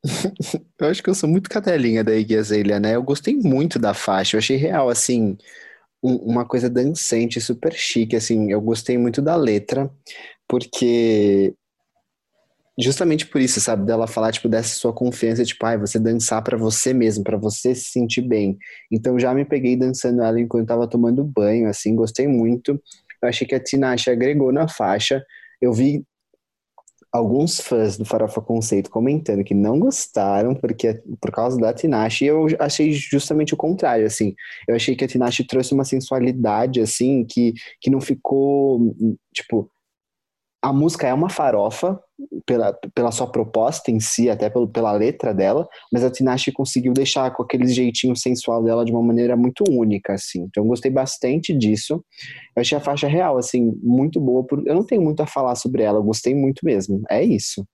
[0.80, 2.94] eu acho que eu sou muito cadelinha da Iggy Azalea, né?
[2.94, 5.36] Eu gostei muito da faixa, eu achei real, assim,
[6.02, 9.90] um, uma coisa dançante, super chique, assim, eu gostei muito da letra,
[10.48, 11.54] porque
[12.78, 16.56] justamente por isso, sabe, dela falar tipo dessa sua confiança, tipo, ai, você dançar pra
[16.56, 18.58] você mesmo, pra você se sentir bem.
[18.90, 22.80] Então já me peguei dançando ela enquanto tava tomando banho, assim, gostei muito.
[23.22, 25.22] Eu achei que a Tinashe agregou na faixa.
[25.60, 26.04] Eu vi
[27.12, 32.46] alguns fãs do Farofa Conceito comentando que não gostaram porque por causa da Tinashe, eu
[32.58, 34.34] achei justamente o contrário, assim.
[34.66, 38.94] Eu achei que a Tinashe trouxe uma sensualidade assim que que não ficou
[39.34, 39.70] tipo
[40.62, 42.00] a música é uma farofa
[42.46, 46.92] pela, pela sua proposta em si, até pelo, pela letra dela, mas a Tinashe conseguiu
[46.92, 50.42] deixar com aquele jeitinho sensual dela de uma maneira muito única, assim.
[50.42, 51.94] Então eu gostei bastante disso.
[52.54, 54.46] Eu achei a faixa real, assim, muito boa.
[54.46, 54.62] Por...
[54.64, 57.02] Eu não tenho muito a falar sobre ela, eu gostei muito mesmo.
[57.10, 57.66] É isso.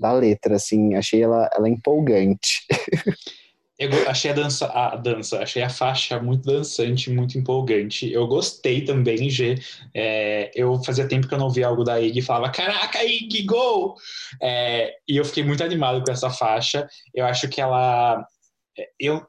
[0.00, 2.66] Da letra, assim, achei ela, ela empolgante.
[3.82, 8.08] Eu achei a dança, a dança, achei a faixa muito dançante, muito empolgante.
[8.12, 9.56] Eu gostei também, G.
[9.92, 13.42] É, eu fazia tempo que eu não via algo da Ig e falava, caraca, Ig,
[13.42, 13.96] gol!
[14.40, 16.86] É, e eu fiquei muito animado com essa faixa.
[17.12, 18.24] Eu acho que ela.
[18.78, 19.20] É, eu,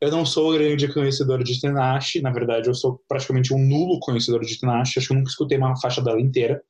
[0.00, 4.44] eu não sou grande conhecedor de Tenache, na verdade, eu sou praticamente um nulo conhecedor
[4.44, 4.98] de Tenache.
[4.98, 6.60] Acho que eu nunca escutei uma faixa dela inteira.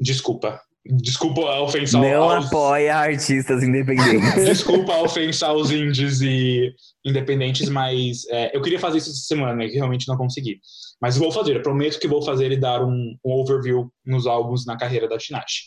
[0.00, 2.46] Desculpa, Desculpa a ofensa Não aos...
[2.46, 4.34] apoia artistas independentes.
[4.44, 6.74] Desculpa a ofensa aos indies e
[7.04, 10.58] independentes, mas é, eu queria fazer isso essa semana e realmente não consegui.
[11.00, 14.66] Mas vou fazer, eu prometo que vou fazer e dar um, um overview nos álbuns
[14.66, 15.62] na carreira da Tinashe.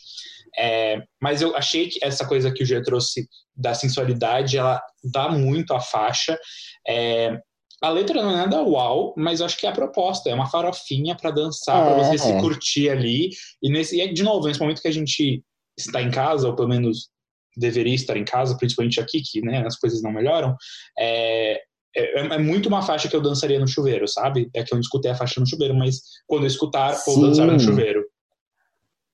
[0.58, 5.30] É, mas eu achei que essa coisa que o G trouxe da sensualidade, ela dá
[5.30, 6.38] muito à faixa.
[6.86, 7.38] É,
[7.82, 11.14] a letra não é nada uau, mas acho que é a proposta, é uma farofinha
[11.14, 12.18] para dançar, é, para você é.
[12.18, 13.30] se curtir ali.
[13.62, 15.42] E, nesse, e, de novo, nesse momento que a gente
[15.78, 17.08] está em casa, ou pelo menos
[17.56, 20.54] deveria estar em casa, principalmente aqui, que né, as coisas não melhoram,
[20.98, 21.60] é,
[21.96, 24.50] é, é, muito uma faixa que eu dançaria no chuveiro, sabe?
[24.54, 27.14] É que eu não escutei a faixa no chuveiro, mas quando eu escutar, Sim.
[27.14, 27.95] vou dançar no chuveiro.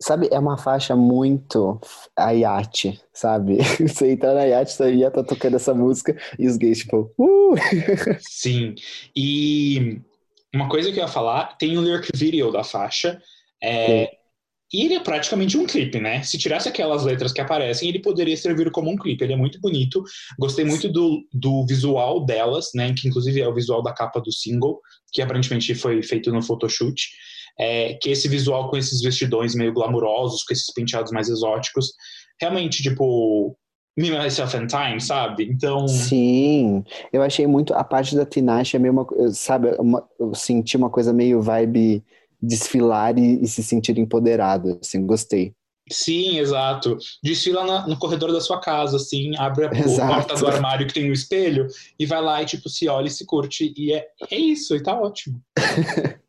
[0.02, 1.80] Sabe, é uma faixa muito
[2.16, 3.58] a iate, sabe?
[3.78, 7.54] Você entra na iate, você ia tá tocando essa música e os gays, tipo, uh!
[8.18, 8.74] Sim.
[9.14, 10.00] E
[10.52, 13.22] uma coisa que eu ia falar, tem o lyric video da faixa.
[13.62, 14.10] É,
[14.72, 16.20] e ele é praticamente um clipe, né?
[16.24, 19.22] Se tirasse aquelas letras que aparecem, ele poderia servir como um clipe.
[19.22, 20.02] Ele é muito bonito.
[20.36, 22.92] Gostei muito do, do visual delas, né?
[22.92, 24.80] Que inclusive é o visual da capa do single,
[25.12, 27.08] que aparentemente foi feito no photoshoot
[27.58, 31.92] é, que esse visual com esses vestidões meio glamurosos, com esses penteados mais exóticos,
[32.40, 33.56] realmente, tipo,
[33.96, 35.44] Me, Myself and Time, sabe?
[35.44, 35.86] Então...
[35.86, 40.76] Sim, eu achei muito, a parte da Tinashe é meio uma, sabe, uma, eu senti
[40.76, 42.02] uma coisa meio vibe
[42.40, 45.54] desfilar e, e se sentir empoderado, assim, gostei.
[45.90, 46.96] Sim, exato.
[47.22, 50.14] Desfila na, no corredor da sua casa, assim, abre a exato.
[50.14, 51.66] porta do armário que tem o um espelho
[51.98, 53.72] e vai lá e, tipo, se olha e se curte.
[53.76, 55.40] E é, é isso, e tá ótimo.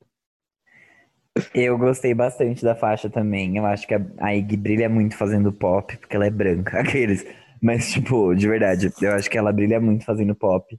[1.54, 3.58] Eu gostei bastante da faixa também.
[3.58, 7.26] Eu acho que a, a Iggy brilha muito fazendo pop, porque ela é branca, aqueles.
[7.62, 10.78] Mas, tipo, de verdade, eu acho que ela brilha muito fazendo pop.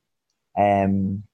[0.56, 0.86] É,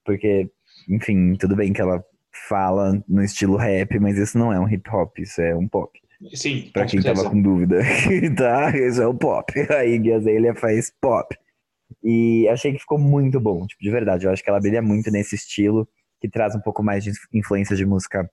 [0.05, 0.51] porque,
[0.89, 2.03] enfim, tudo bem que ela
[2.49, 6.01] fala no estilo rap, mas isso não é um hip hop, isso é um pop.
[6.35, 6.71] Sim.
[6.73, 7.81] Pra quem tava com dúvida,
[8.37, 8.77] tá?
[8.77, 9.53] Isso é o pop.
[9.71, 11.37] A Iggy Azalea faz pop.
[12.03, 14.27] E achei que ficou muito bom, tipo, de verdade.
[14.27, 15.89] Eu acho que ela brilha muito nesse estilo,
[16.21, 18.31] que traz um pouco mais de influência de música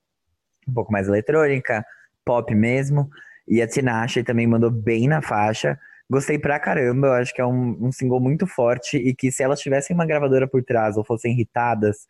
[0.67, 1.85] um pouco mais eletrônica,
[2.25, 3.09] pop mesmo.
[3.47, 5.79] E a Tinashe também mandou bem na faixa.
[6.09, 9.43] Gostei pra caramba, eu acho que é um, um single muito forte e que se
[9.43, 12.07] elas tivessem uma gravadora por trás ou fossem irritadas,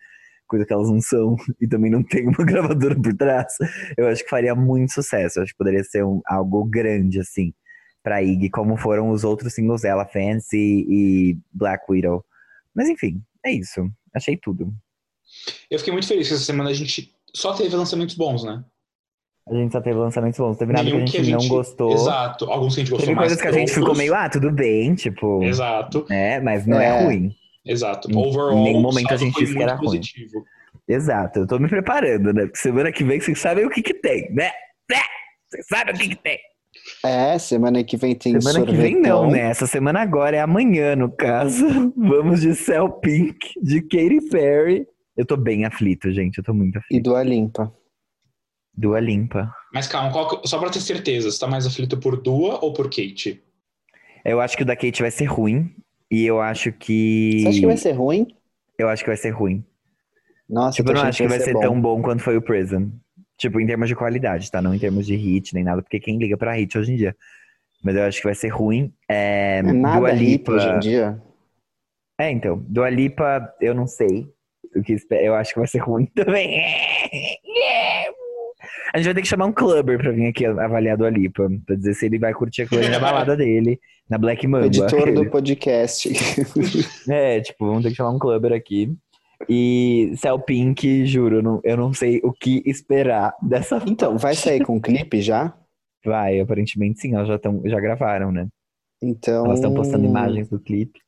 [0.48, 3.56] coisa que elas não são, e também não tem uma gravadora por trás,
[3.98, 5.40] eu acho que faria muito sucesso.
[5.40, 7.54] Eu acho que poderia ser um, algo grande, assim,
[8.04, 12.24] pra Iggy, como foram os outros singles dela, Fancy e Black Widow.
[12.76, 13.90] Mas enfim, é isso.
[14.14, 14.72] Achei tudo.
[15.70, 18.64] Eu fiquei muito feliz que essa semana a gente só teve lançamentos bons, né?
[19.48, 20.58] A gente só teve lançamentos bons.
[20.58, 21.94] Teve nada que a gente, que a gente, não gostou.
[21.94, 22.46] Exato.
[22.46, 23.30] Alguns que a gente gostou teve mais.
[23.30, 25.42] Teve coisas que a gente ficou meio, ah, tudo bem, tipo.
[25.44, 26.06] Exato.
[26.10, 27.32] É, mas não é, é ruim.
[27.64, 28.10] Exato.
[28.18, 30.34] Overall, em nenhum momento a gente disse que era positivo.
[30.34, 30.46] ruim.
[30.88, 31.40] Exato.
[31.40, 32.46] Eu tô me preparando, né?
[32.46, 34.52] Porque semana que vem vocês sabem o que que tem, né?
[34.90, 35.02] né?
[35.50, 36.40] Vocês sabem o que que tem.
[37.06, 38.76] É, semana que vem tem Semana sorvetão.
[38.76, 39.42] que vem não, né?
[39.42, 41.66] Essa semana agora é amanhã, no caso.
[41.96, 44.88] Vamos de Cell Pink, de Katy Perry
[45.18, 46.38] eu tô bem aflito, gente.
[46.38, 46.96] Eu tô muito aflito.
[46.96, 47.74] E Dua Limpa.
[48.74, 49.52] Dua Limpa.
[49.74, 52.86] Mas calma, qual, só pra ter certeza, você tá mais aflito por Dua ou por
[52.86, 53.44] Kate?
[54.24, 55.74] Eu acho que o da Kate vai ser ruim.
[56.10, 57.42] E eu acho que.
[57.42, 58.28] Você acha que vai ser ruim?
[58.78, 59.66] Eu acho que vai ser ruim.
[60.48, 61.60] Nossa, tipo, eu não acho que vai ser, bom.
[61.60, 62.92] tão bom quanto foi o Prison.
[63.38, 64.62] Tipo, em termos de qualidade, tá?
[64.62, 67.16] Não em termos de hit nem nada, porque quem liga pra hit hoje em dia.
[67.84, 68.94] Mas eu acho que vai ser ruim.
[69.10, 70.52] É, é nada Dua Lipa...
[70.54, 71.22] hoje em dia.
[72.20, 72.64] É, então.
[72.68, 74.32] Dua Lipa, eu não sei
[74.78, 76.62] o que eu acho que vai ser ruim também.
[78.94, 81.76] A gente vai ter que chamar um clubber pra vir aqui avaliar do Alipa, pra
[81.76, 83.80] dizer se ele vai curtir a coisa na balada dele,
[84.10, 84.68] na Black O Mamba.
[84.68, 86.10] editor do podcast.
[87.10, 88.96] É, tipo, vamos ter que chamar um clubber aqui.
[89.48, 93.78] E Cell Pink, juro, eu não, eu não sei o que esperar dessa.
[93.88, 95.54] Então, vai sair com clipe já?
[96.04, 98.48] Vai, aparentemente sim, elas já, tão, já gravaram, né?
[99.02, 99.46] Então.
[99.46, 101.00] Elas estão postando imagens do clipe.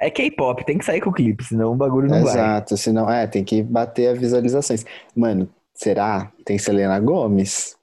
[0.00, 2.32] É K-pop, tem que sair com o clipe, senão o bagulho não vai.
[2.34, 4.84] Exato, senão, é, tem que bater as visualizações.
[5.14, 6.30] Mano, será?
[6.44, 7.74] Tem Selena Gomes?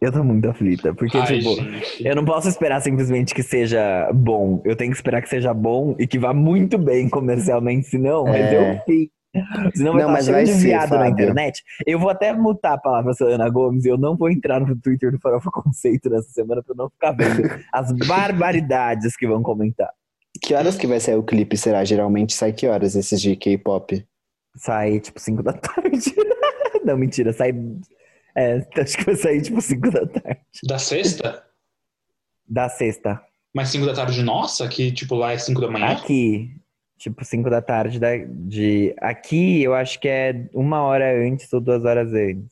[0.00, 2.04] Eu tô muito aflita, porque, Ai, tipo, gente.
[2.04, 4.60] eu não posso esperar simplesmente que seja bom.
[4.64, 8.40] Eu tenho que esperar que seja bom e que vá muito bem comercialmente, senão vai
[8.42, 8.48] É.
[8.48, 9.10] ter um fim.
[9.74, 11.62] Senão vai Não, estar mas vai de ser, viado na internet.
[11.86, 15.10] Eu vou até mutar a palavra Selena Gomes e eu não vou entrar no Twitter
[15.12, 19.90] do Farofa Conceito nessa semana pra eu não ficar vendo as barbaridades que vão comentar.
[20.42, 21.84] Que horas que vai sair o clipe, será?
[21.84, 24.04] Geralmente sai que horas esses de K-pop?
[24.56, 26.14] Sai, tipo, 5 da tarde.
[26.84, 27.52] não, mentira, sai...
[28.34, 30.40] É, acho que vai sair, tipo, 5 da tarde.
[30.64, 31.46] Da sexta?
[32.46, 33.22] Da sexta.
[33.54, 35.92] Mas 5 da tarde nossa, que tipo lá é 5 da manhã?
[35.92, 36.56] Aqui,
[36.98, 38.94] tipo, 5 da tarde da, de.
[38.98, 42.50] Aqui eu acho que é uma hora antes ou duas horas antes.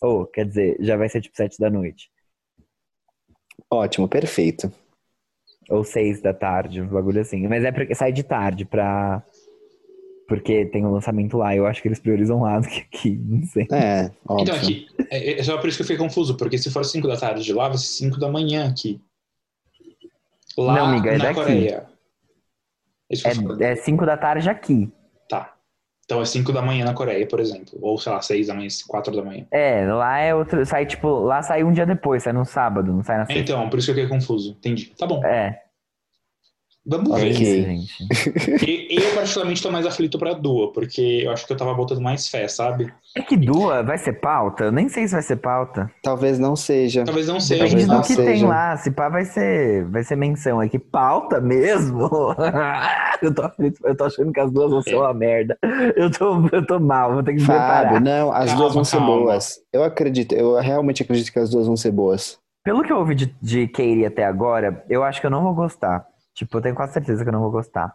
[0.00, 2.08] Ou, quer dizer, já vai ser tipo 7 da noite.
[3.68, 4.72] Ótimo, perfeito.
[5.70, 7.46] Ou 6 da tarde, um bagulho assim.
[7.46, 9.22] Mas é porque sai de tarde pra.
[10.26, 11.54] Porque tem o lançamento lá.
[11.54, 13.10] Eu acho que eles priorizam lá do que aqui.
[13.24, 13.66] Não sei.
[13.72, 14.42] É, óbvio.
[14.42, 17.06] Então aqui, é, é só por isso que eu fiquei confuso, porque se for 5
[17.06, 19.00] da tarde de lá, vai ser 5 da manhã aqui.
[20.58, 21.34] Lá Não, amiga, é na daqui.
[21.34, 21.86] Coreia.
[23.60, 24.92] É 5 da tarde aqui.
[26.10, 27.78] Então é 5 da manhã na Coreia, por exemplo.
[27.80, 29.46] Ou, sei lá, 6 da manhã, 4 da manhã.
[29.48, 30.66] É, lá é outro.
[30.66, 33.40] Sai, tipo, lá sai um dia depois, sai no sábado, não sai na sexta.
[33.40, 34.56] Então, por isso que eu fiquei confuso.
[34.58, 34.92] Entendi.
[34.98, 35.24] Tá bom.
[35.24, 35.62] É,
[36.86, 37.28] Vamos Ok.
[37.28, 37.64] é ver.
[37.66, 37.92] gente.
[38.66, 42.00] E- Eu, particularmente, tô mais aflito pra Dua, porque eu acho que eu tava botando
[42.00, 42.92] mais fé, sabe?
[43.16, 44.64] É que Dua vai ser pauta?
[44.64, 45.90] Eu nem sei se vai ser pauta.
[46.02, 47.04] Talvez não seja.
[47.04, 47.64] Talvez não seja.
[47.64, 48.22] Depende Talvez do não que seja.
[48.40, 48.76] tem lá.
[48.78, 50.60] Se pá, vai ser, vai ser menção.
[50.62, 52.08] É que pauta mesmo?
[53.22, 54.96] eu, tô, aflito, eu tô achando que as duas vão ser É.
[54.96, 55.58] uma merda.
[55.96, 58.00] Eu tô, eu tô mal, vou ter que Fábio, preparar.
[58.00, 59.16] não, as Calma, duas vão ser calma.
[59.16, 59.58] boas.
[59.72, 62.38] Eu acredito, eu realmente acredito que as duas vão ser boas.
[62.64, 65.54] Pelo que eu ouvi de, de Katie até agora, eu acho que eu não vou
[65.54, 66.06] gostar.
[66.40, 67.94] Tipo, eu tenho quase certeza que eu não vou gostar.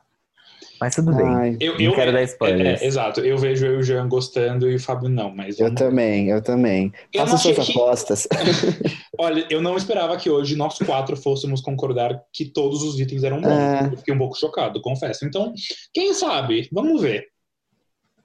[0.80, 1.26] Mas tudo bem.
[1.26, 2.82] Ai, Eu, Não eu, quero dar é, spoilers.
[2.82, 3.22] é, exato.
[3.22, 5.58] Eu vejo eu e o Jean gostando e o Fábio não, mas.
[5.60, 6.94] eu vamos- também, eu também.
[7.12, 8.28] Eu Faça suas que- apostas.
[9.18, 13.42] Olha, eu não esperava que hoje nós quatro fôssemos concordar que todos os itens eram
[13.42, 13.50] bons.
[13.50, 13.86] É.
[13.94, 15.26] Eu fiquei um pouco chocado, confesso.
[15.26, 15.52] Então,
[15.92, 16.70] quem sabe?
[16.72, 17.26] Vamos ver.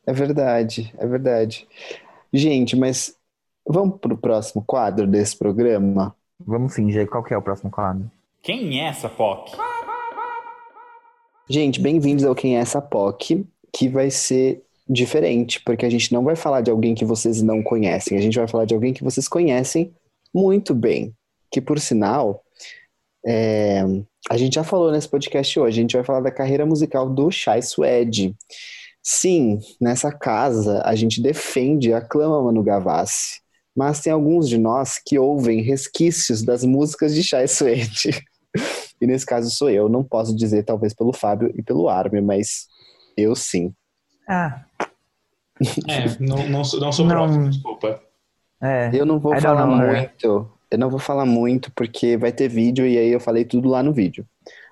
[0.07, 1.67] É verdade, é verdade.
[2.33, 3.15] Gente, mas
[3.67, 6.15] vamos pro próximo quadro desse programa?
[6.39, 7.07] Vamos sim, Gê.
[7.07, 8.11] Qual que é o próximo quadro?
[8.43, 9.53] Quem é essa POC?
[11.53, 16.23] Gente, bem-vindos ao Quem é essa POC, que vai ser diferente, porque a gente não
[16.23, 19.03] vai falar de alguém que vocês não conhecem, a gente vai falar de alguém que
[19.03, 19.93] vocês conhecem
[20.33, 21.13] muito bem.
[21.51, 22.45] Que, por sinal,
[23.27, 23.83] é,
[24.31, 27.33] a gente já falou nesse podcast hoje, a gente vai falar da carreira musical do
[27.33, 28.33] Shai Suede.
[29.03, 33.41] Sim, nessa casa a gente defende e aclama Manu Gavassi,
[33.77, 38.25] mas tem alguns de nós que ouvem resquícios das músicas de Shai Suede.
[39.01, 42.67] E nesse caso sou eu, não posso dizer talvez pelo Fábio e pelo Armin, mas
[43.17, 43.73] eu sim.
[44.29, 44.65] Ah,
[45.89, 47.15] É, não, não, sou- não sou Não.
[47.15, 48.01] próximo, desculpa.
[48.63, 48.91] é.
[48.93, 52.87] Eu não vou falar know muito, eu não vou falar muito porque vai ter vídeo
[52.87, 54.27] e aí eu falei tudo lá no vídeo.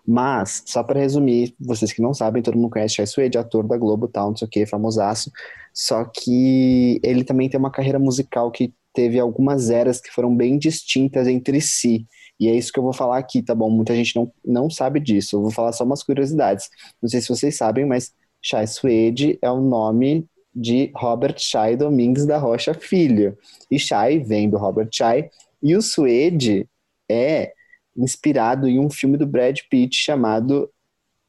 [0.07, 3.77] Mas, só para resumir, vocês que não sabem, todo mundo conhece Chai Suede, ator da
[3.77, 5.31] Globo, tal, não sei o que, famosaço.
[5.75, 10.59] Só que ele também tem uma carreira musical que teve algumas eras que foram bem
[10.59, 12.07] distintas entre si.
[12.39, 13.69] E é isso que eu vou falar aqui, tá bom?
[13.70, 15.36] Muita gente não, não sabe disso.
[15.36, 16.69] Eu vou falar só umas curiosidades.
[17.02, 22.27] Não sei se vocês sabem, mas Chai Suede é o nome de Robert Chai Domingues
[22.27, 23.36] da Rocha Filho.
[23.70, 25.31] E Chai vem do Robert Chai.
[25.62, 26.69] E o Suede
[27.10, 27.52] é
[27.97, 30.70] inspirado em um filme do Brad Pitt chamado.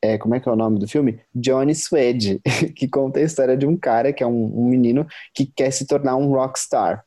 [0.02, 1.19] é, como é que é o nome do filme?
[1.36, 2.40] Johnny Suede,
[2.76, 5.86] que conta a história de um cara que é um, um menino que quer se
[5.88, 7.03] tornar um rockstar.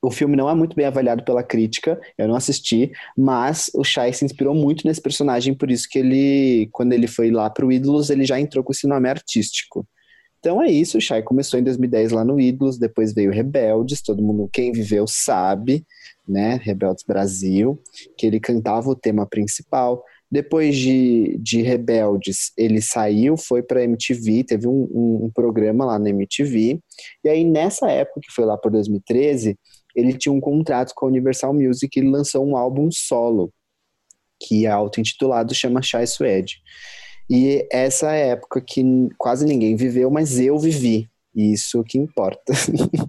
[0.00, 4.12] O filme não é muito bem avaliado pela crítica, eu não assisti, mas o Shai
[4.12, 8.08] se inspirou muito nesse personagem, por isso que ele, quando ele foi lá pro Ídolos,
[8.08, 9.86] ele já entrou com esse nome artístico.
[10.38, 14.22] Então é isso, o Shai começou em 2010 lá no Ídolos, depois veio Rebeldes, todo
[14.22, 15.84] mundo, quem viveu sabe,
[16.28, 17.80] né, Rebeldes Brasil,
[18.16, 20.04] que ele cantava o tema principal.
[20.30, 25.98] Depois de, de Rebeldes, ele saiu, foi para MTV, teve um, um, um programa lá
[25.98, 26.78] na MTV,
[27.24, 29.58] e aí nessa época, que foi lá por 2013,
[29.98, 33.52] ele tinha um contrato com a Universal Music e lançou um álbum solo,
[34.40, 36.62] que é auto-intitulado, chama Chai Suede.
[37.28, 38.82] E essa é época que
[39.18, 41.10] quase ninguém viveu, mas eu vivi.
[41.34, 42.52] Isso que importa.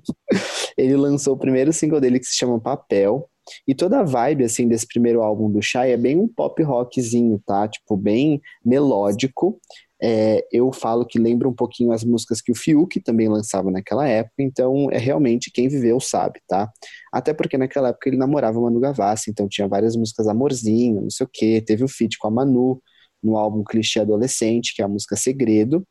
[0.76, 3.30] ele lançou o primeiro single dele que se chama Papel.
[3.68, 7.42] E toda a vibe, assim, desse primeiro álbum do Shai é bem um pop rockzinho,
[7.46, 7.68] tá?
[7.68, 9.60] Tipo, bem melódico.
[10.02, 14.08] É, eu falo que lembra um pouquinho as músicas que o Fiuk também lançava naquela
[14.08, 16.72] época, então é realmente quem viveu sabe, tá?
[17.12, 21.26] Até porque naquela época ele namorava Manu Gavassi, então tinha várias músicas amorzinho, não sei
[21.26, 22.82] o quê, teve o feat com a Manu
[23.22, 25.86] no álbum Clichê Adolescente, que é a música Segredo.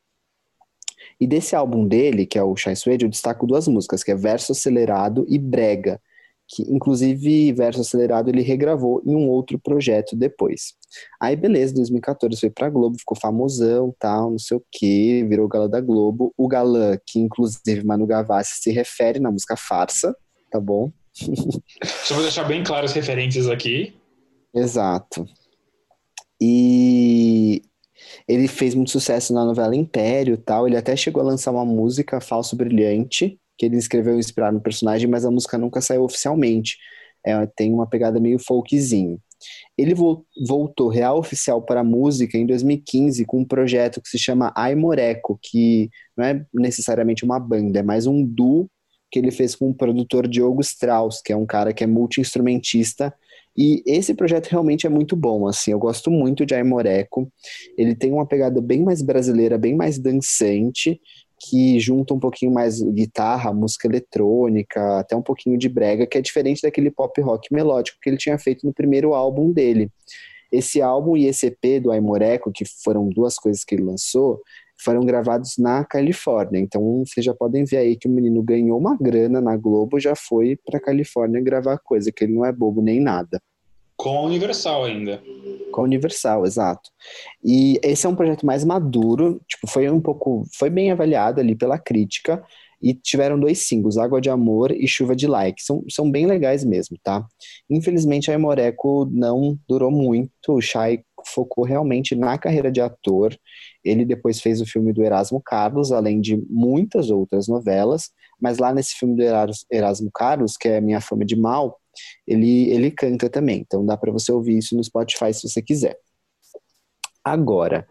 [1.21, 4.15] E desse álbum dele, que é o Shai Suede, eu destaco duas músicas, que é
[4.15, 6.01] Verso Acelerado e Brega
[6.49, 10.75] que inclusive Verso Acelerado ele regravou em um outro projeto depois.
[11.20, 15.69] Aí beleza, 2014 foi pra Globo, ficou famosão, tal, não sei o que, virou galã
[15.69, 16.33] da Globo.
[16.37, 20.16] O galã, que inclusive Manu Gavassi se refere na música Farsa,
[20.51, 20.91] tá bom?
[21.85, 23.95] Só vou deixar bem claras as referências aqui.
[24.55, 25.27] Exato.
[26.41, 27.62] E
[28.27, 30.66] ele fez muito sucesso na novela Império tal.
[30.66, 35.09] Ele até chegou a lançar uma música, Falso Brilhante, que ele escreveu inspirado no personagem,
[35.09, 36.79] mas a música nunca saiu oficialmente.
[37.27, 39.21] É, tem uma pegada meio folkzinho.
[39.77, 44.19] Ele vo voltou real oficial para a música em 2015 com um projeto que se
[44.19, 48.69] chama Aimoreco, que não é necessariamente uma banda, é mais um duo
[49.11, 53.15] que ele fez com o produtor Diogo Strauss, que é um cara que é multi-instrumentista.
[53.57, 57.31] E esse projeto realmente é muito bom, assim, eu gosto muito de Aimoreco.
[57.77, 61.01] Ele tem uma pegada bem mais brasileira, bem mais dançante,
[61.40, 66.20] que junta um pouquinho mais guitarra, música eletrônica, até um pouquinho de brega, que é
[66.20, 69.90] diferente daquele pop rock melódico que ele tinha feito no primeiro álbum dele.
[70.51, 74.40] Esse álbum e esse EP do Aimoreco, que foram duas coisas que ele lançou,
[74.82, 76.60] foram gravados na Califórnia.
[76.60, 80.15] Então vocês já podem ver aí que o menino ganhou uma grana na Globo, já
[80.16, 83.40] foi para Califórnia gravar coisa, que ele não é bobo nem nada.
[83.99, 85.20] Com a Universal ainda.
[85.73, 86.89] Com a Universal, exato.
[87.45, 91.57] E esse é um projeto mais maduro, tipo, foi um pouco, foi bem avaliado ali
[91.57, 92.43] pela crítica,
[92.81, 95.61] e tiveram dois singles, Água de Amor e Chuva de Like.
[95.61, 97.27] São, são bem legais mesmo, tá?
[97.69, 100.31] Infelizmente, a Emoreco não durou muito.
[100.49, 103.37] O Shai focou realmente na carreira de ator.
[103.85, 108.11] Ele depois fez o filme do Erasmo Carlos, além de muitas outras novelas.
[108.41, 109.23] Mas lá nesse filme do
[109.73, 111.77] Erasmo Carlos, que é Minha Fama de Mal,
[112.27, 113.61] ele, ele canta também.
[113.61, 115.97] Então dá para você ouvir isso no Spotify se você quiser.
[117.25, 117.87] Agora,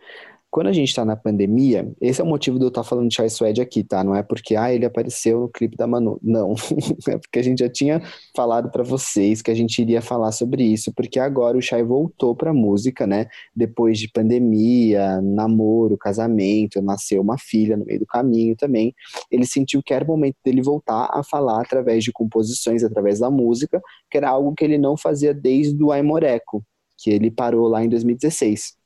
[0.50, 3.10] quando a gente está na pandemia, esse é o motivo de eu estar tá falando
[3.10, 4.04] de Chai Suede aqui, tá?
[4.04, 6.20] Não é porque ah, ele apareceu no clipe da Manu.
[6.24, 6.56] Não.
[7.08, 8.02] é porque a gente já tinha
[8.36, 12.36] falado para vocês que a gente iria falar sobre isso, porque agora o Chai voltou
[12.36, 13.28] para música, né?
[13.56, 18.94] Depois de pandemia, namoro, casamento, nasceu uma filha no meio do caminho também.
[19.30, 23.30] Ele sentiu que era o momento dele voltar a falar através de composições, através da
[23.30, 26.64] música, que era algo que ele não fazia desde o Aimoreco,
[26.98, 28.77] que ele parou lá em 2016.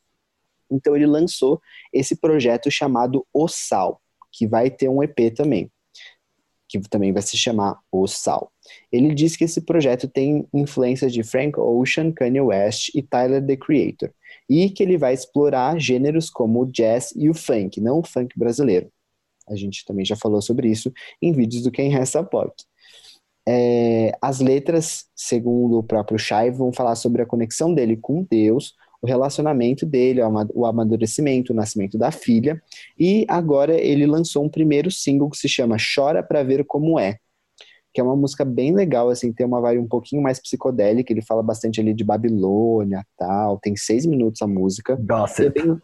[0.72, 1.61] Então ele lançou
[1.93, 5.69] esse projeto chamado O Sal, que vai ter um EP também,
[6.68, 8.52] que também vai se chamar O Sal.
[8.91, 13.57] Ele diz que esse projeto tem influências de Frank Ocean, Kanye West e Tyler the
[13.57, 14.11] Creator,
[14.49, 18.38] e que ele vai explorar gêneros como o jazz e o funk, não o funk
[18.38, 18.89] brasileiro.
[19.49, 22.53] A gente também já falou sobre isso em vídeos do Quem Resta Pop.
[23.48, 28.76] É, as letras, segundo o próprio Shai, vão falar sobre a conexão dele com Deus,
[29.02, 30.22] o relacionamento dele,
[30.53, 32.61] o amadurecimento, o nascimento da filha.
[32.99, 37.18] E agora ele lançou um primeiro single que se chama Chora para Ver Como É.
[37.94, 41.22] Que é uma música bem legal, assim, tem uma vibe um pouquinho mais psicodélica, ele
[41.22, 44.95] fala bastante ali de Babilônia tal, tem seis minutos a música.
[45.02, 45.48] Gossip.
[45.48, 45.82] É bem...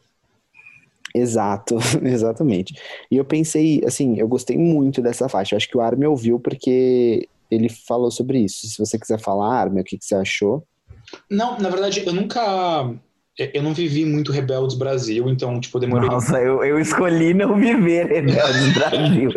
[1.14, 2.80] Exato, exatamente.
[3.10, 5.56] E eu pensei, assim, eu gostei muito dessa faixa.
[5.56, 8.68] Eu acho que o Armin ouviu porque ele falou sobre isso.
[8.68, 10.64] Se você quiser falar, Armin, o que, que você achou?
[11.30, 12.94] Não, na verdade, eu nunca
[13.38, 16.09] eu não vivi muito Rebeldes Brasil, então, tipo, demorei.
[16.09, 19.31] Nossa, eu, eu escolhi não viver Rebeldes Brasil.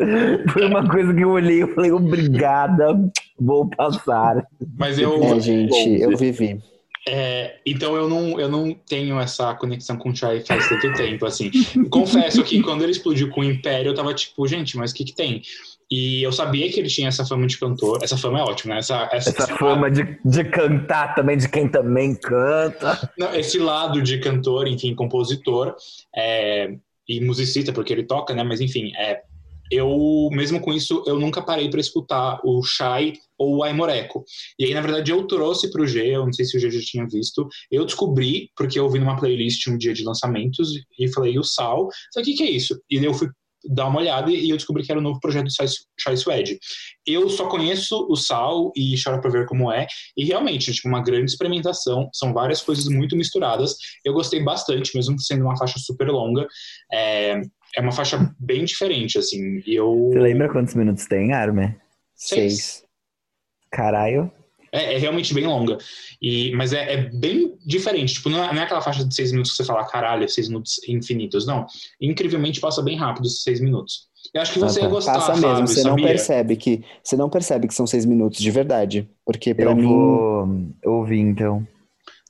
[0.53, 2.99] Foi uma coisa que eu olhei e falei, obrigada,
[3.39, 4.47] vou passar.
[4.79, 5.23] Mas eu.
[5.23, 6.61] É, gente, eu vivi.
[7.09, 11.25] É, então eu não, eu não tenho essa conexão com o Chai faz tanto tempo,
[11.25, 11.51] assim.
[11.91, 15.05] Confesso que quando ele explodiu com o Império, eu tava tipo, gente, mas o que
[15.05, 15.43] que tem?
[15.91, 17.99] E eu sabia que ele tinha essa fama de cantor.
[18.01, 18.79] Essa fama é ótima, né?
[18.79, 19.95] Essa, essa, essa fama lado...
[19.95, 23.11] de, de cantar também, de quem também canta.
[23.19, 25.75] Não, esse lado de cantor, enfim, compositor
[26.15, 26.77] é,
[27.09, 28.45] e musicista, porque ele toca, né?
[28.45, 29.23] Mas enfim, é,
[29.71, 34.25] eu, mesmo com isso, eu nunca parei para escutar o Shai ou o Aimoreco.
[34.59, 36.71] E aí, na verdade, eu trouxe para o G, eu não sei se o G
[36.71, 41.13] já tinha visto, eu descobri, porque eu ouvi numa playlist um dia de lançamentos, e
[41.13, 41.89] falei, e o Sal?
[42.13, 42.81] Falei, o que, que é isso?
[42.91, 43.29] E eu fui
[43.65, 45.53] dar uma olhada e eu descobri que era o novo projeto do
[45.99, 46.59] Chai Suede.
[47.07, 51.03] Eu só conheço o Sal e Chora Pra Ver Como É, e realmente, tipo, uma
[51.03, 53.77] grande experimentação, são várias coisas muito misturadas.
[54.05, 56.47] Eu gostei bastante, mesmo sendo uma faixa super longa.
[56.93, 57.41] É,
[57.77, 60.11] é uma faixa bem diferente, assim, e eu...
[60.13, 61.77] Você lembra quantos minutos tem, Arme?
[62.15, 62.85] Seis.
[63.71, 64.31] Caralho.
[64.73, 65.79] É, é realmente bem longa.
[66.23, 68.15] E, mas é, é bem diferente.
[68.15, 70.49] Tipo, não é, não é aquela faixa de seis minutos que você fala, caralho, seis
[70.49, 71.47] minutos infinitos.
[71.47, 71.67] Não.
[72.01, 74.09] Incrivelmente passa bem rápido esses seis minutos.
[74.35, 74.95] Eu acho que você Ah, ia tá.
[74.95, 78.39] gostar, Passa Fábio, mesmo, você não percebe que você não percebe que são seis minutos
[78.39, 80.47] de verdade, porque pra Eu mim vou
[80.85, 81.67] ouvir, então.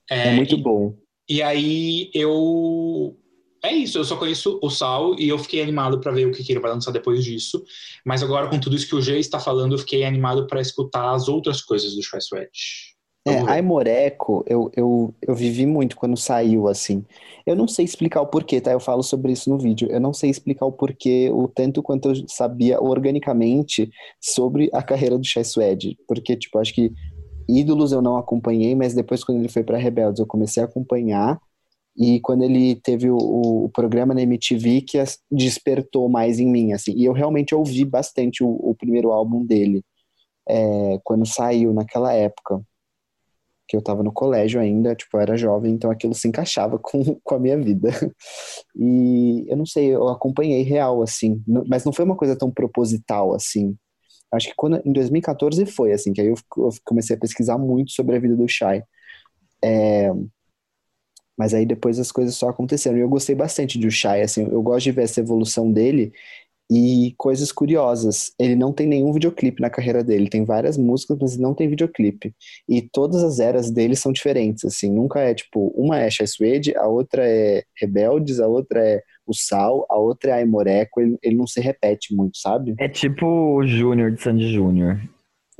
[0.08, 0.94] é, muito e, bom.
[1.28, 3.16] E aí eu.
[3.62, 6.42] É isso, eu só conheço o Sal e eu fiquei animado pra ver o que,
[6.42, 7.62] que ele vai lançar depois disso.
[8.04, 11.12] Mas agora, com tudo isso que o G está falando, eu fiquei animado pra escutar
[11.12, 12.50] as outras coisas do Shy Sweat.
[13.26, 13.52] É, Vamos ver.
[13.52, 17.04] Aimoreco, eu, eu, eu vivi muito quando saiu, assim.
[17.46, 18.72] Eu não sei explicar o porquê, tá?
[18.72, 19.88] Eu falo sobre isso no vídeo.
[19.90, 25.18] Eu não sei explicar o porquê, o tanto quanto eu sabia organicamente sobre a carreira
[25.18, 25.98] do Chai Suede.
[26.08, 26.92] Porque, tipo, acho que
[27.46, 31.38] Ídolos eu não acompanhei, mas depois, quando ele foi pra Rebeldes, eu comecei a acompanhar.
[32.01, 34.97] E quando ele teve o, o, programa na MTV, que
[35.31, 36.93] despertou mais em mim, assim.
[36.97, 39.85] E eu realmente ouvi bastante o, o primeiro álbum dele,
[40.48, 42.62] é, quando saiu, naquela época
[43.68, 47.20] que eu tava no colégio ainda, tipo, eu era jovem, então aquilo se encaixava com,
[47.22, 47.90] com a minha vida.
[48.74, 53.35] E eu não sei, eu acompanhei real, assim, mas não foi uma coisa tão proposital,
[53.35, 53.77] assim.
[54.32, 57.93] Acho que quando, em 2014 foi, assim, que aí eu, eu comecei a pesquisar muito
[57.93, 58.82] sobre a vida do Shai.
[59.62, 60.10] É,
[61.40, 62.98] mas aí depois as coisas só aconteceram.
[62.98, 66.12] E eu gostei bastante do Shai, assim, eu gosto de ver essa evolução dele
[66.70, 68.30] e coisas curiosas.
[68.38, 72.34] Ele não tem nenhum videoclipe na carreira dele, tem várias músicas, mas não tem videoclipe.
[72.68, 76.76] E todas as eras dele são diferentes, assim, nunca é tipo, uma é Shai Suede,
[76.76, 81.36] a outra é Rebeldes, a outra é o Sal, a outra é Aimoreco, ele, ele
[81.36, 82.74] não se repete muito, sabe?
[82.78, 85.00] É tipo o Júnior de Sandy Júnior.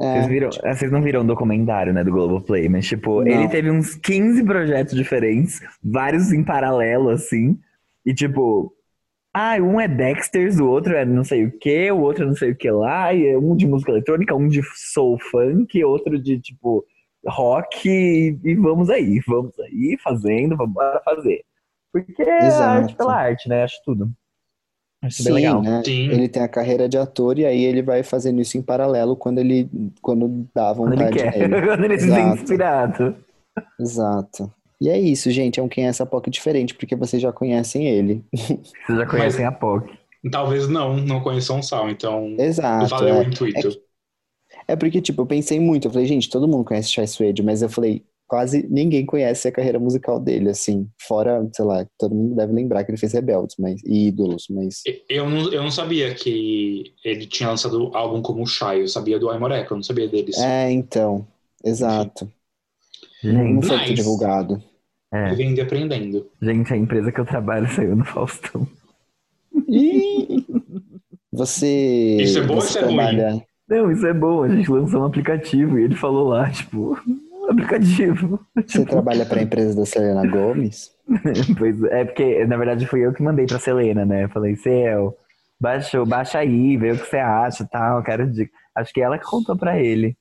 [0.01, 3.31] É, Vocês viram, ah, vocês não viram o documentário, né, do Globoplay, mas tipo, Não.
[3.31, 7.59] ele teve uns 15 projetos diferentes, vários em paralelo, assim,
[8.07, 8.73] e tipo,
[9.35, 12.35] ah, um é Dexter's, o outro é não sei o que, o outro é não
[12.35, 16.19] sei o que lá, e é um de música eletrônica, um de soul funk, outro
[16.19, 16.83] de tipo
[17.27, 20.75] rock, e, e vamos aí, vamos aí, fazendo, vamos
[21.05, 21.45] fazer.
[21.93, 22.63] Porque é Exato.
[22.63, 24.11] arte pela arte, né, acho tudo.
[25.09, 25.63] Sim, legal.
[25.63, 25.83] né?
[25.85, 26.11] Sim.
[26.11, 29.39] Ele tem a carreira de ator e aí ele vai fazendo isso em paralelo quando
[29.39, 29.69] ele
[30.03, 33.17] quando dá Quando ele vontade quer, quando ele se sente inspirado.
[33.79, 34.53] Exato.
[34.81, 35.61] E é isso, gente.
[35.61, 38.25] É um Quem é essa POC diferente, porque vocês já conhecem ele.
[38.33, 39.93] Vocês já conhecem a POC.
[40.31, 42.89] Talvez não, não conheçam o Sal, então Exato.
[42.89, 43.19] valeu é.
[43.21, 43.81] o intuito.
[44.67, 45.89] É porque, tipo, eu pensei muito.
[45.89, 49.53] Eu falei, gente, todo mundo conhece Chai Suede, mas eu falei, quase ninguém conhece a
[49.53, 50.89] carreira musical dele, assim.
[51.03, 54.83] Fora, sei lá, todo mundo deve lembrar que ele fez Rebeldes mas, e Ídolos, mas.
[55.09, 59.19] Eu não, eu não sabia que ele tinha lançado álbum como o Shy, eu sabia
[59.19, 60.39] do Aimoreco, eu não sabia deles.
[60.39, 61.27] É, então.
[61.65, 62.31] Exato.
[63.25, 63.95] Não, não Gente, foi muito Nice.
[63.95, 64.63] divulgado.
[65.13, 65.31] é.
[65.31, 66.31] Vivendo e aprendendo.
[66.41, 68.65] Gente, a empresa que eu trabalho saiu no Faustão.
[69.69, 70.47] Ih!
[71.33, 72.19] Você.
[72.21, 73.43] Isso é bom ou você isso é ruim?
[73.69, 74.45] Não, isso é bom.
[74.45, 76.97] A gente lançou um aplicativo e ele falou lá, tipo,
[77.53, 78.41] aplicativo.
[78.67, 80.91] Você trabalha para a empresa da Selena Gomes?
[81.59, 84.25] Pois é, porque na verdade foi eu que mandei pra Selena, né?
[84.25, 85.17] Eu falei, Cel,
[85.61, 88.03] baixa, baixa aí, vê o que você acha e tal.
[88.05, 88.53] Quero dica.
[88.77, 90.17] Acho que ela que contou pra ele.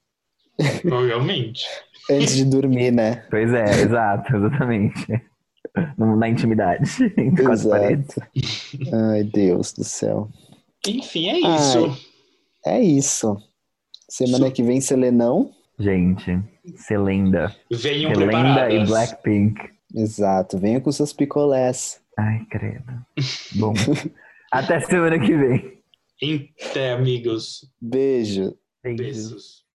[0.82, 1.64] Provavelmente.
[2.10, 3.24] Antes de dormir, né?
[3.30, 5.22] Pois é, exato, exatamente.
[5.96, 8.18] Na intimidade, entre quatro paredes.
[8.18, 8.96] Exato.
[8.96, 10.28] Ai, Deus do céu.
[10.88, 11.98] Enfim, é isso.
[12.66, 13.38] É isso.
[14.10, 15.52] Semana que vem, Selenão.
[15.80, 16.44] Gente,
[16.76, 17.56] Selenda.
[17.72, 18.90] Venham Selenda e preparadas.
[18.90, 19.62] Blackpink.
[19.96, 20.58] Exato.
[20.58, 22.02] Venha com seus picolés.
[22.18, 23.06] Ai, credo.
[23.56, 23.74] Bom,
[24.52, 25.80] até semana que vem.
[26.70, 27.72] Até, amigos.
[27.82, 28.58] Beijo.
[28.84, 29.00] Beijos.
[29.00, 29.69] Beijos.